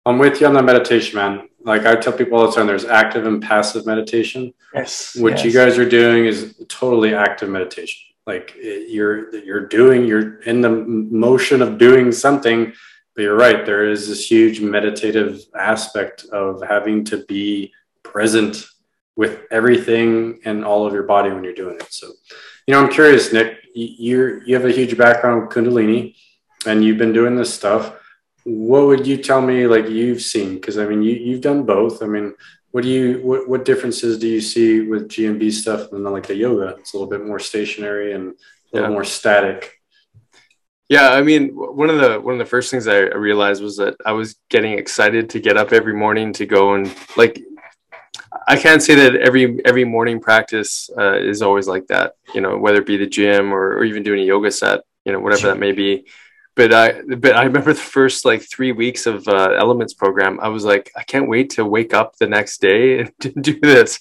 I'm 0.06 0.18
with 0.18 0.40
you 0.40 0.46
on 0.46 0.54
the 0.54 0.62
meditation, 0.62 1.16
man. 1.16 1.48
Like 1.62 1.86
I 1.86 1.96
tell 1.96 2.12
people 2.12 2.38
all 2.38 2.46
the 2.46 2.52
time, 2.52 2.66
there's 2.66 2.84
active 2.84 3.26
and 3.26 3.42
passive 3.42 3.86
meditation. 3.86 4.52
Yes. 4.74 5.16
What 5.16 5.36
yes. 5.36 5.44
you 5.44 5.52
guys 5.52 5.78
are 5.78 5.88
doing 5.88 6.26
is 6.26 6.54
totally 6.68 7.14
active 7.14 7.48
meditation. 7.48 8.02
Like 8.26 8.54
you're 8.56 9.34
you're 9.36 9.66
doing, 9.66 10.06
you're 10.06 10.40
in 10.42 10.60
the 10.60 10.70
motion 10.70 11.62
of 11.62 11.78
doing 11.78 12.12
something 12.12 12.72
but 13.14 13.22
you're 13.22 13.36
right. 13.36 13.64
There 13.64 13.88
is 13.88 14.08
this 14.08 14.30
huge 14.30 14.60
meditative 14.60 15.44
aspect 15.58 16.24
of 16.26 16.62
having 16.62 17.04
to 17.06 17.24
be 17.26 17.72
present 18.02 18.64
with 19.16 19.42
everything 19.50 20.40
and 20.44 20.64
all 20.64 20.86
of 20.86 20.92
your 20.92 21.04
body 21.04 21.30
when 21.30 21.44
you're 21.44 21.54
doing 21.54 21.76
it. 21.76 21.92
So, 21.92 22.08
you 22.66 22.74
know, 22.74 22.82
I'm 22.82 22.90
curious, 22.90 23.32
Nick. 23.32 23.58
You're 23.74 24.42
you 24.44 24.54
have 24.54 24.64
a 24.64 24.72
huge 24.72 24.96
background 24.96 25.42
with 25.42 25.50
Kundalini, 25.50 26.14
and 26.66 26.84
you've 26.84 26.98
been 26.98 27.12
doing 27.12 27.36
this 27.36 27.52
stuff. 27.52 27.92
What 28.44 28.86
would 28.86 29.06
you 29.06 29.16
tell 29.16 29.40
me, 29.40 29.66
like 29.66 29.88
you've 29.88 30.22
seen? 30.22 30.54
Because 30.54 30.78
I 30.78 30.86
mean, 30.86 31.02
you 31.02 31.12
you've 31.14 31.40
done 31.40 31.64
both. 31.64 32.02
I 32.02 32.06
mean, 32.06 32.34
what 32.70 32.82
do 32.82 32.88
you 32.88 33.20
what 33.22 33.48
what 33.48 33.64
differences 33.64 34.18
do 34.18 34.28
you 34.28 34.40
see 34.40 34.80
with 34.80 35.08
GMB 35.08 35.52
stuff 35.52 35.92
and 35.92 36.04
then 36.04 36.12
like 36.12 36.26
the 36.26 36.34
yoga? 36.34 36.76
It's 36.78 36.92
a 36.92 36.96
little 36.96 37.10
bit 37.10 37.24
more 37.24 37.38
stationary 37.38 38.12
and 38.12 38.30
a 38.30 38.34
little 38.72 38.90
yeah. 38.90 38.94
more 38.94 39.04
static. 39.04 39.80
Yeah, 40.88 41.10
I 41.12 41.22
mean, 41.22 41.48
one 41.50 41.88
of 41.88 41.98
the 41.98 42.20
one 42.20 42.34
of 42.34 42.38
the 42.38 42.44
first 42.44 42.70
things 42.70 42.86
I 42.86 42.98
realized 42.98 43.62
was 43.62 43.76
that 43.78 43.96
I 44.04 44.12
was 44.12 44.36
getting 44.50 44.78
excited 44.78 45.30
to 45.30 45.40
get 45.40 45.56
up 45.56 45.72
every 45.72 45.94
morning 45.94 46.32
to 46.34 46.46
go 46.46 46.74
and 46.74 46.94
like. 47.16 47.42
I 48.46 48.56
can't 48.56 48.82
say 48.82 48.94
that 48.96 49.16
every 49.16 49.64
every 49.64 49.84
morning 49.84 50.20
practice 50.20 50.90
uh, 50.98 51.16
is 51.16 51.40
always 51.40 51.66
like 51.66 51.86
that, 51.86 52.14
you 52.34 52.40
know, 52.40 52.58
whether 52.58 52.78
it 52.78 52.86
be 52.86 52.96
the 52.96 53.06
gym 53.06 53.54
or, 53.54 53.76
or 53.76 53.84
even 53.84 54.02
doing 54.02 54.20
a 54.20 54.24
yoga 54.24 54.50
set, 54.50 54.80
you 55.04 55.12
know, 55.12 55.20
whatever 55.20 55.46
that 55.46 55.58
may 55.58 55.72
be. 55.72 56.04
But 56.56 56.74
I 56.74 57.02
but 57.02 57.34
I 57.36 57.44
remember 57.44 57.72
the 57.72 57.80
first 57.80 58.24
like 58.24 58.42
three 58.42 58.72
weeks 58.72 59.06
of 59.06 59.26
uh, 59.26 59.56
Elements 59.58 59.94
program. 59.94 60.38
I 60.40 60.48
was 60.48 60.64
like, 60.64 60.92
I 60.96 61.02
can't 61.04 61.28
wait 61.28 61.50
to 61.50 61.64
wake 61.64 61.94
up 61.94 62.16
the 62.16 62.26
next 62.26 62.60
day 62.60 63.00
and 63.00 63.12
do 63.42 63.58
this. 63.60 63.98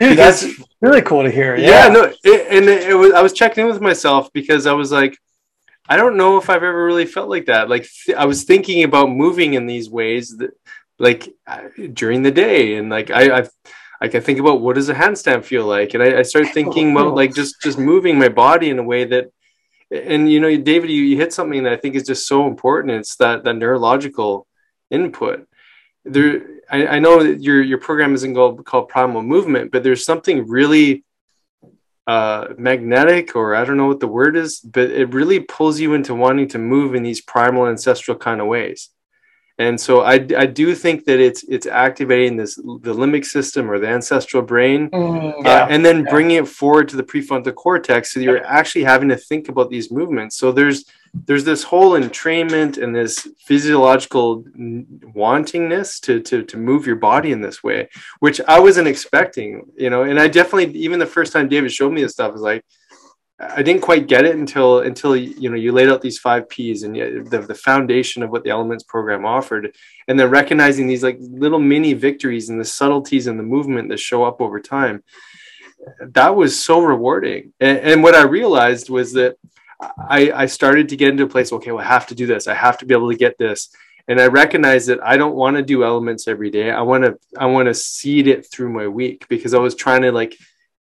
Dude, 0.00 0.18
that's 0.18 0.46
really 0.80 1.02
cool 1.02 1.22
to 1.22 1.30
hear. 1.30 1.56
Yeah, 1.56 1.86
yeah 1.86 1.88
no, 1.88 2.12
it, 2.24 2.46
and 2.50 2.68
it 2.68 2.96
was 2.96 3.12
I 3.12 3.20
was 3.20 3.32
checking 3.32 3.64
in 3.64 3.70
with 3.70 3.80
myself 3.80 4.32
because 4.32 4.66
I 4.66 4.72
was 4.72 4.90
like 4.90 5.18
I 5.88 5.96
don't 5.96 6.16
know 6.16 6.38
if 6.38 6.48
I've 6.48 6.62
ever 6.62 6.84
really 6.84 7.06
felt 7.06 7.28
like 7.28 7.46
that. 7.46 7.68
Like 7.68 7.88
th- 8.04 8.16
I 8.16 8.24
was 8.24 8.44
thinking 8.44 8.84
about 8.84 9.10
moving 9.10 9.54
in 9.54 9.66
these 9.66 9.90
ways 9.90 10.36
that, 10.38 10.50
like 10.98 11.34
uh, 11.46 11.62
during 11.92 12.22
the 12.22 12.30
day, 12.30 12.76
and 12.76 12.88
like 12.88 13.10
I, 13.10 13.38
I've, 13.38 13.50
like 14.00 14.14
I 14.14 14.20
think 14.20 14.38
about 14.38 14.60
what 14.60 14.76
does 14.76 14.88
a 14.88 14.94
handstand 14.94 15.44
feel 15.44 15.66
like, 15.66 15.94
and 15.94 16.02
I, 16.02 16.20
I 16.20 16.22
start 16.22 16.48
thinking 16.54 16.92
about 16.92 17.14
like 17.14 17.34
just 17.34 17.60
just 17.60 17.78
moving 17.78 18.18
my 18.18 18.28
body 18.28 18.70
in 18.70 18.78
a 18.78 18.82
way 18.82 19.04
that, 19.04 19.32
and 19.90 20.30
you 20.30 20.38
know, 20.38 20.56
David, 20.56 20.90
you, 20.90 21.02
you 21.02 21.16
hit 21.16 21.32
something 21.32 21.64
that 21.64 21.72
I 21.72 21.76
think 21.76 21.96
is 21.96 22.06
just 22.06 22.28
so 22.28 22.46
important. 22.46 22.92
It's 22.92 23.16
that 23.16 23.42
that 23.44 23.54
neurological 23.54 24.46
input. 24.90 25.48
There, 26.04 26.46
I, 26.70 26.86
I 26.86 26.98
know 27.00 27.22
that 27.22 27.42
your 27.42 27.60
your 27.62 27.78
program 27.78 28.14
isn't 28.14 28.34
called 28.34 28.64
called 28.64 28.88
primal 28.88 29.22
movement, 29.22 29.72
but 29.72 29.82
there's 29.82 30.04
something 30.04 30.46
really 30.46 31.04
uh, 32.06 32.48
magnetic, 32.58 33.36
or 33.36 33.54
I 33.54 33.64
don't 33.64 33.76
know 33.76 33.86
what 33.86 34.00
the 34.00 34.08
word 34.08 34.36
is, 34.36 34.60
but 34.60 34.90
it 34.90 35.14
really 35.14 35.40
pulls 35.40 35.80
you 35.80 35.94
into 35.94 36.14
wanting 36.14 36.48
to 36.48 36.58
move 36.58 36.94
in 36.94 37.02
these 37.02 37.20
primal 37.20 37.66
ancestral 37.66 38.16
kind 38.16 38.40
of 38.40 38.46
ways. 38.46 38.90
And 39.62 39.80
so 39.80 40.00
I, 40.00 40.14
I 40.44 40.46
do 40.46 40.74
think 40.74 41.04
that 41.04 41.20
it's 41.20 41.44
it's 41.44 41.68
activating 41.68 42.36
this 42.36 42.56
the 42.56 42.94
limbic 43.02 43.24
system 43.24 43.70
or 43.70 43.78
the 43.78 43.86
ancestral 43.88 44.42
brain, 44.42 44.90
mm, 44.90 45.44
yeah, 45.44 45.64
uh, 45.64 45.66
and 45.70 45.84
then 45.86 45.98
yeah. 45.98 46.10
bringing 46.10 46.36
it 46.38 46.48
forward 46.48 46.88
to 46.88 46.96
the 46.96 47.04
prefrontal 47.04 47.54
cortex. 47.54 48.12
So 48.12 48.18
you're 48.18 48.44
actually 48.44 48.82
having 48.82 49.08
to 49.10 49.16
think 49.16 49.48
about 49.48 49.70
these 49.70 49.92
movements. 49.92 50.36
So 50.36 50.50
there's 50.50 50.84
there's 51.14 51.44
this 51.44 51.62
whole 51.62 51.92
entrainment 51.92 52.82
and 52.82 52.92
this 52.94 53.28
physiological 53.38 54.42
wantingness 55.14 56.00
to, 56.00 56.20
to 56.20 56.42
to 56.42 56.56
move 56.56 56.86
your 56.86 56.96
body 56.96 57.32
in 57.32 57.42
this 57.42 57.62
way 57.62 57.86
which 58.20 58.40
i 58.48 58.58
wasn't 58.58 58.88
expecting 58.88 59.62
you 59.76 59.90
know 59.90 60.04
and 60.04 60.18
i 60.18 60.26
definitely 60.26 60.72
even 60.74 60.98
the 60.98 61.04
first 61.04 61.30
time 61.30 61.50
david 61.50 61.70
showed 61.70 61.92
me 61.92 62.00
this 62.02 62.12
stuff 62.12 62.32
was 62.32 62.40
like 62.40 62.64
i 63.50 63.62
didn't 63.62 63.82
quite 63.82 64.06
get 64.06 64.24
it 64.24 64.36
until 64.36 64.80
until 64.80 65.16
you 65.16 65.50
know 65.50 65.56
you 65.56 65.72
laid 65.72 65.88
out 65.88 66.00
these 66.00 66.18
five 66.18 66.48
p's 66.48 66.82
and 66.82 66.94
the, 66.94 67.44
the 67.46 67.54
foundation 67.54 68.22
of 68.22 68.30
what 68.30 68.44
the 68.44 68.50
elements 68.50 68.84
program 68.84 69.24
offered 69.24 69.74
and 70.08 70.18
then 70.18 70.30
recognizing 70.30 70.86
these 70.86 71.02
like 71.02 71.18
little 71.20 71.58
mini 71.58 71.92
victories 71.92 72.48
and 72.48 72.60
the 72.60 72.64
subtleties 72.64 73.26
and 73.26 73.38
the 73.38 73.44
movement 73.44 73.88
that 73.88 73.98
show 73.98 74.24
up 74.24 74.40
over 74.40 74.60
time 74.60 75.02
that 76.00 76.34
was 76.34 76.62
so 76.62 76.80
rewarding 76.80 77.52
and, 77.60 77.78
and 77.78 78.02
what 78.02 78.14
i 78.14 78.22
realized 78.22 78.88
was 78.88 79.12
that 79.12 79.36
I, 79.98 80.32
I 80.32 80.46
started 80.46 80.88
to 80.90 80.96
get 80.96 81.08
into 81.08 81.24
a 81.24 81.28
place, 81.28 81.52
okay, 81.52 81.72
well, 81.72 81.84
I 81.84 81.88
have 81.88 82.06
to 82.08 82.14
do 82.14 82.26
this. 82.26 82.46
I 82.46 82.54
have 82.54 82.78
to 82.78 82.86
be 82.86 82.94
able 82.94 83.10
to 83.10 83.16
get 83.16 83.38
this. 83.38 83.74
And 84.08 84.20
I 84.20 84.26
recognize 84.26 84.86
that 84.86 85.02
I 85.02 85.16
don't 85.16 85.36
want 85.36 85.56
to 85.56 85.62
do 85.62 85.84
elements 85.84 86.26
every 86.26 86.50
day. 86.50 86.70
I 86.70 86.82
want 86.82 87.04
to, 87.04 87.18
I 87.38 87.46
want 87.46 87.66
to 87.66 87.74
seed 87.74 88.26
it 88.26 88.50
through 88.50 88.70
my 88.70 88.88
week 88.88 89.26
because 89.28 89.54
I 89.54 89.58
was 89.58 89.74
trying 89.74 90.02
to 90.02 90.12
like 90.12 90.36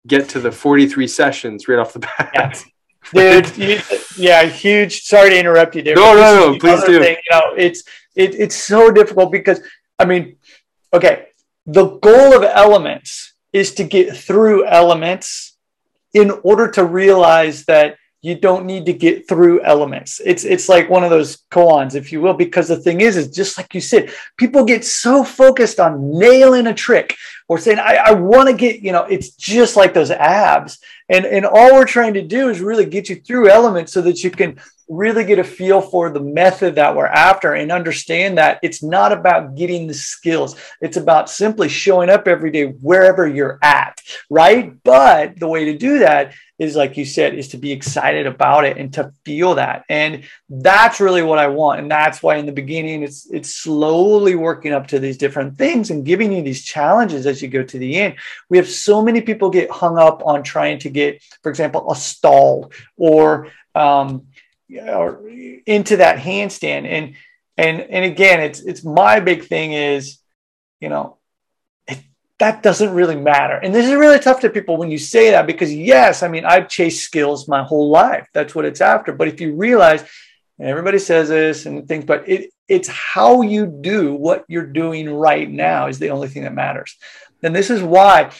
get 0.09 0.27
to 0.29 0.39
the 0.39 0.51
43 0.51 1.07
sessions 1.07 1.67
right 1.67 1.79
off 1.79 1.93
the 1.93 1.99
bat. 1.99 2.31
Yeah. 2.33 2.53
Dude, 3.13 3.57
you, 3.57 3.79
yeah, 4.17 4.43
huge. 4.43 5.03
Sorry 5.03 5.29
to 5.31 5.39
interrupt 5.39 5.75
you, 5.75 5.81
David. 5.81 5.99
No, 5.99 6.13
no, 6.13 6.51
no, 6.51 6.59
please 6.59 6.83
do. 6.83 6.99
Thing, 6.99 7.15
you 7.15 7.31
know, 7.31 7.53
it's 7.57 7.83
it, 8.15 8.35
it's 8.35 8.55
so 8.55 8.91
difficult 8.91 9.31
because 9.31 9.61
I 9.97 10.05
mean, 10.05 10.35
okay, 10.93 11.29
the 11.65 11.85
goal 11.85 12.35
of 12.35 12.43
elements 12.43 13.33
is 13.51 13.73
to 13.75 13.83
get 13.83 14.15
through 14.15 14.67
elements 14.67 15.57
in 16.13 16.31
order 16.43 16.69
to 16.71 16.83
realize 16.83 17.65
that 17.65 17.97
you 18.21 18.35
don't 18.35 18.65
need 18.65 18.85
to 18.85 18.93
get 18.93 19.27
through 19.27 19.63
elements. 19.63 20.21
It's 20.23 20.43
it's 20.43 20.67
like 20.67 20.89
one 20.89 21.03
of 21.03 21.09
those 21.09 21.37
koans, 21.49 21.95
if 21.95 22.11
you 22.11 22.21
will, 22.21 22.33
because 22.33 22.67
the 22.67 22.77
thing 22.77 23.01
is, 23.01 23.15
is 23.15 23.29
just 23.29 23.57
like 23.57 23.73
you 23.73 23.81
said, 23.81 24.13
people 24.37 24.65
get 24.65 24.83
so 24.83 25.23
focused 25.23 25.79
on 25.79 26.19
nailing 26.19 26.67
a 26.67 26.73
trick 26.73 27.15
or 27.49 27.57
saying, 27.57 27.79
I, 27.79 27.95
I 27.95 28.11
want 28.11 28.47
to 28.47 28.55
get, 28.55 28.81
you 28.81 28.91
know, 28.91 29.03
it's 29.03 29.31
just 29.31 29.75
like 29.75 29.93
those 29.93 30.11
abs. 30.11 30.79
And 31.09 31.25
and 31.25 31.45
all 31.45 31.73
we're 31.73 31.85
trying 31.85 32.13
to 32.13 32.21
do 32.21 32.49
is 32.49 32.61
really 32.61 32.85
get 32.85 33.09
you 33.09 33.15
through 33.15 33.49
elements 33.49 33.91
so 33.91 34.01
that 34.03 34.23
you 34.23 34.29
can 34.29 34.59
really 34.87 35.23
get 35.23 35.39
a 35.39 35.43
feel 35.43 35.81
for 35.81 36.09
the 36.09 36.19
method 36.19 36.75
that 36.75 36.95
we're 36.95 37.05
after 37.05 37.53
and 37.53 37.71
understand 37.71 38.37
that 38.37 38.59
it's 38.63 38.81
not 38.81 39.11
about 39.11 39.55
getting 39.55 39.87
the 39.87 39.93
skills. 39.93 40.55
It's 40.81 40.97
about 40.97 41.29
simply 41.29 41.69
showing 41.69 42.09
up 42.09 42.27
every 42.27 42.51
day 42.51 42.67
wherever 42.67 43.27
you're 43.27 43.59
at, 43.61 44.01
right? 44.29 44.73
But 44.83 45.39
the 45.39 45.47
way 45.47 45.65
to 45.65 45.77
do 45.77 45.99
that 45.99 46.33
is 46.59 46.75
like 46.75 46.97
you 46.97 47.05
said 47.05 47.33
is 47.33 47.47
to 47.47 47.57
be 47.57 47.71
excited 47.71 48.27
about 48.27 48.65
it 48.65 48.77
and 48.77 48.93
to 48.93 49.11
feel 49.23 49.55
that 49.55 49.85
and 49.89 50.23
that's 50.49 50.99
really 50.99 51.23
what 51.23 51.39
i 51.39 51.47
want 51.47 51.79
and 51.79 51.89
that's 51.89 52.21
why 52.21 52.35
in 52.35 52.45
the 52.45 52.51
beginning 52.51 53.01
it's 53.01 53.31
it's 53.31 53.55
slowly 53.55 54.35
working 54.35 54.73
up 54.73 54.85
to 54.85 54.99
these 54.99 55.17
different 55.17 55.57
things 55.57 55.89
and 55.89 56.05
giving 56.05 56.31
you 56.31 56.43
these 56.43 56.63
challenges 56.63 57.25
as 57.25 57.38
you 57.41 57.47
go 57.47 57.63
to 57.63 57.77
the 57.79 57.95
end 57.95 58.15
we 58.49 58.57
have 58.57 58.67
so 58.67 59.01
many 59.01 59.21
people 59.21 59.49
get 59.49 59.69
hung 59.69 59.97
up 59.97 60.25
on 60.25 60.43
trying 60.43 60.79
to 60.79 60.89
get 60.89 61.21
for 61.43 61.49
example 61.49 61.91
a 61.91 61.95
stall 61.95 62.71
or 62.97 63.47
um 63.75 64.27
or 64.77 65.27
into 65.65 65.97
that 65.97 66.17
handstand 66.17 66.85
and 66.85 67.15
and 67.57 67.81
and 67.81 68.05
again 68.05 68.39
it's 68.39 68.59
it's 68.61 68.83
my 68.83 69.19
big 69.19 69.45
thing 69.45 69.73
is 69.73 70.19
you 70.79 70.89
know 70.89 71.19
that 72.39 72.63
doesn't 72.63 72.93
really 72.93 73.17
matter. 73.17 73.55
And 73.55 73.75
this 73.75 73.85
is 73.85 73.93
really 73.93 74.17
tough 74.17 74.39
to 74.41 74.49
people 74.49 74.77
when 74.77 74.89
you 74.89 74.97
say 74.97 75.31
that 75.31 75.45
because, 75.45 75.73
yes, 75.73 76.23
I 76.23 76.29
mean, 76.29 76.45
I've 76.45 76.69
chased 76.69 77.03
skills 77.03 77.49
my 77.49 77.63
whole 77.63 77.89
life. 77.89 78.27
That's 78.33 78.55
what 78.55 78.65
it's 78.65 78.81
after. 78.81 79.11
But 79.11 79.27
if 79.27 79.41
you 79.41 79.55
realize, 79.55 80.03
everybody 80.59 80.99
says 80.99 81.27
this 81.27 81.65
and 81.65 81.85
things, 81.85 82.05
but 82.05 82.27
it, 82.29 82.51
it's 82.69 82.87
how 82.87 83.41
you 83.41 83.65
do 83.65 84.13
what 84.13 84.45
you're 84.47 84.65
doing 84.65 85.09
right 85.09 85.49
now 85.49 85.87
is 85.87 85.99
the 85.99 86.11
only 86.11 86.29
thing 86.29 86.43
that 86.43 86.53
matters. 86.53 86.95
And 87.43 87.55
this 87.55 87.69
is 87.69 87.81
why. 87.81 88.31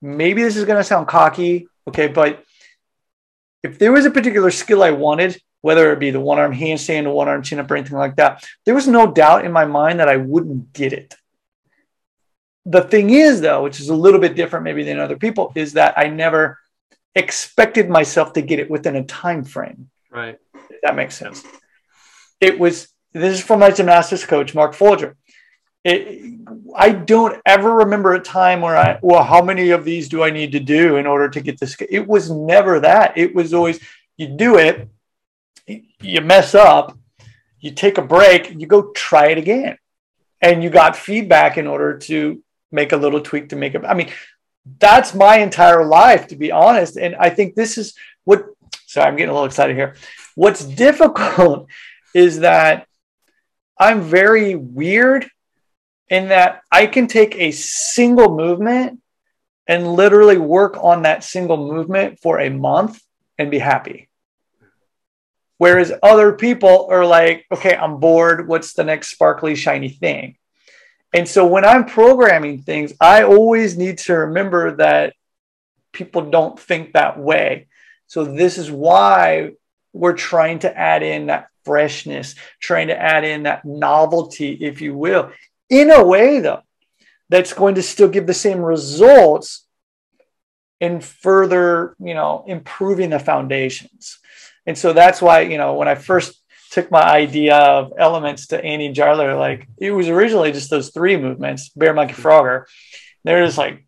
Maybe 0.00 0.42
this 0.42 0.56
is 0.56 0.64
going 0.64 0.78
to 0.78 0.84
sound 0.84 1.06
cocky, 1.06 1.68
okay, 1.86 2.08
but 2.08 2.42
if 3.62 3.78
there 3.78 3.92
was 3.92 4.04
a 4.04 4.10
particular 4.10 4.50
skill 4.50 4.82
I 4.82 4.90
wanted, 4.90 5.40
whether 5.60 5.92
it 5.92 6.00
be 6.00 6.10
the 6.10 6.20
one 6.20 6.38
arm 6.38 6.52
handstand, 6.52 7.04
the 7.04 7.10
one 7.10 7.28
arm 7.28 7.42
chin 7.42 7.60
up, 7.60 7.70
or 7.70 7.76
anything 7.76 7.98
like 7.98 8.16
that, 8.16 8.44
there 8.64 8.74
was 8.74 8.88
no 8.88 9.10
doubt 9.10 9.44
in 9.44 9.52
my 9.52 9.64
mind 9.64 10.00
that 10.00 10.08
I 10.08 10.16
wouldn't 10.16 10.72
get 10.72 10.92
it. 10.92 11.14
The 12.64 12.82
thing 12.82 13.10
is 13.10 13.40
though 13.40 13.64
which 13.64 13.80
is 13.80 13.88
a 13.88 13.94
little 13.94 14.20
bit 14.20 14.36
different 14.36 14.64
maybe 14.64 14.84
than 14.84 15.00
other 15.00 15.16
people 15.16 15.52
is 15.56 15.72
that 15.72 15.98
i 15.98 16.06
never 16.06 16.58
expected 17.14 17.88
myself 17.88 18.32
to 18.34 18.42
get 18.42 18.58
it 18.58 18.70
within 18.70 18.96
a 18.96 19.04
time 19.04 19.44
frame. 19.44 19.90
Right. 20.10 20.38
If 20.54 20.80
that 20.82 20.96
makes 20.96 21.14
sense. 21.14 21.44
It 22.40 22.58
was 22.58 22.88
this 23.12 23.34
is 23.34 23.44
from 23.44 23.60
my 23.60 23.70
gymnastics 23.70 24.24
coach 24.24 24.54
mark 24.54 24.74
folger 24.74 25.16
it, 25.84 26.40
i 26.76 26.90
don't 26.90 27.40
ever 27.44 27.74
remember 27.74 28.14
a 28.14 28.20
time 28.20 28.60
where 28.60 28.76
i 28.76 28.98
well 29.02 29.24
how 29.24 29.42
many 29.42 29.70
of 29.70 29.84
these 29.84 30.08
do 30.08 30.22
i 30.22 30.30
need 30.30 30.52
to 30.52 30.60
do 30.60 30.96
in 30.96 31.06
order 31.06 31.28
to 31.28 31.40
get 31.40 31.58
this 31.58 31.76
it 31.90 32.06
was 32.06 32.30
never 32.30 32.80
that 32.80 33.16
it 33.16 33.34
was 33.34 33.52
always 33.52 33.80
you 34.16 34.28
do 34.28 34.56
it 34.58 34.88
you 35.66 36.20
mess 36.20 36.54
up 36.54 36.96
you 37.60 37.70
take 37.70 37.98
a 37.98 38.02
break 38.02 38.54
you 38.58 38.66
go 38.66 38.90
try 38.92 39.28
it 39.28 39.38
again 39.38 39.76
and 40.42 40.62
you 40.62 40.68
got 40.68 40.96
feedback 40.96 41.56
in 41.56 41.66
order 41.66 41.96
to 41.96 42.42
make 42.72 42.92
a 42.92 42.96
little 42.96 43.20
tweak 43.20 43.50
to 43.50 43.56
make 43.56 43.74
it. 43.74 43.84
I 43.84 43.94
mean, 43.94 44.10
that's 44.78 45.14
my 45.14 45.38
entire 45.38 45.84
life, 45.84 46.26
to 46.28 46.36
be 46.36 46.50
honest. 46.50 46.96
And 46.96 47.14
I 47.14 47.30
think 47.30 47.54
this 47.54 47.78
is 47.78 47.94
what, 48.24 48.46
sorry, 48.86 49.06
I'm 49.06 49.16
getting 49.16 49.30
a 49.30 49.32
little 49.32 49.46
excited 49.46 49.76
here. 49.76 49.94
What's 50.34 50.64
difficult 50.64 51.68
is 52.14 52.40
that 52.40 52.88
I'm 53.78 54.02
very 54.02 54.54
weird 54.54 55.30
in 56.12 56.28
that 56.28 56.60
I 56.70 56.86
can 56.86 57.06
take 57.06 57.36
a 57.36 57.52
single 57.52 58.36
movement 58.36 59.00
and 59.66 59.94
literally 59.94 60.38
work 60.38 60.76
on 60.82 61.02
that 61.02 61.24
single 61.24 61.56
movement 61.56 62.18
for 62.20 62.38
a 62.38 62.50
month 62.50 63.00
and 63.38 63.50
be 63.50 63.58
happy. 63.58 64.08
Whereas 65.58 65.92
other 66.02 66.32
people 66.32 66.88
are 66.90 67.06
like, 67.06 67.46
okay, 67.50 67.76
I'm 67.76 67.98
bored. 67.98 68.48
What's 68.48 68.74
the 68.74 68.84
next 68.84 69.08
sparkly, 69.08 69.54
shiny 69.54 69.88
thing? 69.88 70.36
And 71.14 71.28
so 71.28 71.46
when 71.46 71.64
I'm 71.64 71.84
programming 71.84 72.62
things, 72.62 72.92
I 73.00 73.22
always 73.22 73.76
need 73.76 73.98
to 73.98 74.14
remember 74.14 74.76
that 74.76 75.14
people 75.92 76.30
don't 76.30 76.58
think 76.58 76.92
that 76.92 77.18
way. 77.18 77.68
So 78.06 78.24
this 78.24 78.58
is 78.58 78.70
why 78.70 79.52
we're 79.92 80.14
trying 80.16 80.58
to 80.60 80.76
add 80.76 81.02
in 81.02 81.26
that 81.26 81.48
freshness, 81.64 82.34
trying 82.60 82.88
to 82.88 83.00
add 83.00 83.24
in 83.24 83.44
that 83.44 83.64
novelty, 83.64 84.52
if 84.52 84.80
you 84.80 84.94
will, 84.94 85.30
in 85.72 85.90
a 85.90 86.04
way 86.04 86.38
though, 86.38 86.62
that's 87.28 87.52
going 87.52 87.74
to 87.76 87.82
still 87.82 88.08
give 88.08 88.26
the 88.26 88.34
same 88.34 88.60
results 88.60 89.66
in 90.80 91.00
further, 91.00 91.96
you 91.98 92.14
know, 92.14 92.44
improving 92.46 93.10
the 93.10 93.18
foundations. 93.18 94.18
And 94.66 94.76
so 94.76 94.92
that's 94.92 95.20
why, 95.22 95.40
you 95.40 95.58
know, 95.58 95.74
when 95.74 95.88
I 95.88 95.94
first 95.94 96.42
took 96.72 96.90
my 96.90 97.02
idea 97.02 97.54
of 97.54 97.92
elements 97.98 98.46
to 98.48 98.64
Andy 98.64 98.92
Jarlo. 98.92 99.38
Like 99.38 99.68
it 99.78 99.90
was 99.90 100.08
originally 100.08 100.52
just 100.52 100.70
those 100.70 100.90
three 100.90 101.18
movements, 101.18 101.68
bear, 101.68 101.92
monkey, 101.92 102.14
frogger. 102.14 102.64
They're 103.24 103.44
just 103.44 103.58
like, 103.58 103.84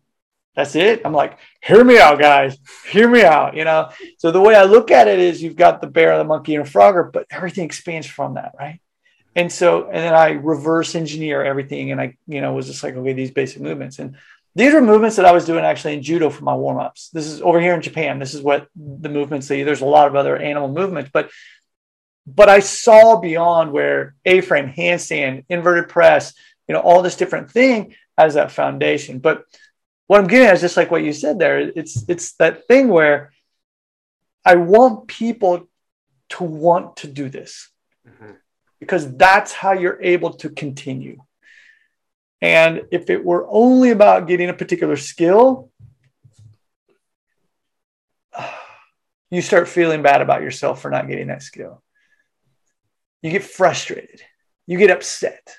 that's 0.55 0.75
it. 0.75 1.01
I'm 1.03 1.11
like, 1.11 1.37
hear 1.61 1.83
me 1.83 1.97
out, 1.97 2.19
guys. 2.19 2.57
Hear 2.87 3.09
me 3.09 3.23
out. 3.23 3.57
You 3.57 3.65
know. 3.65 3.89
So 4.19 4.31
the 4.31 4.39
way 4.39 4.55
I 4.55 4.63
look 4.63 4.91
at 4.91 5.07
it 5.07 5.19
is, 5.19 5.41
you've 5.41 5.57
got 5.57 5.81
the 5.81 5.87
bear, 5.87 6.17
the 6.17 6.23
monkey, 6.23 6.55
and 6.55 6.65
a 6.65 6.69
frogger, 6.69 7.11
but 7.11 7.25
everything 7.29 7.65
expands 7.65 8.07
from 8.07 8.35
that, 8.35 8.53
right? 8.57 8.79
And 9.35 9.51
so, 9.51 9.85
and 9.85 9.97
then 9.97 10.13
I 10.13 10.31
reverse 10.31 10.95
engineer 10.95 11.43
everything, 11.43 11.91
and 11.91 11.99
I, 11.99 12.17
you 12.25 12.39
know, 12.39 12.53
was 12.53 12.67
just 12.67 12.83
like, 12.83 12.95
okay, 12.95 13.13
these 13.13 13.31
basic 13.31 13.61
movements, 13.61 13.99
and 13.99 14.15
these 14.55 14.73
are 14.73 14.81
movements 14.81 15.17
that 15.17 15.25
I 15.25 15.33
was 15.33 15.45
doing 15.45 15.65
actually 15.65 15.95
in 15.95 16.01
judo 16.01 16.29
for 16.29 16.45
my 16.45 16.55
warm 16.55 16.77
ups. 16.77 17.09
This 17.09 17.27
is 17.27 17.41
over 17.41 17.59
here 17.59 17.73
in 17.73 17.81
Japan. 17.81 18.19
This 18.19 18.33
is 18.33 18.41
what 18.41 18.67
the 18.75 19.09
movements. 19.09 19.47
See, 19.47 19.63
there's 19.63 19.81
a 19.81 19.85
lot 19.85 20.07
of 20.07 20.15
other 20.15 20.37
animal 20.37 20.69
movements, 20.69 21.09
but 21.13 21.29
but 22.25 22.47
I 22.47 22.59
saw 22.59 23.19
beyond 23.19 23.71
where 23.71 24.15
A 24.25 24.41
frame, 24.41 24.71
handstand, 24.71 25.45
inverted 25.49 25.89
press, 25.89 26.33
you 26.67 26.73
know, 26.73 26.79
all 26.79 27.01
this 27.01 27.17
different 27.17 27.51
thing 27.51 27.95
as 28.17 28.35
that 28.35 28.51
foundation. 28.51 29.19
But 29.19 29.43
what 30.07 30.19
I'm 30.19 30.27
getting 30.27 30.47
at 30.47 30.55
is 30.55 30.61
just 30.61 30.77
like 30.77 30.89
what 30.89 31.03
you 31.03 31.11
said 31.11 31.37
there. 31.37 31.59
It's 31.59 32.05
it's 32.07 32.33
that 32.33 32.67
thing 32.67 32.87
where 32.87 33.33
I 34.45 34.55
want 34.55 35.07
people 35.07 35.67
to 36.29 36.43
want 36.43 36.97
to 36.97 37.07
do 37.07 37.29
this 37.29 37.69
mm-hmm. 38.07 38.31
Because 38.79 39.15
that's 39.15 39.53
how 39.53 39.73
you're 39.73 40.01
able 40.01 40.33
to 40.33 40.49
continue. 40.49 41.21
And 42.41 42.83
if 42.91 43.09
it 43.09 43.23
were 43.23 43.47
only 43.49 43.91
about 43.91 44.27
getting 44.27 44.49
a 44.49 44.53
particular 44.53 44.97
skill, 44.97 45.71
you 49.31 49.41
start 49.41 49.67
feeling 49.67 50.01
bad 50.01 50.21
about 50.21 50.41
yourself 50.41 50.81
for 50.81 50.91
not 50.91 51.07
getting 51.07 51.27
that 51.27 51.43
skill 51.43 51.81
you 53.25 53.31
get 53.31 53.43
frustrated, 53.43 54.21
you 54.67 54.77
get 54.77 54.91
upset. 54.91 55.55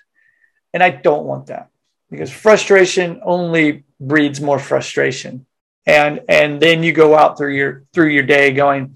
And 0.73 0.85
I 0.85 0.91
don't 0.91 1.27
want 1.27 1.47
that 1.47 1.71
because 2.11 2.31
frustration 2.31 3.21
only 3.25 3.85
breeds 3.99 4.41
more 4.41 4.61
frustration. 4.61 5.47
And 5.85 6.21
and 6.29 6.61
then 6.63 6.85
you 6.85 6.93
go 6.93 7.17
out 7.17 7.37
through 7.37 7.55
your 7.55 7.85
through 7.93 8.11
your 8.11 8.23
day 8.23 8.53
going, 8.53 8.95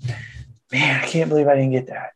man, 0.70 1.02
I 1.02 1.04
can't 1.04 1.28
believe 1.28 1.48
I 1.48 1.56
didn't 1.56 1.72
get 1.72 1.88
that. 1.88 2.12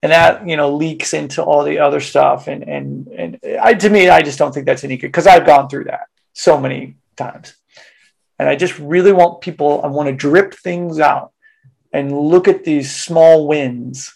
And 0.00 0.12
that, 0.12 0.46
you 0.46 0.56
know, 0.56 0.76
leaks 0.76 1.12
into 1.12 1.42
all 1.42 1.64
the 1.64 1.80
other 1.80 2.00
stuff. 2.00 2.46
And 2.46 2.62
and 2.62 3.08
and 3.08 3.38
I 3.60 3.74
to 3.74 3.90
me, 3.90 4.08
I 4.08 4.22
just 4.22 4.38
don't 4.38 4.52
think 4.52 4.66
that's 4.66 4.84
any 4.84 4.96
good 4.96 5.08
because 5.08 5.26
I've 5.26 5.46
gone 5.46 5.68
through 5.68 5.84
that 5.84 6.06
so 6.34 6.60
many 6.60 6.96
times. 7.16 7.54
And 8.38 8.48
I 8.48 8.54
just 8.54 8.78
really 8.78 9.12
want 9.12 9.40
people, 9.40 9.82
I 9.82 9.88
want 9.88 10.08
to 10.08 10.14
drip 10.14 10.54
things 10.54 11.00
out 11.00 11.32
and 11.92 12.16
look 12.16 12.46
at 12.46 12.64
these 12.64 12.94
small 12.94 13.48
wins 13.48 14.14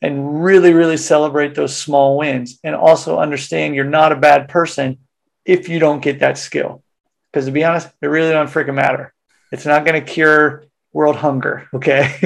and 0.00 0.42
really, 0.42 0.72
really 0.72 0.96
celebrate 0.96 1.54
those 1.54 1.76
small 1.76 2.16
wins 2.16 2.58
and 2.64 2.74
also 2.74 3.18
understand 3.18 3.74
you're 3.74 3.84
not 3.84 4.12
a 4.12 4.16
bad 4.16 4.48
person 4.48 4.98
if 5.44 5.68
you 5.68 5.78
don't 5.78 6.02
get 6.02 6.20
that 6.20 6.38
skill. 6.38 6.82
Because 7.30 7.46
to 7.46 7.52
be 7.52 7.64
honest, 7.64 7.88
it 8.00 8.06
really 8.06 8.30
don't 8.30 8.50
freaking 8.50 8.74
matter. 8.74 9.12
It's 9.52 9.66
not 9.66 9.84
going 9.84 10.02
to 10.02 10.12
cure 10.12 10.64
world 10.92 11.16
hunger. 11.16 11.68
Okay. 11.72 12.16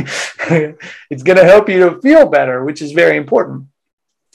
it's 1.11 1.23
going 1.23 1.39
to 1.39 1.45
help 1.45 1.69
you 1.69 1.91
to 1.91 2.01
feel 2.01 2.29
better, 2.29 2.65
which 2.65 2.83
is 2.83 2.93
very 2.93 3.17
important. 3.17 3.67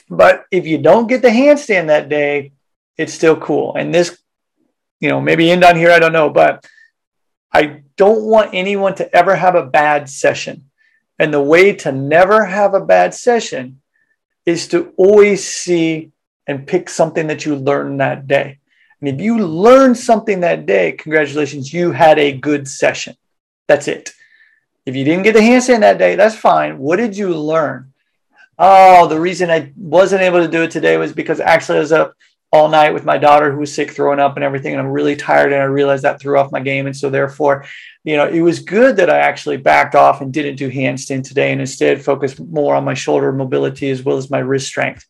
But 0.08 0.44
if 0.50 0.66
you 0.66 0.78
don't 0.78 1.06
get 1.06 1.22
the 1.22 1.28
handstand 1.28 1.86
that 1.86 2.08
day, 2.08 2.52
it's 2.96 3.14
still 3.14 3.36
cool. 3.36 3.74
And 3.76 3.94
this, 3.94 4.18
you 5.00 5.08
know, 5.08 5.20
maybe 5.20 5.50
end 5.50 5.64
on 5.64 5.76
here, 5.76 5.90
I 5.90 5.98
don't 5.98 6.12
know, 6.12 6.30
but 6.30 6.66
I 7.52 7.82
don't 7.96 8.24
want 8.24 8.50
anyone 8.52 8.94
to 8.96 9.14
ever 9.14 9.34
have 9.34 9.54
a 9.54 9.66
bad 9.66 10.08
session. 10.08 10.70
And 11.18 11.32
the 11.32 11.42
way 11.42 11.74
to 11.76 11.92
never 11.92 12.44
have 12.44 12.74
a 12.74 12.84
bad 12.84 13.14
session 13.14 13.80
is 14.46 14.68
to 14.68 14.92
always 14.96 15.46
see 15.46 16.12
and 16.46 16.66
pick 16.66 16.88
something 16.88 17.26
that 17.28 17.44
you 17.44 17.54
learned 17.56 18.00
that 18.00 18.26
day. 18.26 18.58
And 19.00 19.08
if 19.08 19.20
you 19.20 19.38
learned 19.38 19.96
something 19.96 20.40
that 20.40 20.66
day, 20.66 20.92
congratulations, 20.92 21.72
you 21.72 21.92
had 21.92 22.18
a 22.18 22.32
good 22.32 22.68
session. 22.68 23.16
That's 23.68 23.88
it. 23.88 24.12
If 24.86 24.96
you 24.96 25.04
didn't 25.04 25.24
get 25.24 25.34
the 25.34 25.40
handstand 25.40 25.80
that 25.80 25.98
day, 25.98 26.16
that's 26.16 26.34
fine. 26.34 26.78
What 26.78 26.96
did 26.96 27.16
you 27.16 27.36
learn? 27.36 27.92
Oh, 28.58 29.06
the 29.06 29.20
reason 29.20 29.50
I 29.50 29.72
wasn't 29.76 30.22
able 30.22 30.40
to 30.40 30.50
do 30.50 30.62
it 30.62 30.70
today 30.70 30.96
was 30.96 31.12
because 31.12 31.40
actually 31.40 31.78
I 31.78 31.80
was 31.80 31.92
up 31.92 32.14
all 32.52 32.68
night 32.68 32.92
with 32.92 33.04
my 33.04 33.16
daughter 33.16 33.52
who 33.52 33.60
was 33.60 33.72
sick, 33.72 33.90
throwing 33.90 34.18
up 34.18 34.36
and 34.36 34.44
everything. 34.44 34.72
And 34.72 34.80
I'm 34.80 34.90
really 34.90 35.16
tired. 35.16 35.52
And 35.52 35.62
I 35.62 35.66
realized 35.66 36.02
that 36.02 36.20
threw 36.20 36.38
off 36.38 36.52
my 36.52 36.60
game. 36.60 36.86
And 36.86 36.96
so, 36.96 37.08
therefore, 37.08 37.64
you 38.04 38.16
know, 38.16 38.26
it 38.26 38.40
was 38.40 38.60
good 38.60 38.96
that 38.96 39.10
I 39.10 39.18
actually 39.18 39.58
backed 39.58 39.94
off 39.94 40.20
and 40.20 40.32
didn't 40.32 40.56
do 40.56 40.70
handstand 40.70 41.26
today 41.26 41.52
and 41.52 41.60
instead 41.60 42.02
focused 42.02 42.40
more 42.40 42.74
on 42.74 42.84
my 42.84 42.94
shoulder 42.94 43.32
mobility 43.32 43.90
as 43.90 44.02
well 44.02 44.16
as 44.16 44.30
my 44.30 44.40
wrist 44.40 44.66
strength. 44.66 45.06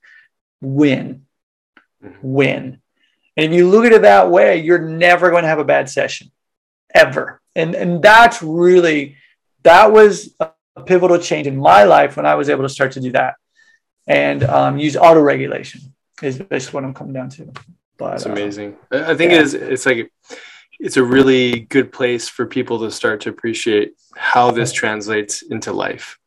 Win. 0.60 1.26
Mm-hmm. 2.04 2.18
Win. 2.22 2.80
And 3.36 3.46
if 3.46 3.52
you 3.52 3.68
look 3.68 3.86
at 3.86 3.92
it 3.92 4.02
that 4.02 4.30
way, 4.30 4.60
you're 4.60 4.86
never 4.86 5.30
going 5.30 5.42
to 5.42 5.48
have 5.48 5.60
a 5.60 5.64
bad 5.64 5.88
session 5.88 6.30
ever. 6.94 7.40
And, 7.56 7.74
and 7.74 8.02
that's 8.02 8.42
really, 8.42 9.16
that 9.62 9.92
was 9.92 10.34
a 10.40 10.50
pivotal 10.84 11.18
change 11.18 11.46
in 11.46 11.56
my 11.56 11.84
life 11.84 12.16
when 12.16 12.26
I 12.26 12.34
was 12.34 12.48
able 12.48 12.62
to 12.62 12.68
start 12.68 12.92
to 12.92 13.00
do 13.00 13.12
that 13.12 13.34
and 14.06 14.42
um, 14.44 14.78
use 14.78 14.96
auto 14.96 15.20
regulation 15.20 15.80
is 16.22 16.38
basically 16.38 16.78
what 16.78 16.84
I'm 16.84 16.94
coming 16.94 17.12
down 17.12 17.30
to. 17.30 17.52
But 17.96 18.14
it's 18.14 18.26
uh, 18.26 18.32
amazing. 18.32 18.76
Uh, 18.92 19.04
I 19.06 19.14
think 19.14 19.32
yeah. 19.32 19.38
it 19.38 19.42
is. 19.42 19.54
It's 19.54 19.86
like 19.86 20.12
it's 20.78 20.96
a 20.96 21.02
really 21.02 21.60
good 21.60 21.92
place 21.92 22.28
for 22.28 22.46
people 22.46 22.80
to 22.80 22.90
start 22.90 23.20
to 23.22 23.30
appreciate 23.30 23.92
how 24.16 24.50
this 24.50 24.72
translates 24.72 25.42
into 25.42 25.72
life, 25.72 26.18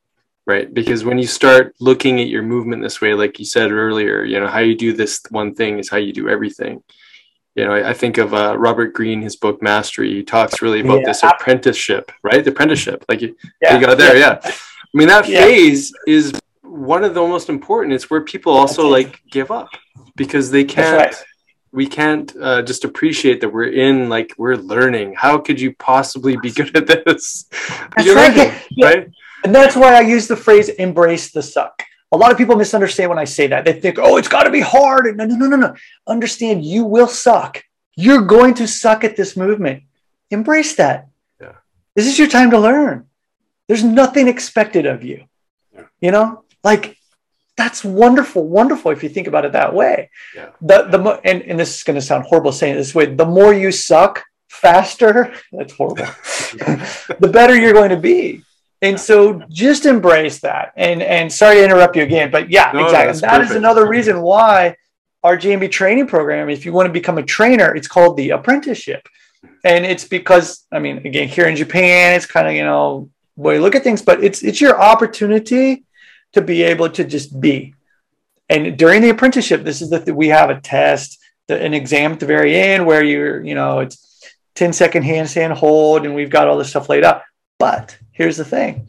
right? 0.46 0.72
Because 0.72 1.04
when 1.04 1.18
you 1.18 1.28
start 1.28 1.76
looking 1.80 2.22
at 2.22 2.28
your 2.28 2.44
movement 2.44 2.84
this 2.84 3.02
way, 3.02 3.14
like 3.16 3.40
you 3.40 3.46
said 3.46 3.72
earlier, 3.72 4.24
you 4.24 4.40
know 4.40 4.48
how 4.48 4.60
you 4.60 4.76
do 4.76 4.94
this 4.94 5.22
one 5.30 5.56
thing 5.56 5.80
is 5.80 5.90
how 5.90 5.98
you 5.98 6.14
do 6.14 6.30
everything. 6.30 6.84
You 7.56 7.66
know, 7.66 7.72
I, 7.74 7.90
I 7.90 7.94
think 7.94 8.18
of 8.18 8.34
uh, 8.34 8.58
Robert 8.58 8.94
Greene, 8.94 9.22
his 9.22 9.36
book 9.36 9.62
Mastery. 9.62 10.14
He 10.14 10.24
talks 10.24 10.62
really 10.62 10.80
about 10.82 11.00
Yeah. 11.02 11.06
this 11.08 11.24
apprenticeship, 11.24 12.12
right? 12.24 12.44
The 12.44 12.52
apprenticeship, 12.52 13.06
like 13.08 13.22
you, 13.22 13.36
Yeah. 13.62 13.78
you 13.80 13.86
got 13.86 13.98
there, 13.98 14.18
yeah. 14.18 14.40
I 14.44 14.52
mean, 14.94 15.08
that 15.08 15.28
Yeah. 15.28 15.42
phase 15.42 15.92
is 16.08 16.34
one 16.64 17.04
of 17.04 17.14
the 17.14 17.22
most 17.22 17.50
important. 17.50 17.94
It's 17.94 18.10
where 18.10 18.22
people 18.22 18.54
also 18.54 18.88
like 18.88 19.22
give 19.32 19.52
up 19.52 19.70
because 20.16 20.50
they 20.52 20.64
can't. 20.64 20.98
right. 20.98 21.24
We 21.72 21.88
can't 21.88 22.32
uh, 22.40 22.62
just 22.62 22.84
appreciate 22.86 23.42
that 23.42 23.50
we're 23.50 23.72
in, 23.72 24.08
like 24.08 24.32
we're 24.38 24.56
learning. 24.58 25.16
How 25.18 25.40
could 25.40 25.60
you 25.60 25.74
possibly 25.78 26.38
be 26.38 26.52
good 26.52 26.76
at 26.78 26.86
this? 26.88 27.46
That's 27.96 28.08
right. 28.10 28.36
learning, 28.38 28.54
Yeah. 28.72 28.86
right? 28.88 29.08
And 29.44 29.54
that's 29.54 29.76
why 29.76 29.94
I 29.96 30.02
use 30.02 30.28
the 30.28 30.38
phrase 30.38 30.70
embrace 30.70 31.32
the 31.32 31.42
suck. 31.42 31.84
A 32.14 32.18
lot 32.18 32.32
of 32.32 32.38
people 32.38 32.56
misunderstand 32.56 33.10
when 33.10 33.18
I 33.18 33.24
say 33.26 33.48
that. 33.48 33.66
They 33.66 33.74
think, 33.74 33.98
oh, 34.00 34.18
it's 34.18 34.28
got 34.28 34.44
to 34.44 34.52
be 34.52 34.60
hard. 34.60 35.06
No, 35.18 35.26
no, 35.26 35.36
no, 35.36 35.48
no, 35.48 35.56
no. 35.56 35.76
Understand 36.06 36.64
you 36.64 36.86
will 36.86 37.08
suck. 37.08 37.64
You're 37.96 38.22
going 38.22 38.54
to 38.56 38.68
suck 38.68 39.04
at 39.04 39.16
this 39.16 39.36
movement. 39.36 39.84
Embrace 40.30 40.76
that. 40.76 41.08
Yeah. 41.42 41.54
This 41.96 42.06
is 42.06 42.20
your 42.20 42.28
time 42.28 42.52
to 42.52 42.60
learn. 42.60 43.08
There's 43.68 43.84
nothing 43.84 44.28
expected 44.28 44.86
of 44.86 45.04
you. 45.04 45.26
Yeah. 45.74 45.86
You 46.02 46.12
know, 46.12 46.44
like 46.64 46.98
that's 47.58 47.84
wonderful, 47.84 48.48
wonderful 48.48 48.92
if 48.92 49.02
you 49.02 49.10
think 49.10 49.28
about 49.28 49.46
it 49.46 49.54
that 49.54 49.74
way. 49.74 50.12
Yeah. 50.36 50.50
The 50.62 50.84
the 50.84 51.00
mo- 51.00 51.22
and, 51.24 51.42
and 51.42 51.60
this 51.60 51.78
is 51.78 51.84
going 51.84 51.96
to 51.96 52.02
sound 52.02 52.26
horrible 52.26 52.52
saying 52.52 52.76
it 52.76 52.78
this 52.78 52.94
way. 52.94 53.08
The 53.08 53.26
more 53.26 53.56
you 53.56 53.72
suck 53.72 54.24
faster, 54.50 55.34
that's 55.52 55.74
horrible. 55.74 56.06
the 57.20 57.30
better 57.32 57.58
you're 57.58 57.74
going 57.74 57.90
to 57.90 57.98
be. 57.98 58.44
And 58.84 59.00
so 59.00 59.42
just 59.50 59.86
embrace 59.86 60.40
that. 60.42 60.74
And 60.76 61.02
and 61.02 61.32
sorry 61.32 61.56
to 61.56 61.64
interrupt 61.64 61.96
you 61.96 62.04
again, 62.04 62.30
but 62.30 62.52
yeah, 62.52 62.72
No, 62.74 62.84
exactly. 62.84 63.22
That 63.22 63.42
is 63.42 63.48
perfect. 63.48 63.58
another 63.58 63.88
reason 63.88 64.22
why 64.22 64.76
our 65.24 65.38
GMB 65.38 65.72
training 65.72 66.08
program, 66.08 66.50
if 66.50 66.66
you 66.66 66.74
want 66.74 66.88
to 66.88 66.94
become 66.94 67.18
a 67.18 67.24
trainer, 67.24 67.74
it's 67.74 67.88
called 67.88 68.18
the 68.18 68.32
apprenticeship. 68.32 69.08
And 69.64 69.86
it's 69.86 70.06
because, 70.06 70.66
I 70.70 70.80
mean, 70.80 70.98
again, 70.98 71.30
here 71.30 71.48
in 71.48 71.56
Japan, 71.56 72.14
it's 72.14 72.26
kind 72.26 72.46
of, 72.46 72.54
you 72.54 72.66
know, 72.66 73.10
way 73.38 73.56
you 73.56 73.62
look 73.62 73.76
at 73.76 73.84
things, 73.84 74.02
but 74.02 74.22
it's 74.22 74.44
it's 74.44 74.60
your 74.60 74.80
opportunity 74.80 75.86
to 76.34 76.42
be 76.42 76.64
able 76.64 76.90
to 76.90 77.06
just 77.06 77.40
be. 77.40 77.74
And 78.50 78.78
during 78.78 79.02
the 79.02 79.10
apprenticeship, 79.10 79.64
this 79.64 79.82
is 79.82 79.90
the 79.92 80.14
we 80.14 80.28
have 80.28 80.50
a 80.50 80.60
test, 80.60 81.20
the, 81.48 81.56
an 81.62 81.74
exam 81.74 82.12
at 82.12 82.20
the 82.20 82.26
very 82.26 82.54
end 82.56 82.86
where 82.86 83.04
you're, 83.04 83.42
you 83.42 83.56
know, 83.56 83.80
it's 83.80 83.98
10 84.56 84.74
second 84.74 85.04
handstand 85.04 85.54
hold, 85.54 86.06
and 86.06 86.14
we've 86.14 86.30
got 86.30 86.48
all 86.48 86.58
this 86.58 86.70
stuff 86.70 86.90
laid 86.90 87.06
out. 87.06 87.22
But 87.58 87.98
here's 88.14 88.38
the 88.38 88.46
thing 88.46 88.88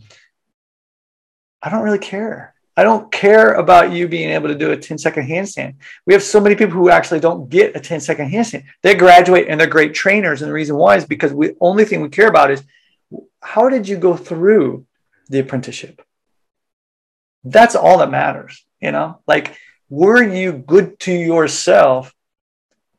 I 1.63 1.71
don't 1.71 1.83
really 1.83 1.99
care. 1.99 2.55
I 2.77 2.83
don't 2.83 3.11
care 3.13 3.55
about 3.55 3.93
you 3.93 4.09
being 4.09 4.31
able 4.31 4.49
to 4.49 4.55
do 4.55 4.73
a 4.73 4.77
10 4.77 4.99
second 4.99 5.29
handstand. 5.29 5.77
We 6.07 6.13
have 6.13 6.23
so 6.23 6.41
many 6.41 6.57
people 6.57 6.75
who 6.75 6.91
actually 6.91 7.21
don't 7.21 7.49
get 7.49 7.77
a 7.77 7.81
10 7.81 8.01
second 8.01 8.31
handstand. 8.31 8.65
They 8.83 8.95
graduate 8.95 9.47
and 9.49 9.61
they're 9.61 9.69
great 9.69 9.95
trainers. 9.95 10.43
And 10.43 10.49
the 10.49 10.55
reason 10.55 10.77
why 10.77 10.97
is 10.97 11.05
because 11.05 11.31
the 11.31 11.57
only 11.61 11.85
thing 11.85 12.01
we 12.03 12.09
care 12.09 12.29
about 12.29 12.51
is 12.51 12.63
how 13.41 13.69
did 13.69 13.89
you 13.89 13.97
go 13.97 14.17
through 14.17 14.87
the 15.29 15.39
apprenticeship? 15.39 16.03
That's 17.45 17.77
all 17.77 17.99
that 17.99 18.11
matters. 18.11 18.65
You 18.81 18.91
know, 18.91 19.21
like, 19.27 19.57
were 19.89 20.23
you 20.23 20.53
good 20.53 20.99
to 21.01 21.13
yourself? 21.13 22.13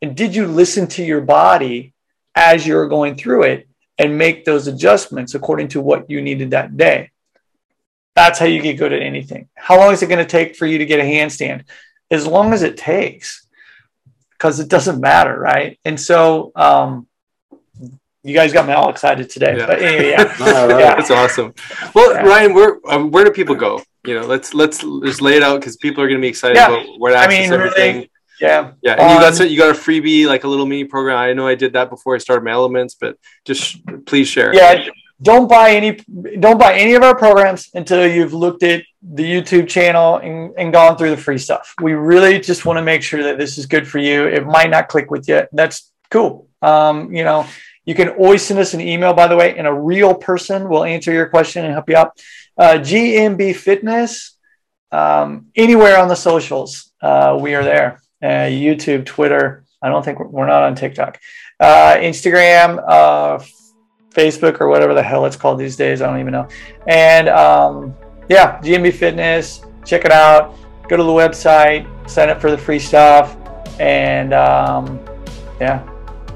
And 0.02 0.16
did 0.16 0.36
you 0.36 0.48
listen 0.48 0.88
to 0.90 1.04
your 1.04 1.22
body 1.22 1.94
as 2.34 2.66
you're 2.66 2.88
going 2.88 3.16
through 3.16 3.44
it 3.44 3.68
and 3.98 4.18
make 4.18 4.46
those 4.46 4.68
adjustments 4.68 5.36
according 5.36 5.70
to 5.70 5.82
what 5.82 6.10
you 6.10 6.22
needed 6.22 6.52
that 6.52 6.76
day? 6.78 7.12
That's 8.16 8.40
how 8.40 8.46
you 8.46 8.62
get 8.62 8.78
good 8.78 8.94
at 8.94 9.02
anything. 9.02 9.50
How 9.56 9.78
long 9.78 9.92
is 9.94 10.02
it 10.02 10.08
going 10.08 10.20
to 10.26 10.30
take 10.30 10.56
for 10.56 10.66
you 10.66 10.78
to 10.78 10.86
get 10.86 11.00
a 11.00 11.04
handstand? 11.04 11.66
As 12.10 12.26
long 12.26 12.54
as 12.54 12.62
it 12.64 12.78
takes, 12.78 13.46
because 14.32 14.60
it 14.60 14.70
doesn't 14.70 15.02
matter, 15.02 15.38
right? 15.38 15.80
And 15.86 16.00
so, 16.00 16.52
um, 16.56 17.08
you 18.24 18.34
guys 18.34 18.54
got 18.54 18.66
me 18.68 18.74
all 18.74 18.90
excited 18.90 19.30
today. 19.30 19.58
Yeah. 19.58 19.66
But 19.68 19.82
anyway, 19.82 20.10
yeah. 20.12 20.24
No, 20.40 20.46
I 20.46 20.80
Yeah. 20.80 20.96
That's 20.96 21.12
awesome. 21.12 21.54
Well, 21.94 22.14
Yeah. 22.14 22.24
Ryan, 22.26 22.54
where 22.54 22.80
um, 22.90 23.12
where 23.12 23.24
do 23.24 23.32
people 23.32 23.56
go? 23.56 23.82
You 24.06 24.20
know, 24.20 24.26
let's 24.26 24.54
let's 24.54 24.80
just 25.04 25.22
lay 25.22 25.36
it 25.38 25.44
out 25.44 25.60
because 25.60 25.78
people 25.78 26.04
are 26.04 26.08
going 26.08 26.20
to 26.20 26.26
be 26.26 26.30
excited 26.30 26.56
Yeah. 26.58 26.70
about 26.70 26.86
where 27.00 27.12
to 27.12 27.18
I 27.20 27.24
access 27.26 27.40
mean, 27.50 27.54
everything. 27.54 27.96
really, 27.96 28.12
yeah. 28.40 28.72
Yeah, 28.82 28.94
and 28.94 29.12
you 29.14 29.20
got 29.20 29.40
Um, 29.40 29.48
you 29.48 29.58
got 29.58 29.70
a 29.70 29.80
freebie, 29.80 30.28
like 30.28 30.44
a 30.44 30.48
little 30.48 30.66
mini 30.66 30.86
program. 30.86 31.18
I 31.18 31.34
know 31.34 31.48
I 31.48 31.56
did 31.56 31.74
that 31.74 31.90
before 31.90 32.16
I 32.16 32.20
started 32.20 32.44
my 32.44 32.52
elements, 32.52 32.96
but 32.96 33.18
just 33.46 33.78
please 34.06 34.28
share. 34.28 34.54
Yeah, 34.54 34.88
don't 35.22 35.48
buy 35.48 35.72
any 35.72 35.98
don't 36.40 36.60
buy 36.60 36.74
any 36.76 36.94
of 36.94 37.04
our 37.04 37.16
programs 37.16 37.70
until 37.74 38.06
you've 38.06 38.34
looked 38.34 38.64
at 38.64 38.84
the 39.02 39.24
YouTube 39.24 39.68
channel 39.68 40.18
and, 40.18 40.54
and 40.58 40.74
gone 40.74 40.98
through 40.98 41.12
the 41.12 41.18
free 41.18 41.38
stuff. 41.38 41.74
We 41.82 41.94
really 41.94 42.40
just 42.40 42.66
want 42.66 42.78
to 42.78 42.84
make 42.84 43.02
sure 43.02 43.24
that 43.24 43.38
this 43.38 43.58
is 43.58 43.66
good 43.66 43.88
for 43.88 44.00
you. 44.00 44.28
It 44.28 44.46
might 44.46 44.70
not 44.70 44.90
click 44.90 45.12
with 45.12 45.28
you. 45.30 45.44
That's 45.54 45.92
cool. 46.12 46.50
Um, 46.62 47.14
you 47.14 47.24
know, 47.24 47.48
you 47.86 47.96
can 47.96 48.10
always 48.10 48.42
send 48.42 48.60
us 48.60 48.74
an 48.74 48.82
email, 48.82 49.14
by 49.14 49.28
the 49.28 49.36
way, 49.36 49.58
and 49.58 49.68
a 49.68 49.74
real 49.74 50.16
person 50.16 50.68
will 50.68 50.84
answer 50.84 51.14
your 51.14 51.28
question 51.28 51.64
and 51.64 51.74
help 51.74 51.90
you 51.90 51.96
out. 51.96 52.20
Uh, 52.58 52.80
GMB 52.80 53.56
Fitness, 53.56 54.38
um, 54.92 55.48
anywhere 55.56 56.00
on 56.00 56.08
the 56.08 56.16
socials, 56.16 56.92
uh, 57.02 57.38
we 57.40 57.54
are 57.54 57.64
there. 57.64 58.02
Uh, 58.26 58.50
YouTube, 58.50 59.06
Twitter. 59.06 59.64
I 59.84 59.90
don't 59.90 60.04
think 60.04 60.20
we're, 60.20 60.28
we're 60.28 60.48
not 60.48 60.64
on 60.64 60.74
TikTok. 60.74 61.20
Uh, 61.60 61.96
Instagram, 61.98 62.84
uh, 62.88 63.38
Facebook 64.14 64.60
or 64.62 64.68
whatever 64.68 64.94
the 64.96 65.04
hell 65.04 65.26
it's 65.28 65.36
called 65.36 65.60
these 65.60 65.76
days. 65.76 66.02
I 66.02 66.08
don't 66.08 66.20
even 66.20 66.32
know. 66.34 66.48
And 66.88 67.30
um, 67.30 67.94
yeah, 68.30 68.60
GMB 68.62 68.94
Fitness, 68.96 69.62
check 69.86 70.06
it 70.06 70.12
out. 70.12 70.56
Go 70.90 70.98
to 70.98 71.04
the 71.04 71.10
website, 71.10 71.86
sign 72.10 72.30
up 72.30 72.42
for 72.42 72.50
the 72.50 72.58
free 72.58 72.80
stuff, 72.80 73.38
and 73.80 74.34
um, 74.34 75.00
yeah, 75.62 75.88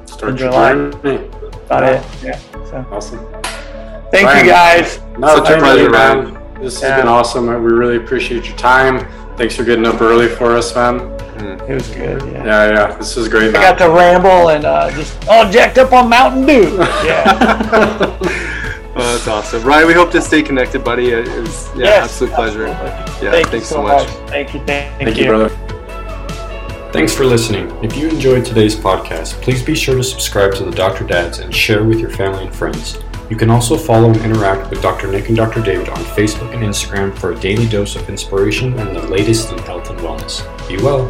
Start 0.05 0.39
your 0.39 0.51
journey. 0.51 1.25
about 1.65 1.83
Yeah. 1.83 1.89
it. 1.89 2.23
Yeah. 2.23 2.39
So 2.65 2.85
Awesome. 2.91 3.19
thank 4.11 4.25
Ryan. 4.25 4.45
you 4.45 4.51
guys. 4.51 4.99
No, 5.17 5.35
Such 5.37 5.49
a 5.49 5.57
pleasure, 5.59 5.83
you, 5.83 5.89
man. 5.91 6.33
man. 6.33 6.61
This 6.61 6.81
Yeah. 6.81 6.89
has 6.89 7.01
been 7.01 7.07
awesome. 7.07 7.47
We 7.47 7.53
really 7.71 7.97
appreciate 7.97 8.45
your 8.47 8.57
time. 8.57 9.07
Thanks 9.37 9.55
for 9.55 9.63
getting 9.63 9.87
up 9.87 10.01
early 10.01 10.27
for 10.27 10.55
us, 10.57 10.75
man. 10.75 11.17
It 11.41 11.73
was 11.73 11.87
good. 11.89 12.21
Yeah. 12.31 12.45
Yeah, 12.45 12.71
yeah. 12.71 12.95
This 12.97 13.15
is 13.17 13.27
great, 13.27 13.49
I 13.49 13.51
man. 13.51 13.61
got 13.61 13.77
to 13.79 13.89
ramble 13.89 14.49
and 14.49 14.65
uh, 14.65 14.91
just 14.91 15.27
all 15.27 15.49
jacked 15.49 15.77
up 15.77 15.91
on 15.93 16.09
Mountain 16.09 16.45
Dew. 16.45 16.77
Yeah. 17.05 18.17
Oh, 19.01 19.13
that's 19.13 19.27
awesome, 19.29 19.63
Ryan. 19.63 19.87
We 19.87 19.93
hope 19.93 20.11
to 20.11 20.21
stay 20.21 20.41
connected, 20.41 20.83
buddy. 20.83 21.11
It 21.11 21.25
was 21.25 21.69
yeah, 21.69 21.83
Yes, 21.85 22.03
absolute 22.11 22.33
pleasure. 22.33 22.65
absolutely. 22.67 23.25
Yeah, 23.25 23.31
Thank 23.31 23.45
you 23.45 23.51
thanks 23.51 23.67
so 23.69 23.75
so 23.75 23.83
much. 23.83 24.07
much. 24.07 24.29
Thank 24.29 24.53
you. 24.53 24.59
Thank, 24.65 24.97
Thank 25.01 25.17
you, 25.17 25.25
brother. 25.27 25.49
Thanks 26.91 27.15
for 27.15 27.23
listening. 27.23 27.69
If 27.81 27.95
you 27.95 28.09
enjoyed 28.09 28.43
today's 28.43 28.75
podcast, 28.75 29.41
please 29.41 29.63
be 29.63 29.73
sure 29.73 29.95
to 29.95 30.03
subscribe 30.03 30.53
to 30.55 30.65
the 30.65 30.71
Dr. 30.71 31.05
Dads 31.05 31.39
and 31.39 31.55
share 31.55 31.85
with 31.85 31.99
your 31.99 32.09
family 32.09 32.43
and 32.47 32.53
friends. 32.53 32.97
You 33.29 33.37
can 33.37 33.49
also 33.49 33.77
follow 33.77 34.09
and 34.09 34.17
interact 34.21 34.69
with 34.69 34.81
Dr. 34.81 35.09
Nick 35.09 35.27
and 35.29 35.37
Dr. 35.37 35.61
David 35.61 35.87
on 35.87 35.97
Facebook 35.99 36.51
and 36.53 36.61
Instagram 36.63 37.15
for 37.17 37.31
a 37.31 37.39
daily 37.39 37.69
dose 37.69 37.95
of 37.95 38.09
inspiration 38.09 38.77
and 38.79 38.93
the 38.93 39.07
latest 39.07 39.51
in 39.53 39.59
health 39.59 39.89
and 39.91 39.99
wellness. 39.99 40.41
Be 40.67 40.75
well. 40.83 41.07